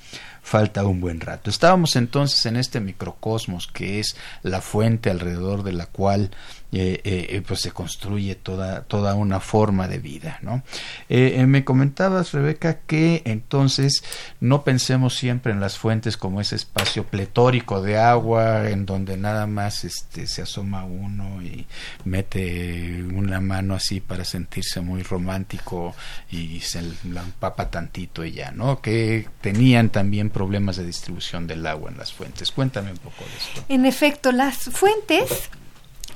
falta 0.51 0.84
un 0.84 1.01
buen 1.01 1.20
rato. 1.20 1.48
Estábamos 1.48 1.94
entonces 1.94 2.44
en 2.44 2.57
este 2.57 2.80
microcosmos 2.80 3.68
que 3.68 4.01
es 4.01 4.16
la 4.42 4.61
fuente 4.61 5.09
alrededor 5.09 5.62
de 5.62 5.72
la 5.72 5.86
cual 5.86 6.32
eh, 6.72 7.00
eh, 7.04 7.42
pues 7.46 7.60
se 7.60 7.72
construye 7.72 8.36
toda, 8.36 8.82
toda 8.82 9.14
una 9.14 9.40
forma 9.40 9.88
de 9.88 9.98
vida. 9.98 10.38
¿no? 10.42 10.62
Eh, 11.08 11.44
me 11.46 11.64
comentabas, 11.64 12.32
Rebeca, 12.32 12.78
que 12.86 13.22
entonces 13.24 14.04
no 14.38 14.62
pensemos 14.62 15.16
siempre 15.16 15.52
en 15.52 15.60
las 15.60 15.78
fuentes 15.78 16.16
como 16.16 16.40
ese 16.40 16.56
espacio 16.56 17.04
pletórico 17.04 17.82
de 17.82 17.98
agua 17.98 18.70
en 18.70 18.86
donde 18.86 19.16
nada 19.16 19.46
más 19.46 19.84
este, 19.84 20.26
se 20.26 20.42
asoma 20.42 20.84
uno 20.84 21.42
y 21.42 21.66
mete 22.04 23.02
una 23.14 23.40
mano 23.40 23.74
así 23.74 24.00
para 24.00 24.24
sentirse 24.24 24.80
muy 24.80 25.02
romántico 25.02 25.94
y 26.30 26.60
se 26.60 26.82
la 27.10 27.22
empapa 27.22 27.68
tantito 27.70 28.24
y 28.24 28.32
ya, 28.32 28.52
¿no? 28.52 28.80
Que 28.80 29.26
tenían 29.40 29.90
también 29.90 30.30
problemas 30.30 30.76
de 30.76 30.86
distribución 30.86 31.46
del 31.46 31.66
agua 31.66 31.90
en 31.90 31.98
las 31.98 32.12
fuentes. 32.12 32.52
Cuéntame 32.52 32.92
un 32.92 32.98
poco 32.98 33.24
de 33.24 33.36
esto. 33.36 33.64
En 33.68 33.86
efecto, 33.86 34.32
las 34.32 34.56
fuentes 34.56 35.50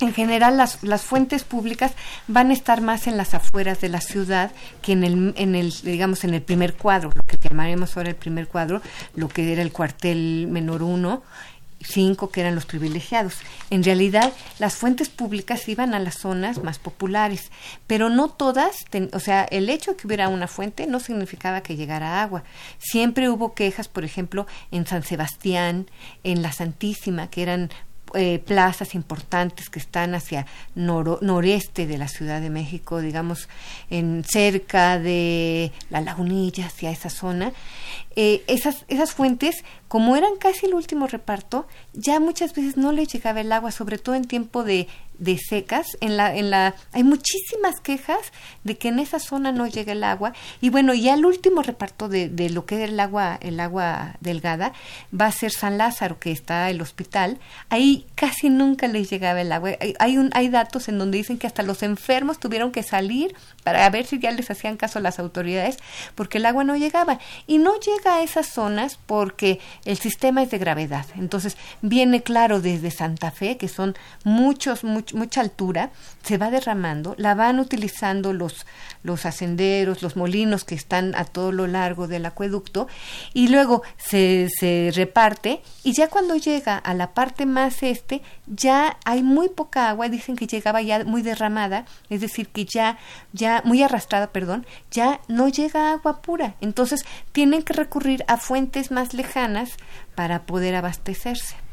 en 0.00 0.12
general 0.12 0.56
las, 0.56 0.82
las 0.82 1.02
fuentes 1.02 1.44
públicas 1.44 1.92
van 2.26 2.50
a 2.50 2.54
estar 2.54 2.80
más 2.80 3.06
en 3.06 3.16
las 3.16 3.34
afueras 3.34 3.80
de 3.80 3.88
la 3.88 4.00
ciudad 4.00 4.50
que 4.82 4.92
en 4.92 5.04
el, 5.04 5.34
en 5.36 5.54
el, 5.54 5.72
digamos, 5.82 6.24
en 6.24 6.34
el 6.34 6.42
primer 6.42 6.74
cuadro, 6.74 7.10
lo 7.14 7.22
que 7.22 7.38
llamaremos 7.38 7.96
ahora 7.96 8.10
el 8.10 8.16
primer 8.16 8.48
cuadro, 8.48 8.82
lo 9.14 9.28
que 9.28 9.52
era 9.52 9.62
el 9.62 9.72
cuartel 9.72 10.48
menor 10.50 10.82
uno, 10.82 11.22
cinco 11.84 12.30
que 12.30 12.40
eran 12.40 12.54
los 12.54 12.66
privilegiados. 12.66 13.34
En 13.70 13.84
realidad, 13.84 14.32
las 14.58 14.74
fuentes 14.74 15.08
públicas 15.08 15.68
iban 15.68 15.94
a 15.94 15.98
las 15.98 16.18
zonas 16.18 16.62
más 16.62 16.78
populares, 16.78 17.50
pero 17.86 18.08
no 18.08 18.28
todas, 18.28 18.84
o 19.12 19.20
sea, 19.20 19.44
el 19.44 19.68
hecho 19.68 19.92
de 19.92 19.96
que 19.96 20.06
hubiera 20.06 20.28
una 20.28 20.48
fuente 20.48 20.86
no 20.86 21.00
significaba 21.00 21.62
que 21.62 21.76
llegara 21.76 22.22
agua. 22.22 22.44
Siempre 22.78 23.28
hubo 23.28 23.54
quejas, 23.54 23.88
por 23.88 24.04
ejemplo, 24.04 24.46
en 24.70 24.86
San 24.86 25.02
Sebastián, 25.02 25.90
en 26.22 26.42
la 26.42 26.52
Santísima, 26.52 27.28
que 27.28 27.42
eran 27.42 27.70
eh, 28.14 28.38
plazas 28.38 28.94
importantes 28.94 29.68
que 29.68 29.78
están 29.78 30.14
hacia 30.14 30.46
noreste 30.74 31.86
de 31.86 31.98
la 31.98 32.08
Ciudad 32.08 32.40
de 32.40 32.50
México, 32.50 33.00
digamos, 33.00 33.48
en 33.90 34.24
cerca 34.24 34.98
de 34.98 35.72
la 35.90 36.00
lagunilla, 36.00 36.66
hacia 36.66 36.90
esa 36.90 37.10
zona. 37.10 37.52
Eh, 38.16 38.42
esas, 38.46 38.84
esas 38.88 39.12
fuentes, 39.12 39.64
como 39.88 40.16
eran 40.16 40.36
casi 40.38 40.66
el 40.66 40.74
último 40.74 41.06
reparto, 41.06 41.66
ya 41.92 42.20
muchas 42.20 42.54
veces 42.54 42.76
no 42.76 42.92
les 42.92 43.08
llegaba 43.12 43.40
el 43.40 43.52
agua, 43.52 43.72
sobre 43.72 43.98
todo 43.98 44.14
en 44.14 44.24
tiempo 44.24 44.64
de 44.64 44.88
de 45.18 45.38
secas 45.38 45.86
en 46.00 46.16
la 46.16 46.34
en 46.34 46.50
la 46.50 46.74
hay 46.92 47.04
muchísimas 47.04 47.80
quejas 47.80 48.32
de 48.64 48.76
que 48.76 48.88
en 48.88 48.98
esa 48.98 49.18
zona 49.18 49.52
no 49.52 49.66
llega 49.66 49.92
el 49.92 50.04
agua. 50.04 50.32
Y 50.60 50.70
bueno 50.70 50.94
ya 50.94 51.14
el 51.14 51.24
último 51.24 51.62
reparto 51.62 52.08
de, 52.08 52.28
de 52.28 52.50
lo 52.50 52.66
que 52.66 52.82
es 52.82 52.90
el 52.90 52.98
agua 52.98 53.38
el 53.40 53.60
agua 53.60 54.16
delgada 54.20 54.72
va 55.18 55.26
a 55.26 55.32
ser 55.32 55.52
San 55.52 55.78
Lázaro 55.78 56.18
que 56.18 56.32
está 56.32 56.70
el 56.70 56.80
hospital. 56.80 57.38
Ahí 57.68 58.06
casi 58.14 58.50
nunca 58.50 58.88
les 58.88 59.10
llegaba 59.10 59.40
el 59.40 59.52
agua. 59.52 59.70
Hay, 59.98 60.18
un 60.18 60.30
hay 60.34 60.48
datos 60.48 60.88
en 60.88 60.98
donde 60.98 61.18
dicen 61.18 61.38
que 61.38 61.46
hasta 61.46 61.62
los 61.62 61.82
enfermos 61.82 62.38
tuvieron 62.38 62.72
que 62.72 62.82
salir 62.82 63.34
para 63.62 63.88
ver 63.90 64.06
si 64.06 64.18
ya 64.18 64.30
les 64.30 64.50
hacían 64.50 64.76
caso 64.76 65.00
las 65.00 65.18
autoridades 65.18 65.78
porque 66.14 66.38
el 66.38 66.46
agua 66.46 66.64
no 66.64 66.76
llegaba. 66.76 67.18
Y 67.46 67.58
no 67.58 67.78
llega 67.78 68.16
a 68.16 68.22
esas 68.22 68.46
zonas 68.46 68.98
porque 69.06 69.60
el 69.84 69.98
sistema 69.98 70.42
es 70.42 70.50
de 70.50 70.58
gravedad. 70.58 71.06
Entonces 71.16 71.56
viene 71.82 72.22
claro 72.22 72.60
desde 72.60 72.90
Santa 72.90 73.30
Fe 73.30 73.56
que 73.56 73.68
son 73.68 73.94
muchos 74.24 74.84
muchos 74.84 75.03
mucha 75.12 75.40
altura, 75.40 75.90
se 76.22 76.38
va 76.38 76.50
derramando, 76.50 77.14
la 77.18 77.34
van 77.34 77.60
utilizando 77.60 78.32
los, 78.32 78.66
los 79.02 79.26
ascenderos, 79.26 80.02
los 80.02 80.16
molinos 80.16 80.64
que 80.64 80.74
están 80.74 81.14
a 81.14 81.24
todo 81.24 81.52
lo 81.52 81.66
largo 81.66 82.08
del 82.08 82.26
acueducto, 82.26 82.88
y 83.32 83.48
luego 83.48 83.82
se, 83.96 84.48
se 84.58 84.90
reparte, 84.94 85.62
y 85.82 85.92
ya 85.92 86.08
cuando 86.08 86.36
llega 86.36 86.78
a 86.78 86.94
la 86.94 87.12
parte 87.12 87.46
más 87.46 87.82
este, 87.82 88.22
ya 88.46 88.96
hay 89.04 89.22
muy 89.22 89.48
poca 89.48 89.90
agua, 89.90 90.08
dicen 90.08 90.36
que 90.36 90.46
llegaba 90.46 90.80
ya 90.82 91.04
muy 91.04 91.22
derramada, 91.22 91.84
es 92.08 92.20
decir, 92.20 92.48
que 92.48 92.64
ya, 92.64 92.98
ya 93.32 93.62
muy 93.64 93.82
arrastrada, 93.82 94.28
perdón, 94.28 94.66
ya 94.90 95.20
no 95.28 95.48
llega 95.48 95.92
agua 95.92 96.22
pura. 96.22 96.54
Entonces 96.60 97.04
tienen 97.32 97.62
que 97.62 97.72
recurrir 97.72 98.24
a 98.28 98.36
fuentes 98.36 98.90
más 98.90 99.14
lejanas 99.14 99.76
para 100.14 100.46
poder 100.46 100.74
abastecerse. 100.74 101.63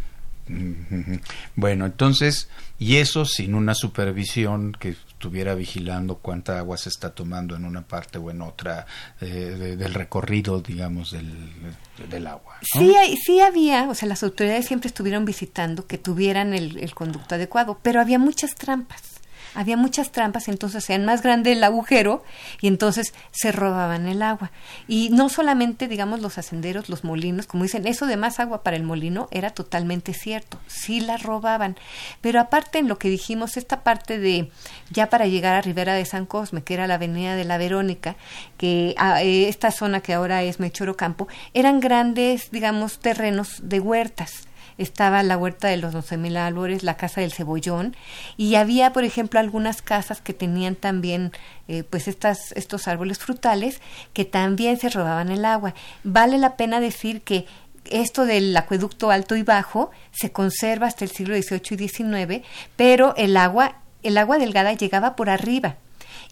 Bueno, 1.56 1.86
entonces, 1.86 2.50
y 2.80 2.98
eso 2.98 3.26
sin 3.26 3.56
una 3.56 3.76
supervisión 3.76 4.74
que 4.80 4.90
estuviera 4.90 5.54
vigilando 5.56 6.16
cuánta 6.18 6.58
agua 6.58 6.78
se 6.78 6.90
está 6.90 7.12
tomando 7.12 7.56
en 7.56 7.66
una 7.66 7.84
parte 7.84 8.18
o 8.18 8.32
en 8.32 8.42
otra 8.42 8.86
eh, 9.22 9.76
del 9.78 9.94
recorrido, 9.94 10.62
digamos, 10.62 11.12
del, 11.12 11.32
del 12.10 12.28
agua. 12.28 12.58
Sí, 12.62 12.96
sí 13.24 13.40
había, 13.40 13.88
o 13.90 13.96
sea, 13.96 14.10
las 14.10 14.24
autoridades 14.24 14.66
siempre 14.66 14.88
estuvieron 14.88 15.26
visitando 15.26 15.86
que 15.86 15.98
tuvieran 15.98 16.54
el, 16.54 16.80
el 16.80 16.94
conducto 16.96 17.36
adecuado, 17.36 17.80
pero 17.82 18.02
había 18.02 18.20
muchas 18.20 18.56
trampas 18.56 19.11
había 19.54 19.78
muchas 19.78 20.12
trampas, 20.12 20.48
entonces 20.48 20.84
hacían 20.84 21.06
más 21.06 21.22
grande 21.22 21.52
el 21.52 21.64
agujero 21.64 22.24
y 22.62 22.68
entonces 22.68 23.14
se 23.32 23.52
robaban 23.52 24.08
el 24.08 24.22
agua. 24.22 24.52
Y 24.88 25.10
no 25.10 25.30
solamente, 25.30 25.88
digamos, 25.88 26.22
los 26.22 26.38
hacenderos, 26.38 26.90
los 26.90 27.04
molinos, 27.04 27.48
como 27.48 27.64
dicen, 27.64 27.88
eso 27.88 28.06
de 28.06 28.18
más 28.18 28.40
agua 28.40 28.64
para 28.64 28.78
el 28.78 28.84
molino 28.84 29.28
era 29.32 29.52
totalmente 29.52 30.14
cierto, 30.14 30.60
sí 30.68 31.00
la 31.00 31.18
robaban. 31.18 31.76
Pero 32.22 32.40
aparte 32.40 32.80
en 32.80 32.88
lo 32.88 32.98
que 32.98 33.10
dijimos, 33.10 33.58
esta 33.58 33.84
parte 33.84 34.20
de, 34.20 34.52
ya 34.90 35.10
para 35.10 35.28
llegar 35.28 35.56
a 35.56 35.62
Rivera 35.62 35.94
de 35.94 36.06
San 36.06 36.26
Cosme, 36.26 36.64
que 36.64 36.74
era 36.74 36.88
la 36.88 36.96
avenida 36.96 37.36
de 37.36 37.46
la 37.46 37.58
Verónica, 37.58 38.16
que 38.58 38.96
ah, 38.98 39.22
eh, 39.22 39.48
esta 39.48 39.72
zona 39.72 40.02
que 40.02 40.14
ahora 40.14 40.44
es 40.44 40.60
Mechoro 40.60 40.96
Campo, 40.96 41.28
eran 41.54 41.80
grandes, 41.80 42.52
digamos, 42.52 43.00
terrenos 43.00 43.60
de 43.64 43.80
huertas 43.80 44.51
estaba 44.82 45.24
la 45.24 45.38
huerta 45.38 45.68
de 45.68 45.78
los 45.78 45.94
doce 45.94 46.18
mil 46.18 46.38
árboles, 46.38 46.84
la 46.84 46.98
casa 46.98 47.22
del 47.22 47.32
cebollón, 47.32 47.96
y 48.38 48.56
había, 48.56 48.94
por 48.94 49.04
ejemplo, 49.04 49.40
algunas 49.40 49.82
casas 49.82 50.22
que 50.22 50.34
tenían 50.34 50.76
también, 50.76 51.32
eh, 51.68 51.84
pues, 51.84 52.08
estas, 52.08 52.52
estos 52.54 52.88
árboles 52.88 53.20
frutales 53.20 53.82
que 54.14 54.26
también 54.26 54.78
se 54.78 54.90
robaban 54.90 55.30
el 55.30 55.46
agua. 55.46 55.74
Vale 56.04 56.38
la 56.38 56.56
pena 56.56 56.80
decir 56.80 57.22
que 57.22 57.46
esto 57.86 58.26
del 58.26 58.56
acueducto 58.56 59.12
alto 59.12 59.36
y 59.36 59.44
bajo 59.44 59.92
se 60.12 60.32
conserva 60.32 60.88
hasta 60.88 61.06
el 61.06 61.12
siglo 61.12 61.36
XVIII 61.36 61.62
y 61.72 61.88
XIX, 61.88 62.48
pero 62.76 63.16
el 63.18 63.38
agua, 63.38 63.78
el 64.04 64.18
agua 64.18 64.38
delgada 64.38 64.74
llegaba 64.74 65.16
por 65.16 65.30
arriba 65.30 65.78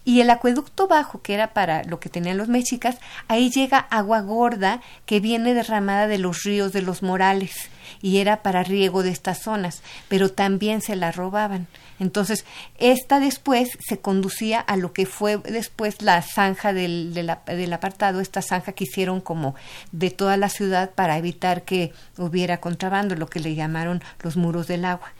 y 0.04 0.20
el 0.20 0.30
acueducto 0.30 0.88
bajo, 0.88 1.22
que 1.22 1.34
era 1.34 1.52
para 1.52 1.84
lo 1.84 2.00
que 2.00 2.08
tenían 2.08 2.38
los 2.38 2.48
mexicas, 2.48 2.96
ahí 3.28 3.50
llega 3.50 3.78
agua 3.78 4.20
gorda 4.20 4.80
que 5.06 5.20
viene 5.20 5.54
derramada 5.54 6.06
de 6.06 6.18
los 6.18 6.42
ríos 6.42 6.72
de 6.72 6.82
los 6.82 7.02
Morales 7.02 7.68
y 8.00 8.18
era 8.18 8.42
para 8.42 8.62
riego 8.62 9.02
de 9.02 9.10
estas 9.10 9.42
zonas, 9.42 9.82
pero 10.08 10.30
también 10.30 10.80
se 10.80 10.96
la 10.96 11.12
robaban. 11.12 11.66
Entonces, 11.98 12.46
esta 12.78 13.20
después 13.20 13.68
se 13.86 13.98
conducía 13.98 14.58
a 14.60 14.76
lo 14.76 14.92
que 14.94 15.04
fue 15.04 15.36
después 15.36 16.00
la 16.00 16.22
zanja 16.22 16.72
del, 16.72 17.12
del 17.12 17.72
apartado, 17.72 18.20
esta 18.20 18.40
zanja 18.40 18.72
que 18.72 18.84
hicieron 18.84 19.20
como 19.20 19.54
de 19.92 20.10
toda 20.10 20.38
la 20.38 20.48
ciudad 20.48 20.90
para 20.90 21.18
evitar 21.18 21.62
que 21.62 21.92
hubiera 22.16 22.58
contrabando, 22.58 23.16
lo 23.16 23.28
que 23.28 23.40
le 23.40 23.54
llamaron 23.54 24.02
los 24.22 24.36
muros 24.36 24.66
del 24.66 24.86
agua. 24.86 25.12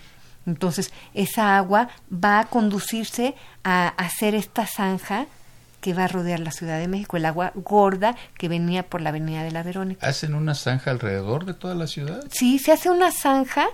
Entonces, 0.46 0.92
esa 1.14 1.56
agua 1.56 1.88
va 2.12 2.40
a 2.40 2.46
conducirse 2.46 3.34
a 3.62 3.88
hacer 3.88 4.34
esta 4.34 4.66
zanja 4.66 5.26
que 5.80 5.94
va 5.94 6.04
a 6.04 6.08
rodear 6.08 6.40
la 6.40 6.50
Ciudad 6.50 6.78
de 6.78 6.88
México, 6.88 7.16
el 7.16 7.24
agua 7.24 7.52
gorda 7.54 8.14
que 8.36 8.48
venía 8.48 8.82
por 8.82 9.00
la 9.00 9.10
Avenida 9.10 9.42
de 9.42 9.50
la 9.50 9.62
Verónica. 9.62 10.06
¿Hacen 10.06 10.34
una 10.34 10.54
zanja 10.54 10.90
alrededor 10.90 11.46
de 11.46 11.54
toda 11.54 11.74
la 11.74 11.86
ciudad? 11.86 12.22
Sí, 12.30 12.58
se 12.58 12.72
hace 12.72 12.90
una 12.90 13.10
zanja 13.12 13.66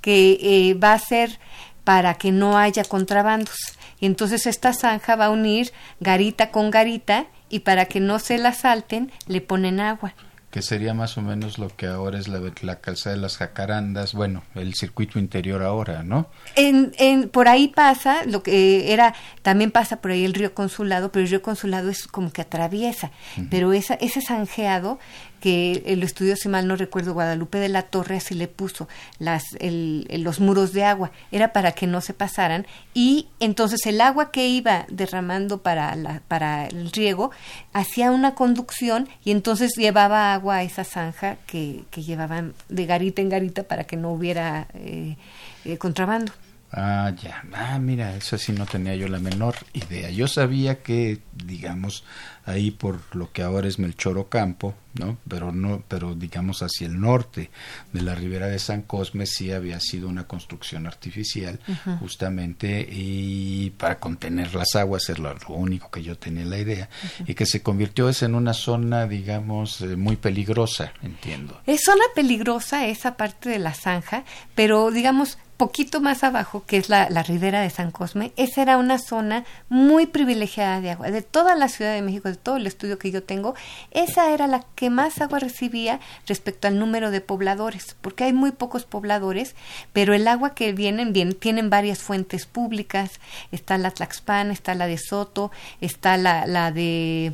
que 0.00 0.38
eh, 0.40 0.74
va 0.74 0.92
a 0.92 0.98
ser 0.98 1.38
para 1.84 2.14
que 2.14 2.30
no 2.30 2.58
haya 2.58 2.84
contrabandos. 2.84 3.56
Y 3.98 4.06
entonces 4.06 4.46
esta 4.46 4.72
zanja 4.72 5.16
va 5.16 5.26
a 5.26 5.30
unir 5.30 5.72
garita 6.00 6.50
con 6.50 6.70
garita 6.70 7.26
y 7.48 7.60
para 7.60 7.86
que 7.86 7.98
no 7.98 8.18
se 8.18 8.38
la 8.38 8.52
salten 8.52 9.10
le 9.26 9.40
ponen 9.40 9.80
agua 9.80 10.14
que 10.58 10.62
sería 10.62 10.92
más 10.92 11.16
o 11.16 11.22
menos 11.22 11.56
lo 11.56 11.68
que 11.68 11.86
ahora 11.86 12.18
es 12.18 12.26
la, 12.26 12.40
la 12.62 12.80
calzada 12.80 13.14
de 13.14 13.22
las 13.22 13.36
jacarandas, 13.36 14.12
bueno, 14.12 14.42
el 14.56 14.74
circuito 14.74 15.20
interior 15.20 15.62
ahora, 15.62 16.02
¿no? 16.02 16.30
En, 16.56 16.92
en, 16.98 17.28
por 17.28 17.46
ahí 17.46 17.68
pasa, 17.68 18.24
lo 18.24 18.42
que 18.42 18.92
era, 18.92 19.14
también 19.42 19.70
pasa 19.70 20.00
por 20.00 20.10
ahí 20.10 20.24
el 20.24 20.34
río 20.34 20.54
Consulado, 20.54 21.12
pero 21.12 21.22
el 21.22 21.30
río 21.30 21.42
Consulado 21.42 21.90
es 21.90 22.08
como 22.08 22.32
que 22.32 22.42
atraviesa, 22.42 23.12
pero 23.50 23.72
esa, 23.72 23.94
ese 23.94 24.20
zanjeado 24.20 24.98
que 25.40 25.82
el 25.86 26.02
estudio, 26.02 26.36
si 26.36 26.48
mal 26.48 26.66
no 26.66 26.76
recuerdo, 26.76 27.14
Guadalupe 27.14 27.58
de 27.58 27.68
la 27.68 27.82
Torre 27.82 28.16
así 28.16 28.34
le 28.34 28.48
puso 28.48 28.88
las, 29.18 29.44
los 29.60 30.40
muros 30.40 30.72
de 30.72 30.84
agua, 30.84 31.10
era 31.32 31.52
para 31.52 31.72
que 31.72 31.86
no 31.86 32.00
se 32.00 32.14
pasaran 32.14 32.66
y 32.94 33.28
entonces 33.40 33.86
el 33.86 34.00
agua 34.00 34.30
que 34.30 34.48
iba 34.48 34.86
derramando 34.88 35.62
para, 35.62 35.94
la, 35.96 36.22
para 36.28 36.66
el 36.66 36.90
riego 36.90 37.30
hacía 37.72 38.10
una 38.10 38.34
conducción 38.34 39.08
y 39.24 39.30
entonces 39.30 39.72
llevaba 39.76 40.34
agua 40.34 40.56
a 40.56 40.62
esa 40.62 40.84
zanja 40.84 41.36
que, 41.46 41.84
que 41.90 42.02
llevaban 42.02 42.54
de 42.68 42.86
garita 42.86 43.22
en 43.22 43.28
garita 43.28 43.62
para 43.62 43.84
que 43.84 43.96
no 43.96 44.10
hubiera 44.10 44.66
eh, 44.74 45.16
eh, 45.64 45.78
contrabando. 45.78 46.32
Ah, 46.70 47.12
ya. 47.22 47.44
Ah, 47.54 47.78
mira, 47.78 48.14
eso 48.14 48.36
sí 48.36 48.52
no 48.52 48.66
tenía 48.66 48.94
yo 48.94 49.08
la 49.08 49.18
menor 49.18 49.54
idea. 49.72 50.10
Yo 50.10 50.28
sabía 50.28 50.82
que, 50.82 51.20
digamos, 51.32 52.04
ahí 52.44 52.70
por 52.70 53.00
lo 53.14 53.32
que 53.32 53.42
ahora 53.42 53.68
es 53.68 53.78
Melchor 53.78 54.18
Ocampo, 54.18 54.74
¿no? 54.94 55.18
Pero 55.28 55.52
no, 55.52 55.82
pero 55.88 56.14
digamos 56.14 56.62
hacia 56.62 56.86
el 56.86 57.00
norte 57.00 57.50
de 57.92 58.02
la 58.02 58.14
ribera 58.14 58.48
de 58.48 58.58
San 58.58 58.82
Cosme 58.82 59.26
sí 59.26 59.52
había 59.52 59.80
sido 59.80 60.08
una 60.08 60.26
construcción 60.26 60.86
artificial, 60.86 61.60
justamente 62.00 62.86
y 62.90 63.70
para 63.76 63.98
contener 63.98 64.54
las 64.54 64.74
aguas 64.76 65.08
es 65.08 65.18
lo, 65.18 65.34
único 65.48 65.90
que 65.90 66.02
yo 66.02 66.16
tenía 66.16 66.44
la 66.44 66.58
idea 66.58 66.88
y 67.26 67.34
que 67.34 67.46
se 67.46 67.62
convirtió 67.62 68.08
es 68.08 68.22
en 68.22 68.34
una 68.34 68.54
zona, 68.54 69.06
digamos, 69.06 69.80
eh, 69.82 69.96
muy 69.96 70.16
peligrosa, 70.16 70.92
entiendo. 71.02 71.60
Es 71.66 71.84
zona 71.84 72.04
peligrosa 72.14 72.86
esa 72.86 73.16
parte 73.16 73.50
de 73.50 73.58
la 73.58 73.74
zanja, 73.74 74.24
pero 74.54 74.90
digamos 74.90 75.38
poquito 75.58 76.00
más 76.00 76.22
abajo, 76.22 76.62
que 76.66 76.76
es 76.76 76.88
la, 76.88 77.10
la, 77.10 77.24
ribera 77.24 77.60
de 77.60 77.68
San 77.68 77.90
Cosme, 77.90 78.32
esa 78.36 78.62
era 78.62 78.78
una 78.78 78.96
zona 78.98 79.44
muy 79.68 80.06
privilegiada 80.06 80.80
de 80.80 80.92
agua. 80.92 81.10
De 81.10 81.20
toda 81.20 81.56
la 81.56 81.68
Ciudad 81.68 81.92
de 81.92 82.00
México, 82.00 82.28
de 82.28 82.36
todo 82.36 82.56
el 82.56 82.66
estudio 82.66 82.98
que 82.98 83.10
yo 83.10 83.24
tengo, 83.24 83.56
esa 83.90 84.32
era 84.32 84.46
la 84.46 84.64
que 84.76 84.88
más 84.88 85.20
agua 85.20 85.40
recibía 85.40 85.98
respecto 86.26 86.68
al 86.68 86.78
número 86.78 87.10
de 87.10 87.20
pobladores, 87.20 87.96
porque 88.00 88.22
hay 88.22 88.32
muy 88.32 88.52
pocos 88.52 88.84
pobladores, 88.84 89.56
pero 89.92 90.14
el 90.14 90.28
agua 90.28 90.54
que 90.54 90.72
vienen, 90.72 91.12
bien, 91.12 91.34
tienen 91.34 91.70
varias 91.70 91.98
fuentes 91.98 92.46
públicas, 92.46 93.20
está 93.50 93.76
la 93.78 93.90
Tlaxpan, 93.90 94.52
está 94.52 94.76
la 94.76 94.86
de 94.86 94.96
Soto, 94.96 95.50
está 95.80 96.16
la, 96.16 96.46
la 96.46 96.70
de... 96.70 97.32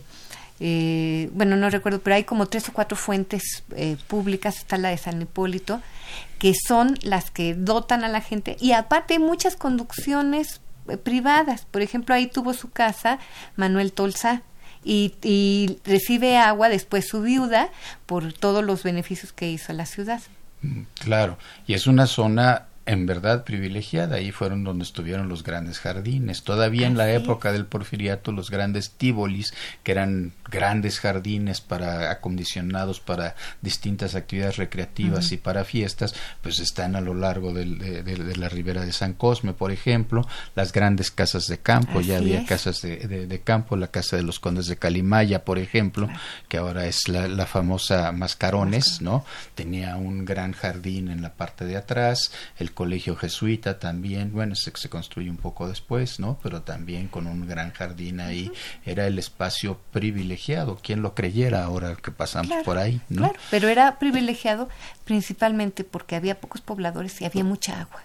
Eh, 0.61 1.29
bueno, 1.35 1.57
no 1.57 1.69
recuerdo, 1.69 2.01
pero 2.01 2.17
hay 2.17 2.25
como 2.25 2.47
tres 2.47 2.71
o 2.71 2.73
cuatro 2.73 2.97
fuentes 2.97 3.65
eh, 3.77 3.99
públicas, 4.09 4.57
está 4.57 4.79
la 4.79 4.89
de 4.89 4.97
San 4.97 5.21
Hipólito, 5.21 5.83
que 6.39 6.53
son 6.55 6.99
las 7.03 7.31
que 7.31 7.55
dotan 7.55 8.05
a 8.05 8.09
la 8.09 8.21
gente 8.21 8.57
y 8.61 8.73
aparte 8.73 9.19
muchas 9.19 9.57
conducciones 9.57 10.61
eh, 10.89 10.97
privadas. 10.97 11.67
Por 11.71 11.83
ejemplo, 11.83 12.15
ahí 12.15 12.27
tuvo 12.27 12.55
su 12.55 12.71
casa 12.71 13.19
Manuel 13.57 13.93
Tolsa 13.93 14.43
y, 14.85 15.15
y 15.23 15.79
recibe 15.85 16.37
agua 16.37 16.69
después 16.69 17.09
su 17.09 17.23
viuda 17.23 17.71
por 18.07 18.33
todos 18.33 18.65
los 18.65 18.83
beneficios 18.83 19.33
que 19.33 19.51
hizo 19.51 19.73
a 19.73 19.75
la 19.75 19.87
ciudad. 19.87 20.21
Mm, 20.63 20.83
claro, 21.01 21.39
y 21.67 21.75
es 21.75 21.87
una 21.87 22.07
zona 22.07 22.67
en 22.87 23.07
verdad 23.07 23.45
privilegiada. 23.45 24.17
Ahí 24.17 24.31
fueron 24.31 24.65
donde 24.65 24.85
estuvieron 24.85 25.29
los 25.29 25.43
grandes 25.43 25.79
jardines. 25.79 26.43
Todavía 26.43 26.87
en 26.87 26.97
la 26.97 27.11
época 27.13 27.53
del 27.53 27.67
porfiriato, 27.67 28.33
los 28.33 28.51
grandes 28.51 28.91
tíbolis, 28.93 29.55
que 29.83 29.93
eran 29.93 30.33
grandes 30.51 31.01
jardines 31.01 31.61
para 31.61 32.11
acondicionados 32.11 33.01
para 33.01 33.35
distintas 33.63 34.15
actividades 34.15 34.57
recreativas 34.57 35.33
y 35.33 35.37
para 35.37 35.65
fiestas, 35.65 36.15
pues 36.43 36.61
están 36.61 36.97
a 36.97 37.01
lo 37.01 37.15
largo 37.15 37.53
de, 37.53 37.65
la 38.37 38.49
ribera 38.49 38.85
de 38.85 38.93
San 38.93 39.15
Cosme, 39.15 39.53
por 39.53 39.73
ejemplo, 39.73 40.27
las 40.55 40.73
grandes 40.73 41.11
casas 41.11 41.47
de 41.47 41.59
campo, 41.59 42.01
ya 42.01 42.19
había 42.19 42.45
casas 42.47 42.83
de, 42.83 43.41
campo, 43.43 43.77
la 43.77 43.89
casa 43.89 44.17
de 44.17 44.23
los 44.23 44.39
condes 44.39 44.67
de 44.67 44.77
Calimaya, 44.77 45.45
por 45.45 45.59
ejemplo, 45.59 46.09
que 46.49 46.59
ahora 46.59 46.87
es 46.87 47.09
la, 47.09 47.47
famosa 47.47 48.13
Mascarones, 48.13 49.01
¿no? 49.01 49.25
Tenía 49.55 49.97
un 49.97 50.25
gran 50.25 50.53
jardín 50.53 51.09
en 51.09 51.21
la 51.21 51.35
parte 51.35 51.65
de 51.65 51.77
atrás, 51.77 52.33
el 52.59 52.74
colegio 52.75 53.17
jesuita 53.17 53.79
también, 53.79 54.33
bueno, 54.33 54.55
se, 54.55 54.73
se 54.75 54.89
construye 54.89 55.31
un 55.31 55.37
poco 55.37 55.69
después, 55.69 56.21
¿no? 56.21 56.39
Pero 56.43 56.63
también 56.63 57.09
con 57.09 57.27
un 57.27 57.47
gran 57.47 57.73
jardín 57.73 58.21
ahí, 58.21 58.51
era 58.85 59.07
el 59.07 59.19
espacio 59.19 59.79
privilegiado, 59.93 60.77
quien 60.77 61.03
lo 61.03 61.15
creyera 61.15 61.65
ahora 61.65 61.97
que 61.97 62.11
pasamos 62.11 62.53
por 62.65 62.79
ahí, 62.79 63.01
¿no? 63.09 63.23
Claro, 63.23 63.39
pero 63.51 63.69
era 63.69 63.99
privilegiado 63.99 64.69
principalmente 65.05 65.85
porque 65.85 66.17
había 66.17 66.41
pocos 66.41 66.61
pobladores 66.61 67.21
y 67.21 67.25
había 67.25 67.45
mucha 67.45 67.81
agua. 67.81 68.03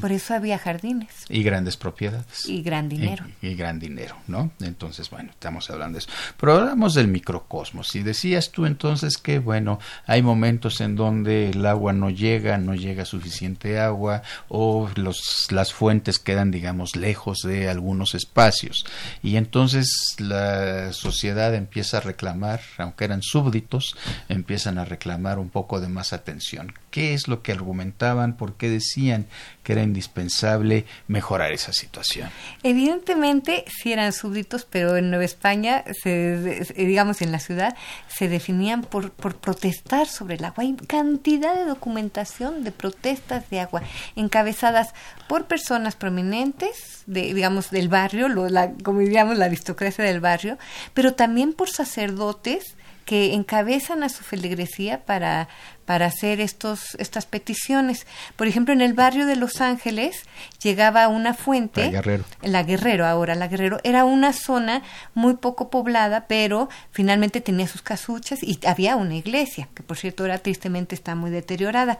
Por 0.00 0.12
eso 0.12 0.34
había 0.34 0.58
jardines. 0.58 1.24
Y 1.28 1.42
grandes 1.42 1.76
propiedades. 1.76 2.48
Y 2.48 2.62
gran 2.62 2.88
dinero. 2.88 3.24
Y, 3.42 3.54
gran 3.54 3.78
dinero, 3.78 4.16
¿no? 4.26 4.50
Entonces, 4.60 5.10
bueno, 5.10 5.30
estamos 5.30 5.68
hablando 5.70 5.96
de 5.96 6.00
eso. 6.00 6.10
Pero 6.38 6.54
hablamos 6.54 6.94
del 6.94 7.08
microcosmos. 7.08 7.94
Y 7.94 8.02
decías 8.02 8.50
tú 8.50 8.66
entonces 8.66 9.16
que, 9.16 9.38
bueno, 9.38 9.78
hay 10.06 10.22
momentos 10.22 10.80
en 10.80 10.96
donde 10.96 11.50
el 11.50 11.64
agua 11.66 11.92
no 11.92 12.10
llega, 12.10 12.58
no 12.58 12.74
llega 12.74 13.04
suficiente 13.04 13.78
agua, 13.80 14.22
o 14.48 14.88
los, 14.96 15.48
las 15.50 15.72
fuentes 15.72 16.18
quedan, 16.18 16.50
digamos, 16.50 16.96
lejos 16.96 17.40
de 17.42 17.68
algunos 17.68 18.14
espacios. 18.14 18.86
Y 19.22 19.36
entonces 19.36 20.16
la 20.18 20.92
sociedad 20.92 21.54
empieza 21.54 21.98
a 21.98 22.00
reclamar, 22.00 22.60
aunque 22.78 23.04
eran 23.04 23.22
súbditos, 23.22 23.96
empiezan 24.28 24.78
a 24.78 24.84
reclamar 24.84 25.38
un 25.38 25.50
poco 25.50 25.80
de 25.80 25.88
más 25.88 26.12
atención. 26.12 26.72
¿Qué 26.94 27.12
es 27.12 27.26
lo 27.26 27.42
que 27.42 27.50
argumentaban? 27.50 28.36
¿Por 28.36 28.54
qué 28.54 28.70
decían 28.70 29.26
que 29.64 29.72
era 29.72 29.82
indispensable 29.82 30.84
mejorar 31.08 31.50
esa 31.50 31.72
situación. 31.72 32.28
Evidentemente 32.62 33.64
sí 33.66 33.92
eran 33.92 34.12
súbditos, 34.12 34.66
pero 34.66 34.96
en 34.96 35.08
Nueva 35.08 35.24
España, 35.24 35.82
se, 36.02 36.72
digamos 36.76 37.22
en 37.22 37.32
la 37.32 37.40
ciudad, 37.40 37.74
se 38.06 38.28
definían 38.28 38.82
por, 38.82 39.10
por 39.10 39.36
protestar 39.36 40.06
sobre 40.06 40.36
el 40.36 40.44
agua. 40.44 40.62
Hay 40.62 40.76
cantidad 40.86 41.56
de 41.56 41.64
documentación 41.64 42.62
de 42.62 42.70
protestas 42.72 43.48
de 43.50 43.60
agua 43.60 43.82
encabezadas 44.16 44.92
por 45.26 45.46
personas 45.46 45.96
prominentes, 45.96 47.02
de, 47.06 47.32
digamos, 47.32 47.70
del 47.70 47.88
barrio, 47.88 48.28
lo, 48.28 48.48
la, 48.50 48.72
como 48.84 49.00
diríamos 49.00 49.38
la 49.38 49.46
aristocracia 49.46 50.04
del 50.04 50.20
barrio, 50.20 50.58
pero 50.92 51.14
también 51.14 51.54
por 51.54 51.70
sacerdotes 51.70 52.76
que 53.04 53.34
encabezan 53.34 54.02
a 54.02 54.08
su 54.08 54.24
feligresía 54.24 55.04
para, 55.04 55.48
para 55.84 56.06
hacer 56.06 56.40
estos, 56.40 56.94
estas 56.98 57.26
peticiones. 57.26 58.06
Por 58.36 58.46
ejemplo, 58.46 58.72
en 58.72 58.80
el 58.80 58.94
barrio 58.94 59.26
de 59.26 59.36
Los 59.36 59.60
Ángeles 59.60 60.24
llegaba 60.62 61.08
una 61.08 61.34
fuente, 61.34 61.84
la 61.84 61.90
Guerrero. 61.90 62.24
la 62.42 62.62
Guerrero 62.62 63.06
ahora, 63.06 63.34
la 63.34 63.48
Guerrero, 63.48 63.78
era 63.84 64.04
una 64.04 64.32
zona 64.32 64.82
muy 65.14 65.34
poco 65.34 65.70
poblada, 65.70 66.26
pero 66.26 66.68
finalmente 66.90 67.40
tenía 67.40 67.68
sus 67.68 67.82
casuchas 67.82 68.42
y 68.42 68.58
había 68.66 68.96
una 68.96 69.16
iglesia, 69.16 69.68
que 69.74 69.82
por 69.82 69.96
cierto 69.96 70.22
ahora 70.22 70.38
tristemente 70.38 70.94
está 70.94 71.14
muy 71.14 71.30
deteriorada. 71.30 71.98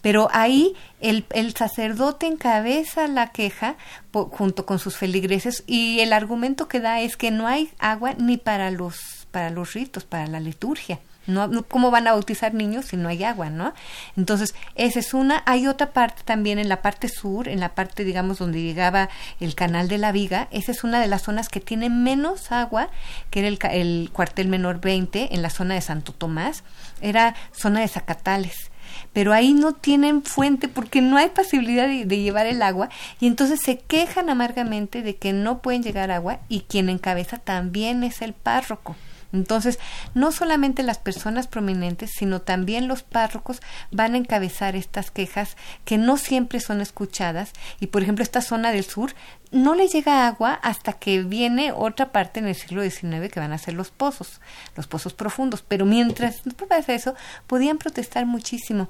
Pero 0.00 0.28
ahí 0.32 0.74
el, 1.00 1.26
el 1.30 1.54
sacerdote 1.54 2.26
encabeza 2.26 3.08
la 3.08 3.32
queja 3.32 3.76
junto 4.12 4.64
con 4.64 4.78
sus 4.78 4.96
feligreses 4.96 5.62
y 5.66 6.00
el 6.00 6.14
argumento 6.14 6.68
que 6.68 6.80
da 6.80 7.00
es 7.00 7.16
que 7.16 7.30
no 7.30 7.46
hay 7.46 7.70
agua 7.78 8.14
ni 8.14 8.38
para 8.38 8.70
los 8.70 9.15
para 9.36 9.50
los 9.50 9.74
ritos, 9.74 10.04
para 10.04 10.26
la 10.26 10.40
liturgia. 10.40 10.98
No, 11.26 11.62
¿Cómo 11.64 11.90
van 11.90 12.06
a 12.08 12.12
bautizar 12.12 12.54
niños 12.54 12.86
si 12.86 12.96
no 12.96 13.10
hay 13.10 13.22
agua, 13.22 13.50
no? 13.50 13.74
Entonces, 14.16 14.54
esa 14.76 14.98
es 14.98 15.12
una. 15.12 15.42
Hay 15.44 15.66
otra 15.66 15.90
parte 15.90 16.22
también 16.24 16.58
en 16.58 16.70
la 16.70 16.80
parte 16.80 17.10
sur, 17.10 17.46
en 17.46 17.60
la 17.60 17.74
parte, 17.74 18.02
digamos, 18.02 18.38
donde 18.38 18.62
llegaba 18.62 19.10
el 19.38 19.54
canal 19.54 19.88
de 19.88 19.98
la 19.98 20.10
Viga. 20.10 20.48
Esa 20.52 20.72
es 20.72 20.84
una 20.84 21.02
de 21.02 21.06
las 21.06 21.20
zonas 21.20 21.50
que 21.50 21.60
tiene 21.60 21.90
menos 21.90 22.50
agua, 22.50 22.88
que 23.28 23.40
era 23.40 23.48
el, 23.48 23.58
el 23.72 24.10
cuartel 24.10 24.48
menor 24.48 24.80
20, 24.80 25.34
en 25.34 25.42
la 25.42 25.50
zona 25.50 25.74
de 25.74 25.82
Santo 25.82 26.14
Tomás. 26.14 26.64
Era 27.02 27.34
zona 27.52 27.80
de 27.80 27.88
Zacatales 27.88 28.70
pero 29.12 29.32
ahí 29.32 29.54
no 29.54 29.72
tienen 29.72 30.22
fuente 30.22 30.68
porque 30.68 31.00
no 31.00 31.16
hay 31.16 31.30
posibilidad 31.30 31.88
de, 31.88 32.04
llevar 32.04 32.46
el 32.46 32.62
agua 32.62 32.88
y 33.20 33.26
entonces 33.26 33.60
se 33.62 33.78
quejan 33.78 34.30
amargamente 34.30 35.02
de 35.02 35.16
que 35.16 35.32
no 35.32 35.62
pueden 35.62 35.82
llegar 35.82 36.10
agua 36.10 36.40
y 36.48 36.60
quien 36.62 36.88
encabeza 36.88 37.38
también 37.38 38.04
es 38.04 38.22
el 38.22 38.32
párroco. 38.32 38.96
Entonces, 39.32 39.78
no 40.14 40.32
solamente 40.32 40.82
las 40.82 40.98
personas 40.98 41.46
prominentes, 41.46 42.10
sino 42.16 42.40
también 42.40 42.88
los 42.88 43.02
párrocos 43.02 43.60
van 43.90 44.14
a 44.14 44.18
encabezar 44.18 44.76
estas 44.76 45.10
quejas 45.10 45.56
que 45.84 45.98
no 45.98 46.16
siempre 46.16 46.60
son 46.60 46.80
escuchadas. 46.80 47.52
Y, 47.80 47.88
por 47.88 48.02
ejemplo, 48.02 48.22
esta 48.22 48.40
zona 48.40 48.72
del 48.72 48.84
sur 48.84 49.14
no 49.50 49.74
le 49.74 49.88
llega 49.88 50.26
agua 50.26 50.54
hasta 50.62 50.92
que 50.94 51.22
viene 51.22 51.72
otra 51.72 52.12
parte 52.12 52.40
en 52.40 52.46
el 52.46 52.54
siglo 52.54 52.82
XIX 52.82 53.32
que 53.32 53.40
van 53.40 53.52
a 53.52 53.58
ser 53.58 53.74
los 53.74 53.90
pozos, 53.90 54.40
los 54.76 54.86
pozos 54.86 55.14
profundos. 55.14 55.62
Pero 55.66 55.86
mientras 55.86 56.42
pasa 56.68 56.94
eso, 56.94 57.14
podían 57.46 57.78
protestar 57.78 58.26
muchísimo 58.26 58.88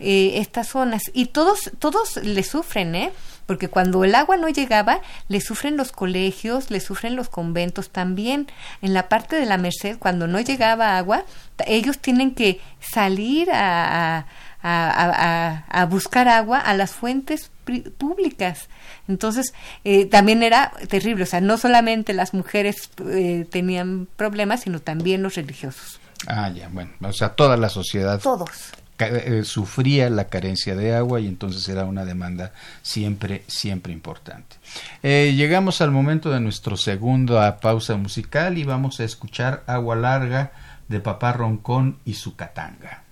eh, 0.00 0.32
estas 0.36 0.68
zonas. 0.68 1.02
Y 1.12 1.26
todos, 1.26 1.70
todos 1.78 2.16
le 2.16 2.42
sufren, 2.42 2.94
¿eh? 2.94 3.12
Porque 3.46 3.68
cuando 3.68 4.04
el 4.04 4.14
agua 4.14 4.36
no 4.36 4.48
llegaba, 4.48 5.00
le 5.28 5.40
sufren 5.40 5.76
los 5.76 5.92
colegios, 5.92 6.70
le 6.70 6.80
sufren 6.80 7.16
los 7.16 7.28
conventos 7.28 7.90
también. 7.90 8.48
En 8.82 8.94
la 8.94 9.08
parte 9.08 9.36
de 9.36 9.46
la 9.46 9.58
Merced, 9.58 9.98
cuando 9.98 10.26
no 10.26 10.40
llegaba 10.40 10.96
agua, 10.96 11.24
ellos 11.66 11.98
tienen 11.98 12.34
que 12.34 12.60
salir 12.80 13.50
a, 13.52 14.26
a, 14.62 15.64
a, 15.68 15.86
buscar 15.86 16.28
agua 16.28 16.58
a 16.58 16.74
las 16.74 16.92
fuentes 16.92 17.50
públicas. 17.98 18.68
Entonces, 19.08 19.52
eh, 19.84 20.06
también 20.06 20.42
era 20.42 20.72
terrible, 20.88 21.24
o 21.24 21.26
sea, 21.26 21.40
no 21.40 21.58
solamente 21.58 22.14
las 22.14 22.32
mujeres 22.32 22.90
eh, 23.06 23.46
tenían 23.50 24.08
problemas, 24.16 24.62
sino 24.62 24.80
también 24.80 25.22
los 25.22 25.34
religiosos. 25.34 26.00
Ah, 26.26 26.48
ya, 26.48 26.68
bueno, 26.68 26.92
o 27.02 27.12
sea, 27.12 27.30
toda 27.30 27.56
la 27.58 27.68
sociedad. 27.68 28.18
Todos. 28.20 28.72
Eh, 28.98 29.42
sufría 29.44 30.08
la 30.08 30.28
carencia 30.28 30.76
de 30.76 30.94
agua 30.94 31.20
y 31.20 31.26
entonces 31.26 31.68
era 31.68 31.84
una 31.84 32.04
demanda 32.04 32.52
siempre, 32.82 33.42
siempre 33.48 33.92
importante. 33.92 34.56
Eh, 35.02 35.34
llegamos 35.36 35.80
al 35.80 35.90
momento 35.90 36.30
de 36.30 36.40
nuestro 36.40 36.76
segunda 36.76 37.58
pausa 37.58 37.96
musical 37.96 38.56
y 38.56 38.64
vamos 38.64 39.00
a 39.00 39.04
escuchar 39.04 39.64
Agua 39.66 39.96
Larga 39.96 40.52
de 40.88 41.00
Papá 41.00 41.32
Roncón 41.32 41.98
y 42.04 42.14
su 42.14 42.36
catanga. 42.36 43.03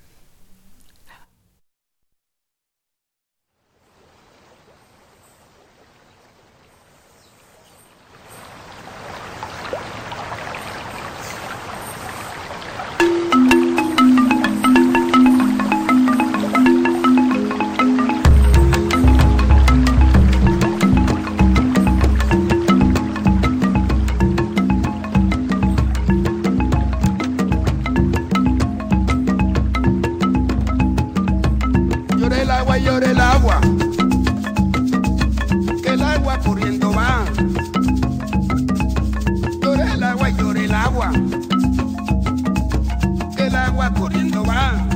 agua 43.83 44.01
corriendo 44.01 44.45
va. 44.45 44.87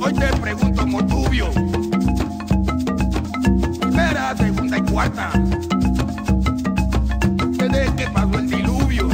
Hoy 0.00 0.12
te 0.14 0.26
pregunto, 0.40 0.86
Motubio, 0.86 1.50
primera, 3.80 4.36
segunda 4.36 4.78
y 4.78 4.82
cuarta, 4.82 5.30
desde 7.58 7.94
que 7.94 8.06
pasó 8.12 8.38
el 8.38 8.48
diluvio, 8.48 9.08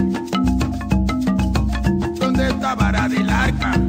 ¿dónde 2.18 2.48
está 2.48 2.74
vara 2.74 3.08
del 3.08 3.28
arca? 3.28 3.87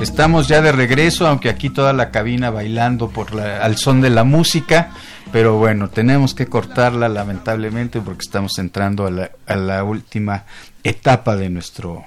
Estamos 0.00 0.46
ya 0.46 0.62
de 0.62 0.72
regreso, 0.72 1.26
aunque 1.26 1.48
aquí 1.48 1.68
toda 1.68 1.92
la 1.92 2.10
cabina 2.10 2.50
bailando 2.50 3.08
por 3.08 3.34
la, 3.34 3.58
al 3.58 3.76
son 3.76 4.00
de 4.00 4.10
la 4.10 4.24
música, 4.24 4.90
pero 5.32 5.58
bueno, 5.58 5.88
tenemos 5.88 6.32
que 6.32 6.46
cortarla 6.46 7.08
lamentablemente 7.08 8.00
porque 8.00 8.22
estamos 8.22 8.56
entrando 8.58 9.06
a 9.06 9.10
la, 9.10 9.30
a 9.46 9.56
la 9.56 9.82
última 9.84 10.44
etapa 10.84 11.34
de 11.34 11.50
nuestro, 11.50 12.04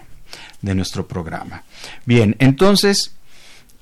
de 0.61 0.75
nuestro 0.75 1.07
programa. 1.07 1.63
Bien, 2.05 2.35
entonces 2.39 3.18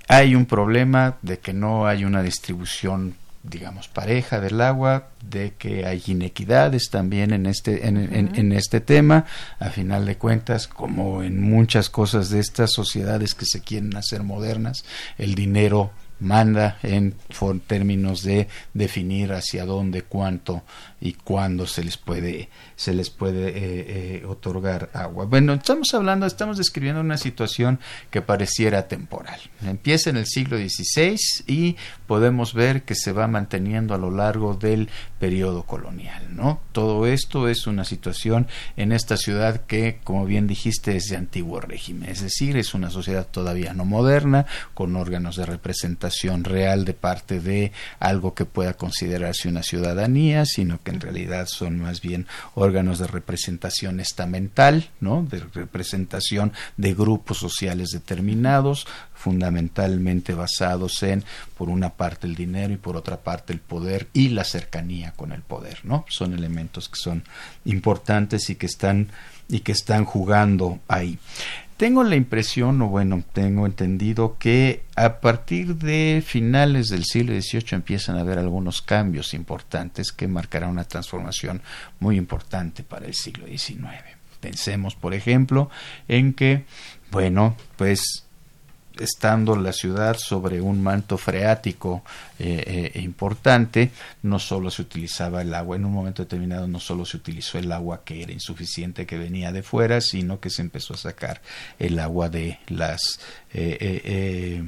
hay 0.07 0.35
un 0.35 0.45
problema 0.45 1.17
de 1.21 1.39
que 1.39 1.53
no 1.53 1.87
hay 1.87 2.05
una 2.05 2.23
distribución 2.23 3.15
digamos, 3.43 3.87
pareja 3.87 4.39
del 4.41 4.59
agua, 4.61 5.09
de 5.23 5.53
que 5.57 5.85
hay 5.85 6.03
inequidades 6.07 6.89
también 6.89 7.31
en 7.31 7.45
este, 7.45 7.87
en, 7.87 7.97
en, 7.97 8.51
este 8.51 8.81
tema. 8.81 9.25
A 9.59 9.69
final 9.69 10.05
de 10.05 10.17
cuentas, 10.17 10.67
como 10.67 11.23
en 11.23 11.41
muchas 11.41 11.89
cosas 11.89 12.29
de 12.29 12.39
estas 12.39 12.73
sociedades 12.73 13.33
que 13.33 13.45
se 13.45 13.61
quieren 13.61 13.95
hacer 13.95 14.23
modernas, 14.23 14.83
el 15.17 15.35
dinero 15.35 15.91
manda 16.19 16.77
en 16.83 17.15
términos 17.67 18.23
de 18.23 18.47
definir 18.73 19.33
hacia 19.33 19.65
dónde, 19.65 20.01
cuánto 20.01 20.63
y 20.99 21.13
cuándo 21.13 21.67
se 21.67 21.83
les 21.83 21.97
puede 21.97 22.49
se 22.75 22.93
les 22.93 23.09
puede 23.09 23.49
eh, 23.49 23.53
eh, 23.57 24.25
otorgar 24.27 24.89
agua. 24.93 25.25
Bueno, 25.25 25.53
estamos 25.53 25.93
hablando, 25.93 26.25
estamos 26.25 26.57
describiendo 26.57 27.01
una 27.01 27.17
situación 27.17 27.79
que 28.11 28.21
pareciera 28.21 28.87
temporal. 28.87 29.39
Empieza 29.65 30.11
en 30.11 30.17
el 30.17 30.27
siglo 30.27 30.57
XVI 30.57 31.17
y 31.47 31.75
podemos 32.05 32.53
ver 32.53 32.83
que 32.83 32.93
se 32.93 33.11
va 33.11 33.27
manteniendo 33.27 33.95
a 33.95 33.97
lo 33.97 34.11
largo 34.11 34.53
del 34.53 34.89
periodo 35.19 35.63
colonial, 35.63 36.35
¿no? 36.35 36.61
Todo 36.71 37.07
esto 37.07 37.47
es 37.47 37.65
una 37.65 37.83
situación 37.83 38.47
en 38.75 38.91
esta 38.91 39.17
ciudad 39.17 39.65
que, 39.65 39.99
como 40.03 40.25
bien 40.25 40.45
dijiste, 40.45 40.95
es 40.95 41.05
de 41.05 41.17
antiguo 41.17 41.59
régimen, 41.59 42.09
es 42.09 42.21
decir, 42.21 42.57
es 42.57 42.75
una 42.75 42.91
sociedad 42.91 43.27
todavía 43.29 43.73
no 43.73 43.85
moderna, 43.85 44.45
con 44.73 44.95
órganos 44.95 45.35
de 45.35 45.45
representación 45.47 46.43
real 46.43 46.85
de 46.85 46.93
parte 46.93 47.39
de 47.39 47.71
algo 47.99 48.35
que 48.35 48.45
pueda 48.45 48.73
considerarse 48.73 49.49
una 49.49 49.63
ciudadanía, 49.63 50.45
sino 50.45 50.79
que 50.83 50.86
en 50.91 51.01
realidad 51.01 51.47
son 51.47 51.79
más 51.79 52.01
bien 52.01 52.27
órganos 52.55 52.99
de 52.99 53.07
representación 53.07 53.99
estamental, 53.99 54.89
¿no? 54.99 55.23
de 55.23 55.39
representación 55.39 56.53
de 56.77 56.93
grupos 56.93 57.37
sociales 57.37 57.89
determinados, 57.89 58.87
fundamentalmente 59.13 60.33
basados 60.33 61.01
en, 61.03 61.23
por 61.57 61.69
una 61.69 61.93
parte, 61.93 62.27
el 62.27 62.35
dinero 62.35 62.73
y 62.73 62.77
por 62.77 62.95
otra 62.95 63.17
parte, 63.17 63.53
el 63.53 63.59
poder 63.59 64.07
y 64.13 64.29
la 64.29 64.43
cercanía 64.43 65.11
con 65.13 65.31
el 65.31 65.41
poder, 65.41 65.79
¿no? 65.83 66.05
Son 66.09 66.33
elementos 66.33 66.87
que 66.89 66.99
son 66.99 67.23
importantes 67.65 68.49
y 68.49 68.55
que 68.55 68.67
están 68.67 69.09
y 69.49 69.61
que 69.61 69.71
están 69.71 70.05
jugando 70.05 70.79
ahí. 70.87 71.17
Tengo 71.77 72.03
la 72.03 72.15
impresión, 72.15 72.81
o 72.81 72.87
bueno, 72.87 73.23
tengo 73.33 73.67
entendido 73.67 74.37
que 74.39 74.83
a 74.95 75.19
partir 75.19 75.75
de 75.75 76.23
finales 76.25 76.87
del 76.89 77.05
siglo 77.05 77.39
XVIII 77.39 77.65
empiezan 77.73 78.17
a 78.17 78.21
haber 78.21 78.39
algunos 78.39 78.81
cambios 78.81 79.35
importantes 79.35 80.11
que 80.11 80.27
marcarán 80.27 80.71
una 80.71 80.85
transformación 80.85 81.61
muy 81.99 82.17
importante 82.17 82.81
para 82.81 83.05
el 83.05 83.13
siglo 83.13 83.45
XIX. 83.45 83.87
Pensemos, 84.39 84.95
por 84.95 85.13
ejemplo, 85.13 85.69
en 86.07 86.33
que, 86.33 86.65
bueno, 87.11 87.55
pues 87.75 88.26
estando 88.99 89.55
la 89.55 89.73
ciudad 89.73 90.17
sobre 90.17 90.61
un 90.61 90.81
manto 90.81 91.17
freático 91.17 92.03
eh, 92.39 92.91
eh, 92.93 93.01
importante, 93.01 93.91
no 94.23 94.39
solo 94.39 94.69
se 94.69 94.81
utilizaba 94.81 95.41
el 95.41 95.53
agua, 95.53 95.75
en 95.75 95.85
un 95.85 95.93
momento 95.93 96.23
determinado 96.23 96.67
no 96.67 96.79
solo 96.79 97.05
se 97.05 97.17
utilizó 97.17 97.57
el 97.57 97.71
agua 97.71 98.03
que 98.03 98.23
era 98.23 98.31
insuficiente 98.31 99.05
que 99.05 99.17
venía 99.17 99.51
de 99.51 99.63
fuera, 99.63 100.01
sino 100.01 100.39
que 100.39 100.49
se 100.49 100.61
empezó 100.61 100.93
a 100.93 100.97
sacar 100.97 101.41
el 101.79 101.99
agua 101.99 102.29
de 102.29 102.59
las 102.67 103.19
eh, 103.53 104.63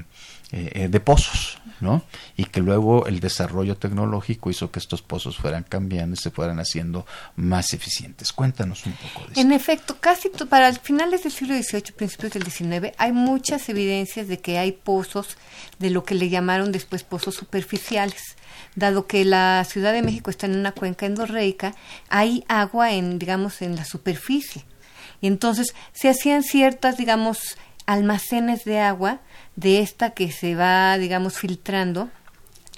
eh, 0.52 0.88
de 0.90 1.00
pozos, 1.00 1.60
¿no? 1.80 2.02
Y 2.36 2.46
que 2.46 2.60
luego 2.60 3.06
el 3.06 3.20
desarrollo 3.20 3.78
tecnológico 3.78 4.50
hizo 4.50 4.72
que 4.72 4.80
estos 4.80 5.04
pozos 5.04 5.38
fueran 5.38 5.62
cambiando 5.62 6.16
y 6.16 6.18
se 6.18 6.32
fueran 6.32 6.60
haciendo 6.60 7.06
más 7.36 7.74
eficientes. 7.74 8.32
Cuéntanos 8.32 8.86
un 8.88 8.94
poco 8.94 9.28
de 9.28 9.34
eso. 9.34 9.42
En 9.42 9.52
efecto, 9.52 9.98
casi 10.00 10.30
para 10.50 10.74
finales 10.74 11.22
del 11.22 11.32
siglo 11.32 11.56
XVIII, 11.56 11.94
principios 11.96 12.34
del 12.34 12.44
XIX, 12.50 12.96
hay 12.98 13.12
muchas 13.12 13.70
evidencias 13.70 14.28
de 14.28 14.40
que 14.40 14.58
hay 14.58 14.72
pozos 14.72 15.38
de 15.78 15.92
lo 15.92 16.04
que 16.04 16.16
le 16.16 16.30
llamaron 16.30 16.72
después 16.72 17.04
pozos 17.04 17.36
superficiales. 17.36 18.36
Dado 18.76 19.06
que 19.06 19.26
la 19.26 19.64
Ciudad 19.66 19.94
de 19.94 20.02
México 20.02 20.32
está 20.32 20.48
en 20.48 20.58
una 20.58 20.72
cuenca 20.72 21.06
endorreica, 21.06 21.76
hay 22.10 22.44
agua 22.48 22.92
en, 22.92 23.20
digamos, 23.20 23.62
en 23.62 23.76
la 23.76 23.86
superficie. 23.86 24.66
Y 25.22 25.28
entonces 25.28 25.76
se 25.94 26.10
hacían 26.10 26.44
ciertas, 26.44 26.98
digamos, 26.98 27.58
almacenes 27.90 28.66
de 28.66 28.80
agua 28.80 29.20
de 29.56 29.80
esta 29.80 30.12
que 30.12 30.32
se 30.32 30.54
va, 30.54 30.96
digamos, 31.00 31.40
filtrando. 31.40 32.10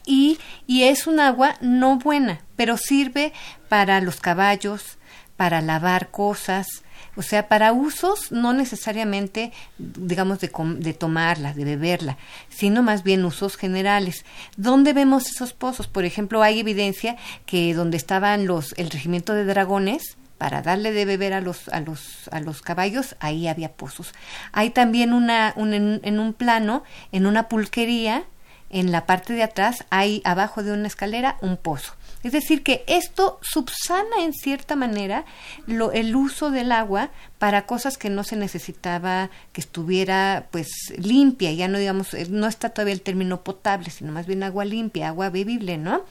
Y, 0.05 0.39
y 0.67 0.83
es 0.83 1.05
un 1.05 1.19
agua 1.19 1.55
no 1.59 1.97
buena, 1.97 2.39
pero 2.55 2.77
sirve 2.77 3.33
para 3.67 3.99
los 3.99 4.21
caballos, 4.21 4.97
para 5.35 5.61
lavar 5.61 6.11
cosas, 6.11 6.83
o 7.17 7.23
sea, 7.23 7.49
para 7.49 7.73
usos 7.73 8.31
no 8.31 8.53
necesariamente, 8.53 9.51
digamos, 9.77 10.39
de, 10.39 10.49
de, 10.77 10.93
tomarla, 10.93 11.53
de 11.53 11.65
beberla, 11.65 12.17
sino 12.47 12.81
más 12.81 13.03
bien 13.03 13.25
usos 13.25 13.57
generales. 13.57 14.23
¿Dónde 14.55 14.93
vemos 14.93 15.27
esos 15.27 15.51
pozos? 15.51 15.89
Por 15.89 16.05
ejemplo, 16.05 16.41
hay 16.41 16.61
evidencia 16.61 17.17
que 17.45 17.73
donde 17.73 17.97
estaban 17.97 18.47
los, 18.47 18.73
el 18.77 18.89
regimiento 18.89 19.33
de 19.33 19.43
dragones, 19.43 20.15
para 20.41 20.63
darle 20.63 20.91
de 20.91 21.05
beber 21.05 21.33
a 21.33 21.39
los, 21.39 21.67
a 21.67 21.81
los, 21.81 22.27
a 22.31 22.39
los 22.39 22.63
caballos, 22.63 23.15
ahí 23.19 23.47
había 23.47 23.73
pozos. 23.73 24.11
Hay 24.53 24.71
también 24.71 25.13
una, 25.13 25.53
un, 25.55 25.71
en, 25.75 26.19
un 26.19 26.33
plano, 26.33 26.83
en 27.11 27.27
una 27.27 27.47
pulquería, 27.47 28.23
en 28.71 28.91
la 28.91 29.05
parte 29.05 29.33
de 29.33 29.43
atrás 29.43 29.85
hay 29.91 30.23
abajo 30.25 30.63
de 30.63 30.71
una 30.71 30.87
escalera 30.87 31.37
un 31.41 31.57
pozo. 31.57 31.93
Es 32.23 32.31
decir, 32.31 32.63
que 32.63 32.83
esto 32.87 33.37
subsana 33.43 34.23
en 34.23 34.33
cierta 34.33 34.75
manera 34.75 35.25
lo, 35.67 35.91
el 35.91 36.15
uso 36.15 36.49
del 36.49 36.71
agua 36.71 37.11
para 37.37 37.67
cosas 37.67 37.99
que 37.99 38.09
no 38.09 38.23
se 38.23 38.35
necesitaba 38.35 39.29
que 39.53 39.61
estuviera 39.61 40.47
pues 40.49 40.69
limpia, 40.97 41.51
ya 41.51 41.67
no 41.67 41.77
digamos, 41.77 42.15
eh, 42.15 42.25
no 42.31 42.47
está 42.47 42.69
todavía 42.69 42.95
el 42.95 43.01
término 43.01 43.43
potable, 43.43 43.91
sino 43.91 44.11
más 44.11 44.25
bien 44.25 44.41
agua 44.41 44.65
limpia, 44.65 45.09
agua 45.09 45.29
bebible, 45.29 45.77
¿no? 45.77 46.01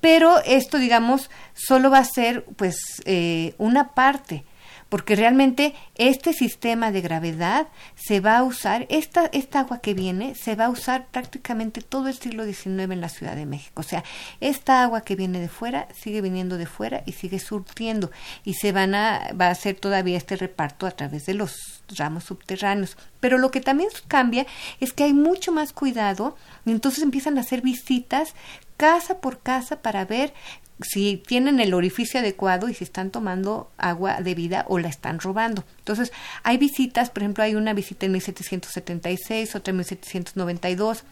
Pero 0.00 0.38
esto, 0.44 0.78
digamos, 0.78 1.30
solo 1.54 1.90
va 1.90 1.98
a 1.98 2.04
ser 2.04 2.44
pues 2.56 2.76
eh, 3.04 3.54
una 3.58 3.92
parte 3.94 4.44
porque 4.90 5.16
realmente 5.16 5.72
este 5.94 6.34
sistema 6.34 6.90
de 6.90 7.00
gravedad 7.00 7.68
se 7.94 8.20
va 8.20 8.38
a 8.38 8.42
usar, 8.42 8.86
esta, 8.90 9.26
esta 9.32 9.60
agua 9.60 9.80
que 9.80 9.94
viene 9.94 10.34
se 10.34 10.56
va 10.56 10.66
a 10.66 10.68
usar 10.68 11.06
prácticamente 11.06 11.80
todo 11.80 12.08
el 12.08 12.18
siglo 12.18 12.44
XIX 12.44 12.66
en 12.90 13.00
la 13.00 13.08
Ciudad 13.08 13.36
de 13.36 13.46
México. 13.46 13.80
O 13.80 13.84
sea, 13.84 14.02
esta 14.40 14.82
agua 14.82 15.02
que 15.02 15.14
viene 15.14 15.38
de 15.38 15.48
fuera 15.48 15.86
sigue 15.94 16.20
viniendo 16.20 16.58
de 16.58 16.66
fuera 16.66 17.04
y 17.06 17.12
sigue 17.12 17.38
surtiendo 17.38 18.10
y 18.44 18.54
se 18.54 18.72
van 18.72 18.96
a, 18.96 19.32
va 19.40 19.46
a 19.46 19.52
hacer 19.52 19.76
todavía 19.76 20.18
este 20.18 20.36
reparto 20.36 20.86
a 20.86 20.90
través 20.90 21.24
de 21.24 21.34
los 21.34 21.82
ramos 21.96 22.24
subterráneos. 22.24 22.96
Pero 23.20 23.38
lo 23.38 23.52
que 23.52 23.60
también 23.60 23.90
cambia 24.08 24.44
es 24.80 24.92
que 24.92 25.04
hay 25.04 25.14
mucho 25.14 25.52
más 25.52 25.72
cuidado 25.72 26.36
y 26.66 26.72
entonces 26.72 27.04
empiezan 27.04 27.38
a 27.38 27.42
hacer 27.42 27.62
visitas 27.62 28.34
casa 28.80 29.18
por 29.18 29.40
casa 29.40 29.82
para 29.82 30.06
ver 30.06 30.32
si 30.80 31.18
tienen 31.18 31.60
el 31.60 31.74
orificio 31.74 32.20
adecuado 32.20 32.70
y 32.70 32.74
si 32.74 32.82
están 32.82 33.10
tomando 33.10 33.70
agua 33.76 34.22
de 34.22 34.34
vida 34.34 34.64
o 34.68 34.78
la 34.78 34.88
están 34.88 35.20
robando. 35.20 35.64
Entonces, 35.80 36.12
hay 36.44 36.56
visitas, 36.56 37.10
por 37.10 37.22
ejemplo, 37.22 37.44
hay 37.44 37.56
una 37.56 37.74
visita 37.74 38.06
en 38.06 38.12
1776, 38.12 39.54
otra 39.54 39.72
en 39.72 39.76
1792, 39.76 41.04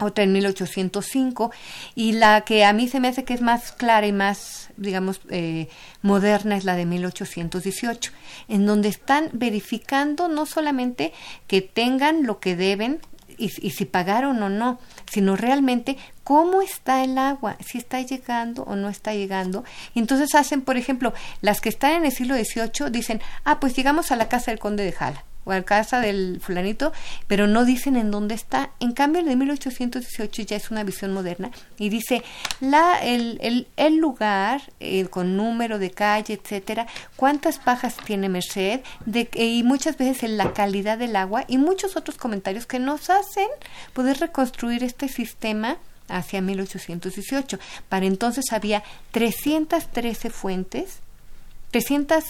otra 0.00 0.24
en 0.24 0.32
1805 0.32 1.52
y 1.94 2.12
la 2.12 2.40
que 2.46 2.64
a 2.64 2.72
mí 2.72 2.88
se 2.88 2.98
me 2.98 3.08
hace 3.08 3.24
que 3.24 3.34
es 3.34 3.42
más 3.42 3.72
clara 3.72 4.06
y 4.06 4.12
más, 4.12 4.70
digamos, 4.78 5.20
eh, 5.28 5.68
moderna 6.00 6.56
es 6.56 6.64
la 6.64 6.76
de 6.76 6.86
1818, 6.86 8.10
en 8.48 8.64
donde 8.64 8.88
están 8.88 9.28
verificando 9.34 10.28
no 10.28 10.46
solamente 10.46 11.12
que 11.46 11.60
tengan 11.60 12.26
lo 12.26 12.40
que 12.40 12.56
deben 12.56 13.00
y, 13.38 13.48
si 13.48 13.84
pagaron 13.84 14.42
o 14.42 14.48
no, 14.48 14.78
sino 15.10 15.36
realmente 15.36 15.96
cómo 16.24 16.62
está 16.62 17.04
el 17.04 17.18
agua, 17.18 17.56
si 17.64 17.78
está 17.78 18.00
llegando 18.00 18.62
o 18.64 18.76
no 18.76 18.88
está 18.88 19.14
llegando. 19.14 19.64
Entonces 19.94 20.34
hacen, 20.34 20.62
por 20.62 20.76
ejemplo, 20.76 21.12
las 21.40 21.60
que 21.60 21.68
están 21.68 21.92
en 21.92 22.04
el 22.04 22.12
siglo 22.12 22.36
XVIII 22.36 22.90
dicen, 22.90 23.20
ah, 23.44 23.60
pues 23.60 23.74
llegamos 23.76 24.12
a 24.12 24.16
la 24.16 24.28
casa 24.28 24.50
del 24.50 24.60
conde 24.60 24.84
de 24.84 24.92
Jala 24.92 25.24
o 25.44 25.52
a 25.52 25.62
casa 25.62 26.00
del 26.00 26.40
fulanito, 26.40 26.92
pero 27.26 27.46
no 27.46 27.64
dicen 27.64 27.96
en 27.96 28.10
dónde 28.10 28.34
está. 28.34 28.70
En 28.80 28.92
cambio, 28.92 29.20
el 29.20 29.28
de 29.28 29.36
1818 29.36 30.42
ya 30.42 30.56
es 30.56 30.70
una 30.70 30.84
visión 30.84 31.12
moderna 31.12 31.50
y 31.78 31.88
dice 31.88 32.22
la, 32.60 32.98
el, 33.02 33.38
el, 33.42 33.68
el 33.76 33.96
lugar 33.96 34.62
eh, 34.80 35.06
con 35.06 35.36
número 35.36 35.78
de 35.78 35.90
calle, 35.90 36.34
etcétera, 36.34 36.86
cuántas 37.16 37.58
pajas 37.58 37.96
tiene 38.04 38.28
Merced 38.28 38.80
de, 39.06 39.28
y 39.34 39.62
muchas 39.62 39.96
veces 39.96 40.22
en 40.22 40.36
la 40.36 40.52
calidad 40.52 40.98
del 40.98 41.16
agua 41.16 41.44
y 41.48 41.58
muchos 41.58 41.96
otros 41.96 42.16
comentarios 42.16 42.66
que 42.66 42.78
nos 42.78 43.10
hacen 43.10 43.48
poder 43.92 44.18
reconstruir 44.18 44.84
este 44.84 45.08
sistema 45.08 45.78
hacia 46.08 46.40
1818. 46.40 47.58
Para 47.88 48.06
entonces 48.06 48.52
había 48.52 48.82
313 49.12 50.30
fuentes, 50.30 50.98
300 51.70 52.24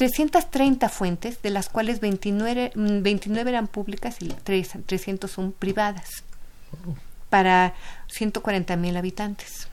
330 0.00 0.88
fuentes, 0.88 1.42
de 1.42 1.50
las 1.50 1.68
cuales 1.68 2.00
29, 2.00 2.72
29 2.74 3.50
eran 3.50 3.66
públicas 3.66 4.16
y 4.20 4.28
300 4.28 5.30
son 5.30 5.52
privadas, 5.52 6.08
para 7.28 7.74
140 8.06 8.76
mil 8.76 8.96
habitantes. 8.96 9.68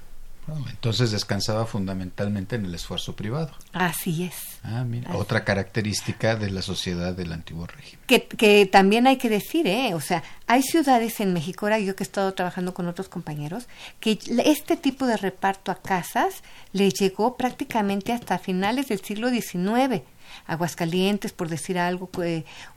entonces 0.69 1.11
descansaba 1.11 1.65
fundamentalmente 1.65 2.57
en 2.57 2.65
el 2.65 2.75
esfuerzo 2.75 3.15
privado. 3.15 3.53
Así 3.71 4.25
es. 4.25 4.35
Ah, 4.63 4.83
mira, 4.83 5.15
otra 5.15 5.45
característica 5.45 6.35
de 6.35 6.51
la 6.51 6.61
sociedad 6.61 7.13
del 7.13 7.31
antiguo 7.31 7.65
régimen. 7.65 8.01
Que, 8.05 8.27
que 8.27 8.65
también 8.65 9.07
hay 9.07 9.15
que 9.15 9.29
decir, 9.29 9.65
¿eh? 9.65 9.93
O 9.93 10.01
sea, 10.01 10.23
hay 10.45 10.61
ciudades 10.61 11.21
en 11.21 11.31
México, 11.31 11.67
ahora 11.67 11.79
yo 11.79 11.95
que 11.95 12.03
he 12.03 12.05
estado 12.05 12.33
trabajando 12.33 12.73
con 12.73 12.89
otros 12.89 13.07
compañeros, 13.07 13.69
que 14.01 14.19
este 14.43 14.75
tipo 14.75 15.05
de 15.07 15.15
reparto 15.15 15.71
a 15.71 15.81
casas 15.81 16.43
le 16.73 16.89
llegó 16.89 17.37
prácticamente 17.37 18.11
hasta 18.11 18.37
finales 18.39 18.89
del 18.89 18.99
siglo 18.99 19.29
XIX 19.29 20.03
Aguascalientes, 20.45 21.33
por 21.33 21.49
decir 21.49 21.77
algo, 21.77 22.09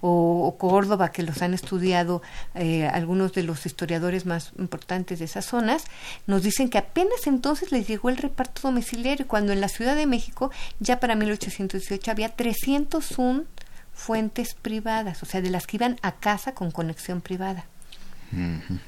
o, 0.01 0.57
Córdoba, 0.59 1.13
que 1.13 1.23
los 1.23 1.43
han 1.43 1.55
estudiado 1.55 2.23
eh, 2.55 2.87
algunos 2.87 3.33
de 3.33 3.43
los 3.43 3.67
historiadores 3.67 4.27
más 4.27 4.53
importantes 4.59 5.19
de 5.19 5.25
esas 5.25 5.45
zonas, 5.45 5.85
nos 6.27 6.43
dicen 6.43 6.69
que 6.69 6.79
apenas 6.79 7.27
entonces 7.27 7.73
les 7.73 7.87
llegó 7.87 8.09
el 8.09 8.17
reparto 8.17 8.63
domiciliario, 8.63 9.27
cuando 9.27 9.53
en 9.53 9.61
la 9.61 9.69
Ciudad 9.69 9.97
de 9.97 10.07
México 10.07 10.51
ya 10.79 11.01
para 11.01 11.15
1818 11.15 12.11
había 12.11 12.31
301 12.31 13.45
fuentes 13.93 14.55
privadas, 14.55 15.23
o 15.23 15.27
sea, 15.27 15.41
de 15.41 15.51
las 15.51 15.67
que 15.67 15.77
iban 15.77 15.99
a 16.03 16.13
casa 16.13 16.55
con 16.55 16.71
conexión 16.71 17.21
privada. 17.21 17.67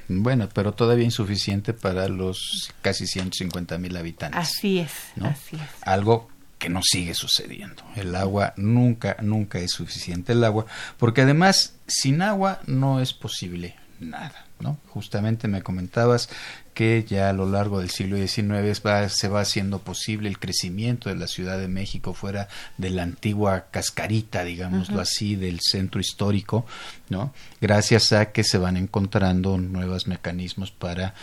Bueno, 0.07 0.47
pero 0.53 0.73
todavía 0.73 1.03
insuficiente 1.03 1.73
para 1.73 2.07
los 2.07 2.73
casi 2.81 3.07
150 3.07 3.77
mil 3.77 3.95
habitantes. 3.97 4.39
Así 4.39 4.79
es, 4.79 4.91
así 5.21 5.57
es. 5.57 5.61
Algo 5.81 6.29
que 6.63 6.69
no 6.69 6.79
sigue 6.81 7.13
sucediendo. 7.13 7.83
El 7.97 8.15
agua 8.15 8.53
nunca, 8.55 9.17
nunca 9.21 9.59
es 9.59 9.71
suficiente 9.71 10.31
el 10.31 10.45
agua, 10.45 10.65
porque 10.97 11.19
además 11.19 11.73
sin 11.87 12.21
agua 12.21 12.61
no 12.67 13.01
es 13.01 13.11
posible 13.11 13.75
nada. 13.99 14.45
¿no? 14.61 14.77
Justamente 14.87 15.49
me 15.49 15.61
comentabas 15.61 16.29
que 16.73 17.05
ya 17.05 17.27
a 17.27 17.33
lo 17.33 17.49
largo 17.49 17.81
del 17.81 17.89
siglo 17.89 18.15
XIX 18.15 18.81
se 19.09 19.27
va 19.27 19.41
haciendo 19.41 19.79
posible 19.79 20.29
el 20.29 20.39
crecimiento 20.39 21.09
de 21.09 21.15
la 21.15 21.27
Ciudad 21.27 21.59
de 21.59 21.67
México 21.67 22.13
fuera 22.13 22.47
de 22.77 22.91
la 22.91 23.03
antigua 23.03 23.65
cascarita, 23.69 24.45
digámoslo 24.45 25.01
así, 25.01 25.35
del 25.35 25.59
centro 25.59 25.99
histórico, 25.99 26.65
¿no? 27.09 27.33
Gracias 27.59 28.13
a 28.13 28.31
que 28.31 28.45
se 28.45 28.57
van 28.57 28.77
encontrando 28.77 29.57
nuevos 29.57 30.07
mecanismos 30.07 30.71
para 30.71 31.13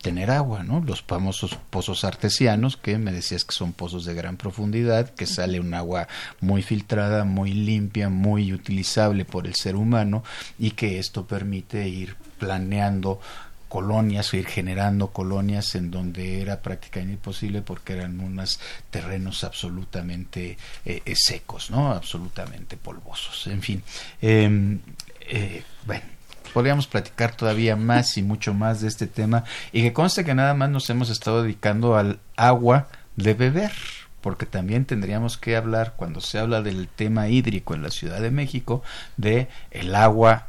tener 0.00 0.30
agua, 0.30 0.62
¿no? 0.62 0.80
Los 0.80 1.02
famosos 1.02 1.56
pozos 1.70 2.04
artesianos, 2.04 2.76
que 2.76 2.98
me 2.98 3.12
decías 3.12 3.44
que 3.44 3.54
son 3.54 3.72
pozos 3.72 4.04
de 4.04 4.14
gran 4.14 4.36
profundidad, 4.36 5.10
que 5.10 5.26
sale 5.26 5.60
un 5.60 5.74
agua 5.74 6.08
muy 6.40 6.62
filtrada, 6.62 7.24
muy 7.24 7.52
limpia, 7.52 8.08
muy 8.08 8.52
utilizable 8.52 9.24
por 9.24 9.46
el 9.46 9.54
ser 9.54 9.76
humano 9.76 10.24
y 10.58 10.72
que 10.72 10.98
esto 10.98 11.26
permite 11.26 11.88
ir 11.88 12.16
planeando 12.38 13.20
colonias 13.68 14.32
o 14.32 14.36
ir 14.36 14.46
generando 14.46 15.12
colonias 15.12 15.76
en 15.76 15.92
donde 15.92 16.42
era 16.42 16.60
prácticamente 16.60 17.14
imposible 17.14 17.62
porque 17.62 17.92
eran 17.92 18.18
unos 18.18 18.58
terrenos 18.90 19.44
absolutamente 19.44 20.58
eh, 20.84 21.02
eh, 21.04 21.14
secos, 21.14 21.70
¿no? 21.70 21.92
Absolutamente 21.92 22.76
polvosos. 22.76 23.46
En 23.46 23.62
fin, 23.62 23.82
em, 24.20 24.80
eh, 25.20 25.62
bueno 25.86 26.19
podríamos 26.50 26.86
platicar 26.86 27.34
todavía 27.34 27.76
más 27.76 28.16
y 28.16 28.22
mucho 28.22 28.54
más 28.54 28.80
de 28.80 28.88
este 28.88 29.06
tema 29.06 29.44
y 29.72 29.82
que 29.82 29.92
conste 29.92 30.24
que 30.24 30.34
nada 30.34 30.54
más 30.54 30.70
nos 30.70 30.88
hemos 30.90 31.10
estado 31.10 31.42
dedicando 31.42 31.96
al 31.96 32.18
agua 32.36 32.88
de 33.16 33.34
beber 33.34 33.72
porque 34.20 34.46
también 34.46 34.84
tendríamos 34.84 35.38
que 35.38 35.56
hablar 35.56 35.94
cuando 35.96 36.20
se 36.20 36.38
habla 36.38 36.62
del 36.62 36.88
tema 36.88 37.28
hídrico 37.28 37.74
en 37.74 37.82
la 37.82 37.90
Ciudad 37.90 38.20
de 38.20 38.30
México 38.30 38.82
de 39.16 39.48
el 39.70 39.94
agua 39.94 40.48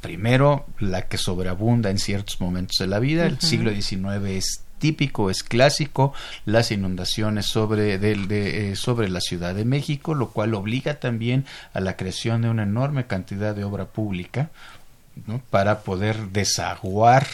primero 0.00 0.66
la 0.78 1.08
que 1.08 1.18
sobreabunda 1.18 1.90
en 1.90 1.98
ciertos 1.98 2.40
momentos 2.40 2.76
de 2.78 2.86
la 2.86 3.00
vida 3.00 3.26
el 3.26 3.40
siglo 3.40 3.72
XIX 3.72 4.24
es 4.28 4.62
típico, 4.78 5.30
es 5.30 5.42
clásico, 5.42 6.14
las 6.44 6.70
inundaciones 6.70 7.46
sobre, 7.46 7.98
de, 7.98 8.70
eh, 8.70 8.76
sobre 8.76 9.08
la 9.08 9.20
Ciudad 9.20 9.54
de 9.54 9.64
México, 9.64 10.14
lo 10.14 10.30
cual 10.30 10.54
obliga 10.54 11.00
también 11.00 11.44
a 11.74 11.80
la 11.80 11.96
creación 11.96 12.42
de 12.42 12.50
una 12.50 12.62
enorme 12.62 13.06
cantidad 13.06 13.54
de 13.54 13.64
obra 13.64 13.86
pública, 13.86 14.50
para 15.50 15.80
poder 15.80 16.28
desaguar 16.30 17.26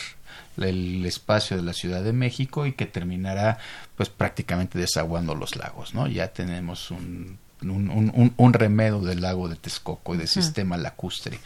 el 0.57 1.05
espacio 1.05 1.57
de 1.57 1.63
la 1.63 1.73
Ciudad 1.73 2.03
de 2.03 2.13
México 2.13 2.67
y 2.67 2.73
que 2.73 2.87
terminará 2.87 3.59
pues 3.97 4.09
prácticamente 4.09 4.79
desaguando 4.79 5.35
los 5.35 5.57
lagos, 5.57 5.95
¿no? 5.95 6.07
Ya 6.07 6.29
tenemos 6.29 6.91
un 6.91 7.39
un, 7.71 8.53
del 9.05 9.21
lago 9.21 9.49
de 9.49 9.57
Texcoco 9.57 10.15
y 10.15 10.19
del 10.19 10.29
sistema 10.29 10.77
lacustre, 10.77 11.39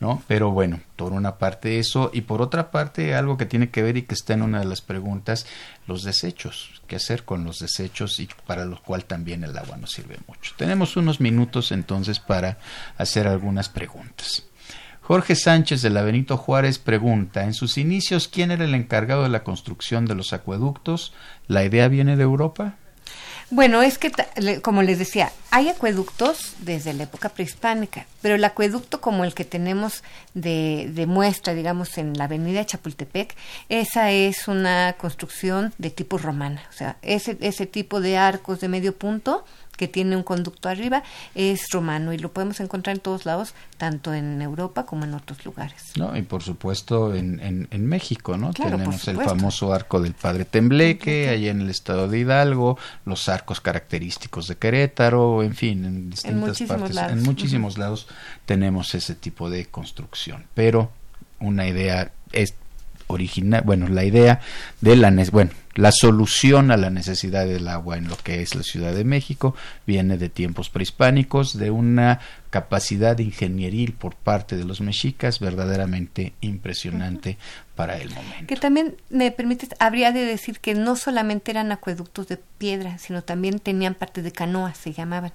¿no? 0.00 0.22
Pero 0.26 0.50
bueno, 0.50 0.80
por 0.96 1.12
una 1.12 1.36
parte 1.36 1.78
eso 1.78 2.10
y 2.12 2.22
por 2.22 2.42
otra 2.42 2.70
parte 2.70 3.14
algo 3.14 3.36
que 3.36 3.46
tiene 3.46 3.70
que 3.70 3.82
ver 3.82 3.96
y 3.96 4.02
que 4.02 4.14
está 4.14 4.34
en 4.34 4.42
una 4.42 4.60
de 4.60 4.66
las 4.66 4.80
preguntas, 4.80 5.46
los 5.86 6.02
desechos, 6.02 6.82
qué 6.86 6.96
hacer 6.96 7.24
con 7.24 7.44
los 7.44 7.58
desechos 7.58 8.18
y 8.20 8.28
para 8.46 8.64
lo 8.64 8.80
cual 8.82 9.04
también 9.04 9.44
el 9.44 9.56
agua 9.56 9.76
nos 9.76 9.92
sirve 9.92 10.18
mucho. 10.26 10.52
Tenemos 10.56 10.96
unos 10.96 11.20
minutos 11.20 11.72
entonces 11.72 12.18
para 12.20 12.58
hacer 12.96 13.26
algunas 13.26 13.68
preguntas. 13.68 14.44
Jorge 15.08 15.36
Sánchez 15.36 15.80
de 15.80 15.88
la 15.88 16.02
Benito 16.02 16.36
Juárez 16.36 16.78
pregunta, 16.78 17.44
en 17.44 17.54
sus 17.54 17.78
inicios, 17.78 18.28
¿quién 18.28 18.50
era 18.50 18.66
el 18.66 18.74
encargado 18.74 19.22
de 19.22 19.30
la 19.30 19.42
construcción 19.42 20.04
de 20.04 20.14
los 20.14 20.34
acueductos? 20.34 21.14
¿La 21.46 21.64
idea 21.64 21.88
viene 21.88 22.14
de 22.18 22.24
Europa? 22.24 22.74
Bueno, 23.48 23.80
es 23.80 23.96
que, 23.96 24.12
como 24.60 24.82
les 24.82 24.98
decía, 24.98 25.32
hay 25.50 25.70
acueductos 25.70 26.56
desde 26.58 26.92
la 26.92 27.04
época 27.04 27.30
prehispánica, 27.30 28.04
pero 28.20 28.34
el 28.34 28.44
acueducto 28.44 29.00
como 29.00 29.24
el 29.24 29.32
que 29.32 29.46
tenemos 29.46 30.02
de, 30.34 30.90
de 30.92 31.06
muestra, 31.06 31.54
digamos, 31.54 31.96
en 31.96 32.18
la 32.18 32.24
avenida 32.24 32.66
Chapultepec, 32.66 33.34
esa 33.70 34.10
es 34.10 34.46
una 34.46 34.94
construcción 34.98 35.72
de 35.78 35.88
tipo 35.88 36.18
romana, 36.18 36.64
o 36.68 36.74
sea, 36.74 36.98
ese, 37.00 37.38
ese 37.40 37.64
tipo 37.64 38.02
de 38.02 38.18
arcos 38.18 38.60
de 38.60 38.68
medio 38.68 38.94
punto 38.94 39.46
que 39.78 39.88
tiene 39.88 40.16
un 40.16 40.24
conducto 40.24 40.68
arriba, 40.68 41.02
es 41.34 41.70
romano 41.70 42.12
y 42.12 42.18
lo 42.18 42.32
podemos 42.32 42.60
encontrar 42.60 42.96
en 42.96 43.00
todos 43.00 43.24
lados, 43.24 43.54
tanto 43.78 44.12
en 44.12 44.42
Europa 44.42 44.84
como 44.84 45.04
en 45.04 45.14
otros 45.14 45.46
lugares. 45.46 45.92
No, 45.96 46.14
y 46.16 46.22
por 46.22 46.42
supuesto 46.42 47.14
en, 47.14 47.40
en, 47.70 47.86
México, 47.86 48.36
¿no? 48.36 48.52
Tenemos 48.52 49.06
el 49.08 49.16
famoso 49.16 49.72
arco 49.72 50.00
del 50.00 50.12
Padre 50.12 50.44
Tembleque, 50.44 51.28
allá 51.28 51.50
en 51.52 51.62
el 51.62 51.70
estado 51.70 52.08
de 52.08 52.18
Hidalgo, 52.18 52.76
los 53.06 53.28
arcos 53.28 53.60
característicos 53.60 54.48
de 54.48 54.56
Querétaro, 54.56 55.42
en 55.42 55.54
fin, 55.54 55.84
en 55.84 56.10
distintas 56.10 56.60
partes, 56.62 56.96
en 56.96 57.22
muchísimos 57.22 57.78
lados 57.78 58.08
tenemos 58.44 58.94
ese 58.94 59.14
tipo 59.14 59.48
de 59.48 59.66
construcción, 59.66 60.44
pero 60.54 60.90
una 61.38 61.68
idea 61.68 62.10
es 62.32 62.54
original, 63.08 63.62
bueno, 63.64 63.88
la 63.88 64.04
idea 64.04 64.40
de 64.80 64.96
la, 64.96 65.10
bueno, 65.32 65.50
la 65.74 65.92
solución 65.92 66.70
a 66.70 66.76
la 66.76 66.90
necesidad 66.90 67.46
del 67.46 67.68
agua 67.68 67.98
en 67.98 68.08
lo 68.08 68.16
que 68.16 68.42
es 68.42 68.54
la 68.54 68.62
Ciudad 68.62 68.92
de 68.92 69.04
México 69.04 69.54
viene 69.86 70.18
de 70.18 70.28
tiempos 70.28 70.70
prehispánicos, 70.70 71.56
de 71.56 71.70
una 71.70 72.20
capacidad 72.50 73.16
ingenieril 73.18 73.92
por 73.92 74.16
parte 74.16 74.56
de 74.56 74.64
los 74.64 74.80
mexicas 74.80 75.38
verdaderamente 75.38 76.32
impresionante 76.40 77.38
para 77.76 77.96
el 77.98 78.10
momento. 78.10 78.46
Que 78.48 78.56
también, 78.56 78.96
me 79.08 79.30
permites, 79.30 79.68
habría 79.78 80.10
de 80.10 80.24
decir 80.24 80.58
que 80.58 80.74
no 80.74 80.96
solamente 80.96 81.52
eran 81.52 81.70
acueductos 81.70 82.26
de 82.26 82.38
piedra, 82.38 82.98
sino 82.98 83.22
también 83.22 83.60
tenían 83.60 83.94
parte 83.94 84.20
de 84.22 84.32
canoas, 84.32 84.78
se 84.78 84.92
llamaban, 84.92 85.32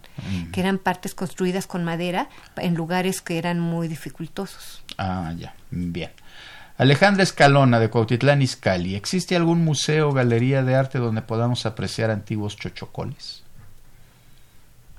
que 0.51 0.59
eran 0.59 0.77
partes 0.77 1.15
construidas 1.15 1.67
con 1.67 1.85
madera 1.85 2.27
en 2.57 2.75
lugares 2.75 3.21
que 3.21 3.37
eran 3.37 3.61
muy 3.61 3.87
dificultosos. 3.87 4.83
Ah, 4.97 5.33
ya, 5.37 5.55
bien. 5.71 6.11
Alejandra 6.83 7.23
Escalona 7.23 7.79
de 7.79 7.89
Cuautitlán 7.89 8.41
Izcalli, 8.41 8.95
¿existe 8.95 9.37
algún 9.37 9.63
museo 9.63 10.09
o 10.09 10.11
galería 10.11 10.63
de 10.63 10.75
arte 10.75 10.99
donde 10.99 11.21
podamos 11.21 11.65
apreciar 11.65 12.11
antiguos 12.11 12.57
chochocoles? 12.57 13.41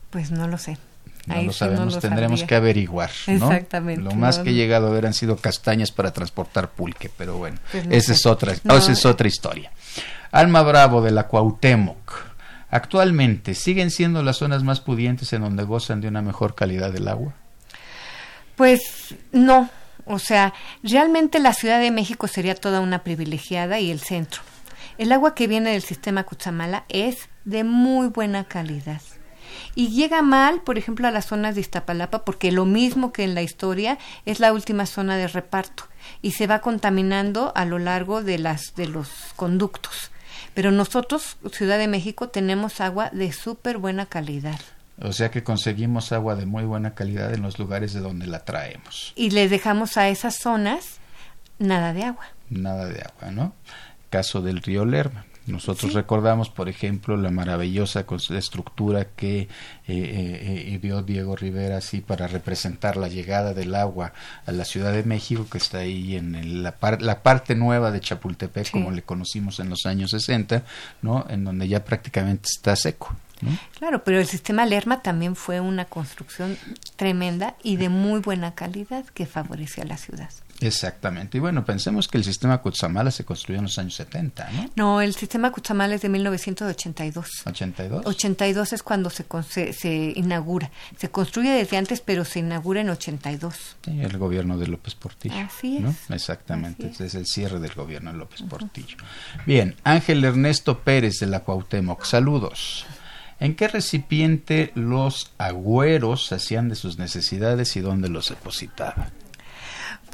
Pues 0.09 0.31
no 0.31 0.49
lo 0.49 0.57
sé. 0.57 0.79
No 1.27 1.43
lo 1.43 1.53
sabemos, 1.53 2.01
tendremos 2.01 2.43
que 2.45 2.55
averiguar. 2.55 3.11
¿no? 3.27 3.53
Exactamente. 3.53 4.01
Lo 4.03 4.13
más 4.13 4.39
que 4.39 4.51
he 4.51 4.55
llegado 4.55 4.87
a 4.87 4.91
ver 4.93 5.05
han 5.05 5.13
sido 5.13 5.37
castañas 5.37 5.93
para 5.93 6.11
transportar 6.11 6.71
pulque, 6.71 7.11
pero 7.15 7.37
bueno, 7.37 7.59
pues 7.71 7.87
esa, 7.91 8.13
es 8.15 8.25
otra, 8.25 8.53
esa 8.55 8.93
es 8.93 9.05
otra 9.05 9.29
historia. 9.29 9.71
Alma 10.33 10.63
Bravo 10.63 11.03
de 11.03 11.11
la 11.11 11.27
Cuauhtémoc. 11.27 12.15
Actualmente, 12.71 13.55
¿siguen 13.55 13.91
siendo 13.91 14.23
las 14.23 14.39
zonas 14.39 14.65
más 14.65 14.81
pudientes 14.81 15.35
en 15.35 15.43
donde 15.43 15.65
gozan 15.65 16.01
de 16.01 16.09
una 16.09 16.23
mejor 16.23 16.55
calidad 16.55 16.93
del 16.93 17.09
agua? 17.09 17.35
Pues 18.57 19.15
no, 19.33 19.69
o 20.07 20.19
sea, 20.19 20.55
realmente 20.83 21.39
la 21.39 21.53
Ciudad 21.53 21.81
de 21.81 21.91
México 21.91 22.29
sería 22.29 22.55
toda 22.55 22.81
una 22.81 23.03
privilegiada 23.05 23.81
y 23.81 23.91
el 23.91 24.01
centro. 24.01 24.43
El 24.99 25.13
agua 25.13 25.35
que 25.35 25.47
viene 25.47 25.71
del 25.71 25.83
sistema 25.83 26.25
Cuchamala 26.25 26.85
es 26.89 27.29
de 27.45 27.65
muy 27.65 28.09
buena 28.09 28.45
calidad. 28.45 29.01
Y 29.75 29.89
llega 29.89 30.23
mal, 30.23 30.63
por 30.63 30.79
ejemplo, 30.79 31.09
a 31.09 31.11
las 31.11 31.27
zonas 31.27 31.55
de 31.55 31.63
Iztapalapa, 31.63 32.25
porque 32.25 32.53
lo 32.53 32.65
mismo 32.65 33.13
que 33.13 33.25
en 33.25 33.35
la 33.35 33.43
historia 33.43 33.99
es 34.25 34.41
la 34.41 34.53
última 34.53 34.87
zona 34.87 35.17
de 35.17 35.27
reparto 35.27 35.85
y 36.23 36.33
se 36.33 36.47
va 36.47 36.61
contaminando 36.61 37.53
a 37.57 37.65
lo 37.65 37.79
largo 37.79 38.23
de, 38.23 38.39
las, 38.39 38.75
de 38.77 38.87
los 38.87 39.09
conductos. 39.37 40.11
Pero 40.55 40.71
nosotros, 40.71 41.37
Ciudad 41.53 41.79
de 41.79 41.89
México, 41.89 42.29
tenemos 42.29 42.81
agua 42.81 43.11
de 43.11 43.33
súper 43.33 43.79
buena 43.79 44.07
calidad. 44.07 44.61
O 45.01 45.13
sea 45.13 45.31
que 45.31 45.43
conseguimos 45.43 46.13
agua 46.13 46.37
de 46.37 46.47
muy 46.47 46.65
buena 46.65 46.95
calidad 46.95 47.35
en 47.35 47.43
los 47.43 47.59
lugares 47.59 47.93
de 47.93 48.01
donde 48.01 48.27
la 48.27 48.45
traemos. 48.45 49.13
Y 49.17 49.31
les 49.31 49.51
dejamos 49.51 49.97
a 49.97 50.09
esas 50.09 50.37
zonas 50.37 50.99
nada 51.59 51.93
de 51.93 52.05
agua. 52.05 52.27
Nada 52.51 52.87
de 52.87 53.01
agua, 53.01 53.31
¿no? 53.31 53.55
Caso 54.11 54.41
del 54.41 54.63
río 54.63 54.85
Lerma. 54.85 55.25
Nosotros 55.47 55.93
recordamos, 55.93 56.49
por 56.49 56.71
ejemplo, 56.71 57.19
la 57.19 57.31
maravillosa 57.31 58.07
estructura 58.31 59.09
que 59.15 59.41
eh, 59.41 59.49
eh, 59.89 60.81
eh 60.83 61.03
Diego 61.05 61.37
Rivera 61.37 61.79
así 61.79 62.01
para 62.01 62.27
representar 62.29 62.97
la 62.97 63.09
llegada 63.09 63.53
del 63.53 63.75
agua 63.75 64.15
a 64.47 64.53
la 64.53 64.65
Ciudad 64.65 64.93
de 64.93 65.05
México, 65.05 65.47
que 65.51 65.59
está 65.59 65.79
ahí 65.79 66.17
en 66.17 66.63
la, 66.63 66.75
la, 67.01 67.23
parte 67.23 67.55
nueva 67.55 67.91
de 67.91 68.01
Chapultepec, 68.01 68.71
como 68.71 68.91
le 68.91 69.03
conocimos 69.03 69.61
en 69.61 69.69
los 69.69 69.85
años 69.85 70.13
60, 70.13 70.65
¿no? 71.03 71.27
En 71.29 71.45
donde 71.45 71.69
ya 71.69 71.85
prácticamente 71.85 72.49
está 72.51 72.75
seco. 72.75 73.15
Claro, 73.79 74.05
pero 74.05 74.21
el 74.21 74.27
sistema 74.27 74.67
Lerma 74.67 75.03
también 75.03 75.37
fue 75.37 75.61
una 75.61 75.85
construcción 75.85 76.57
tremenda 76.97 77.55
y 77.63 77.77
de 77.77 77.89
muy 77.89 78.21
buena 78.21 78.55
calidad 78.55 79.05
que 79.07 79.27
favoreció 79.27 79.83
a 79.83 79.87
la 79.87 79.97
ciudad. 79.97 80.31
Exactamente. 80.61 81.39
Y 81.39 81.41
bueno, 81.41 81.65
pensemos 81.65 82.09
que 82.09 82.19
el 82.19 82.25
sistema 82.25 82.59
Cutzamala 82.59 83.11
se 83.11 83.25
construyó 83.25 83.59
en 83.59 83.65
los 83.65 83.79
años 83.79 83.95
70, 83.95 84.51
¿no? 84.51 84.71
No, 84.77 85.01
el 85.01 85.15
sistema 85.15 85.51
Cutzamala 85.51 85.95
es 85.95 86.03
de 86.03 86.09
1982. 86.09 87.27
¿82? 87.45 88.03
82 88.05 88.73
es 88.73 88.83
cuando 88.83 89.11
se, 89.11 89.73
se, 89.73 90.13
inaugura. 90.17 90.71
Se 90.97 91.11
construye 91.11 91.51
desde 91.51 91.77
antes, 91.77 92.01
pero 92.01 92.25
se 92.25 92.41
inaugura 92.41 92.81
en 92.81 92.91
82. 92.91 93.77
Sí, 93.85 94.01
el 94.01 94.17
gobierno 94.19 94.59
de 94.59 94.69
López 94.69 94.95
Portillo. 94.95 95.37
Así 95.37 95.79
es. 95.79 96.11
Exactamente, 96.11 96.93
es. 96.99 97.15
el 97.15 97.27
cierre 97.27 97.59
del 97.59 97.75
gobierno 97.75 98.13
de 98.13 98.19
López 98.19 98.43
Portillo. 98.43 98.97
Bien, 99.47 99.75
Ángel 99.85 100.25
Ernesto 100.25 100.81
Pérez 100.81 101.19
de 101.21 101.27
la 101.27 101.41
Cuauhtémoc, 101.41 102.05
saludos. 102.05 102.87
¿En 103.41 103.57
qué 103.57 103.69
recipiente 103.69 104.71
los 104.75 105.33
agüeros 105.39 106.33
hacían 106.33 106.69
de 106.69 106.77
sus 106.77 106.99
necesidades 106.99 107.77
y 107.77 107.81
dónde 107.81 108.09
los 108.09 108.29
depositaban? 108.29 109.11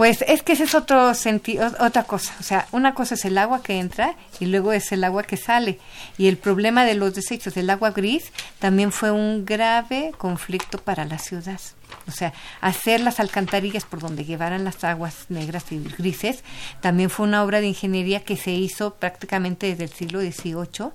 Pues 0.00 0.24
es 0.26 0.42
que 0.42 0.54
ese 0.54 0.64
es 0.64 0.74
otro 0.74 1.12
sentido, 1.12 1.70
otra 1.78 2.04
cosa. 2.04 2.34
O 2.40 2.42
sea, 2.42 2.66
una 2.72 2.94
cosa 2.94 3.16
es 3.16 3.24
el 3.26 3.36
agua 3.36 3.62
que 3.62 3.78
entra 3.78 4.14
y 4.38 4.46
luego 4.46 4.72
es 4.72 4.92
el 4.92 5.04
agua 5.04 5.24
que 5.24 5.36
sale. 5.36 5.78
Y 6.16 6.28
el 6.28 6.38
problema 6.38 6.86
de 6.86 6.94
los 6.94 7.14
desechos 7.14 7.52
del 7.52 7.68
agua 7.68 7.90
gris 7.90 8.32
también 8.60 8.92
fue 8.92 9.10
un 9.10 9.44
grave 9.44 10.12
conflicto 10.16 10.78
para 10.78 11.04
la 11.04 11.18
ciudad. 11.18 11.60
O 12.08 12.12
sea, 12.12 12.32
hacer 12.62 13.00
las 13.00 13.20
alcantarillas 13.20 13.84
por 13.84 14.00
donde 14.00 14.24
llevaran 14.24 14.64
las 14.64 14.84
aguas 14.84 15.26
negras 15.28 15.70
y 15.70 15.78
grises 15.98 16.44
también 16.80 17.10
fue 17.10 17.26
una 17.26 17.44
obra 17.44 17.60
de 17.60 17.66
ingeniería 17.66 18.24
que 18.24 18.38
se 18.38 18.52
hizo 18.52 18.94
prácticamente 18.94 19.66
desde 19.66 19.84
el 19.84 19.90
siglo 19.90 20.20
XVIII 20.20 20.92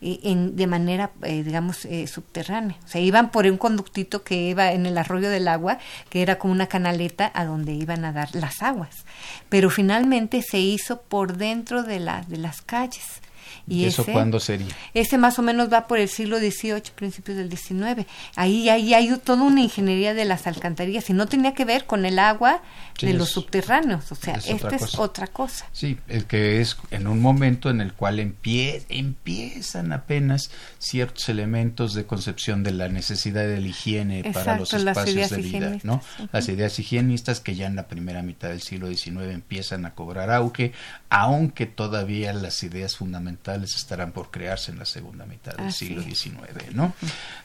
en, 0.00 0.56
de 0.56 0.66
manera, 0.66 1.10
eh, 1.22 1.42
digamos, 1.42 1.84
eh, 1.84 2.06
subterránea. 2.06 2.76
O 2.84 2.88
sea, 2.88 3.00
iban 3.00 3.30
por 3.30 3.46
un 3.46 3.58
conductito 3.58 4.22
que 4.22 4.48
iba 4.50 4.72
en 4.72 4.86
el 4.86 4.96
arroyo 4.96 5.28
del 5.28 5.48
agua, 5.48 5.78
que 6.08 6.22
era 6.22 6.38
como 6.38 6.52
una 6.52 6.66
canaleta 6.66 7.30
a 7.34 7.44
donde 7.44 7.72
iban 7.72 8.04
a 8.04 8.12
dar 8.12 8.34
las 8.34 8.62
aguas. 8.62 9.04
Pero 9.48 9.70
finalmente 9.70 10.42
se 10.42 10.58
hizo 10.58 11.02
por 11.02 11.36
dentro 11.36 11.82
de, 11.82 12.00
la, 12.00 12.22
de 12.22 12.38
las 12.38 12.62
calles. 12.62 13.20
¿Y, 13.66 13.84
eso 13.84 14.04
cuándo 14.04 14.40
sería? 14.40 14.68
Ese 14.94 15.18
más 15.18 15.38
o 15.38 15.42
menos 15.42 15.72
va 15.72 15.86
por 15.86 15.98
el 15.98 16.08
siglo 16.08 16.38
XVIII, 16.38 16.82
principios 16.94 17.36
del 17.36 17.50
XIX. 17.50 18.06
Ahí, 18.36 18.68
ahí 18.68 18.94
hay 18.94 19.16
toda 19.18 19.42
una 19.42 19.60
ingeniería 19.60 20.14
de 20.14 20.24
las 20.24 20.46
alcantarillas 20.46 21.08
y 21.10 21.12
no 21.12 21.26
tenía 21.26 21.54
que 21.54 21.64
ver 21.64 21.84
con 21.84 22.04
el 22.06 22.18
agua 22.18 22.62
de 23.00 23.14
los 23.14 23.30
subterráneos. 23.30 24.10
O 24.12 24.14
sea, 24.14 24.34
esta 24.34 24.74
es 24.76 24.98
otra 24.98 25.26
cosa. 25.26 25.66
Sí, 25.72 25.98
el 26.08 26.26
que 26.26 26.60
es 26.60 26.76
en 26.90 27.06
un 27.06 27.20
momento 27.20 27.70
en 27.70 27.80
el 27.80 27.92
cual 27.92 28.20
empiezan 28.20 29.92
apenas 29.92 30.50
ciertos 30.78 31.28
elementos 31.28 31.94
de 31.94 32.04
concepción 32.06 32.62
de 32.62 32.72
la 32.72 32.88
necesidad 32.88 33.46
de 33.46 33.60
la 33.60 33.68
higiene 33.68 34.30
para 34.32 34.58
los 34.58 34.72
espacios 34.72 35.30
de 35.30 35.36
vida, 35.38 35.78
¿no? 35.82 36.02
Las 36.32 36.48
ideas 36.48 36.78
higienistas 36.78 37.40
que 37.40 37.54
ya 37.54 37.66
en 37.66 37.76
la 37.76 37.88
primera 37.88 38.22
mitad 38.22 38.48
del 38.48 38.62
siglo 38.62 38.88
XIX 38.88 39.30
empiezan 39.32 39.86
a 39.86 39.94
cobrar 39.94 40.30
auge, 40.30 40.72
aunque 41.08 41.66
todavía 41.66 42.32
las 42.32 42.62
ideas 42.62 42.96
fundamentales 42.96 43.74
estarán 43.74 44.12
por 44.12 44.30
crearse 44.30 44.70
en 44.72 44.78
la 44.78 44.86
segunda 44.86 45.26
mitad 45.26 45.56
del 45.56 45.72
siglo 45.72 46.02
XIX, 46.02 46.74
¿no? 46.74 46.94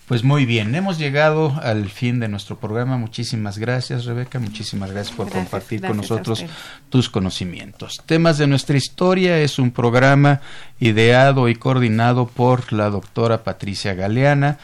Pues 0.07 0.23
muy 0.23 0.45
bien, 0.45 0.75
hemos 0.75 0.97
llegado 0.97 1.59
al 1.61 1.89
fin 1.89 2.19
de 2.19 2.27
nuestro 2.27 2.59
programa. 2.59 2.97
Muchísimas 2.97 3.57
gracias, 3.57 4.05
Rebeca. 4.05 4.39
Muchísimas 4.39 4.91
gracias 4.91 5.15
por 5.15 5.29
compartir 5.45 5.81
con 5.81 5.97
nosotros 5.97 6.43
tus 6.89 7.09
conocimientos. 7.09 8.01
Temas 8.05 8.37
de 8.37 8.47
nuestra 8.47 8.77
historia 8.77 9.39
es 9.39 9.59
un 9.59 9.71
programa 9.71 10.41
ideado 10.79 11.49
y 11.49 11.55
coordinado 11.55 12.27
por 12.27 12.73
la 12.73 12.89
doctora 12.89 13.43
Patricia 13.43 13.93
Galeana, 13.93 14.57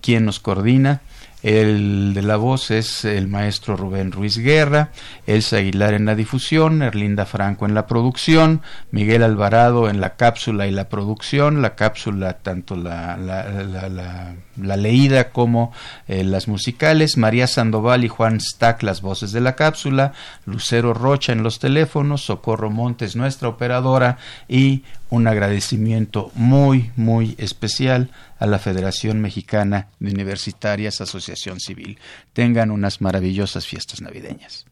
quien 0.00 0.24
nos 0.24 0.40
coordina. 0.40 1.00
El 1.42 2.14
de 2.14 2.22
la 2.22 2.36
voz 2.36 2.72
es 2.72 3.04
el 3.04 3.28
maestro 3.28 3.76
Rubén 3.76 4.10
Ruiz 4.10 4.38
Guerra, 4.38 4.90
Elsa 5.26 5.58
Aguilar 5.58 5.94
en 5.94 6.06
la 6.06 6.16
difusión, 6.16 6.82
Erlinda 6.82 7.26
Franco 7.26 7.64
en 7.64 7.74
la 7.74 7.86
producción, 7.86 8.62
Miguel 8.90 9.22
Alvarado 9.22 9.88
en 9.88 10.00
la 10.00 10.16
cápsula 10.16 10.66
y 10.66 10.72
la 10.72 10.88
producción, 10.88 11.62
la 11.62 11.76
cápsula 11.76 12.38
tanto 12.38 12.74
la, 12.74 14.34
la, 14.60 14.76
leída 14.76 15.30
como 15.30 15.72
eh, 16.06 16.24
las 16.24 16.48
musicales, 16.48 17.16
María 17.16 17.46
Sandoval 17.46 18.04
y 18.04 18.08
Juan 18.08 18.40
Stack 18.40 18.82
las 18.82 19.00
voces 19.00 19.32
de 19.32 19.40
la 19.40 19.56
cápsula, 19.56 20.12
Lucero 20.46 20.94
Rocha 20.94 21.32
en 21.32 21.42
los 21.42 21.58
teléfonos, 21.58 22.24
Socorro 22.24 22.70
Montes 22.70 23.16
nuestra 23.16 23.48
operadora 23.48 24.18
y 24.48 24.82
un 25.10 25.26
agradecimiento 25.26 26.30
muy, 26.34 26.90
muy 26.96 27.34
especial 27.38 28.10
a 28.38 28.46
la 28.46 28.58
Federación 28.58 29.20
Mexicana 29.20 29.88
de 29.98 30.10
Universitarias 30.10 31.00
Asociación 31.00 31.60
Civil. 31.60 31.98
Tengan 32.32 32.70
unas 32.70 33.00
maravillosas 33.00 33.66
fiestas 33.66 34.00
navideñas. 34.00 34.66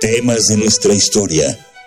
Temas 0.00 0.46
de 0.48 0.56
nuestra 0.58 0.92
historia. 0.92 1.46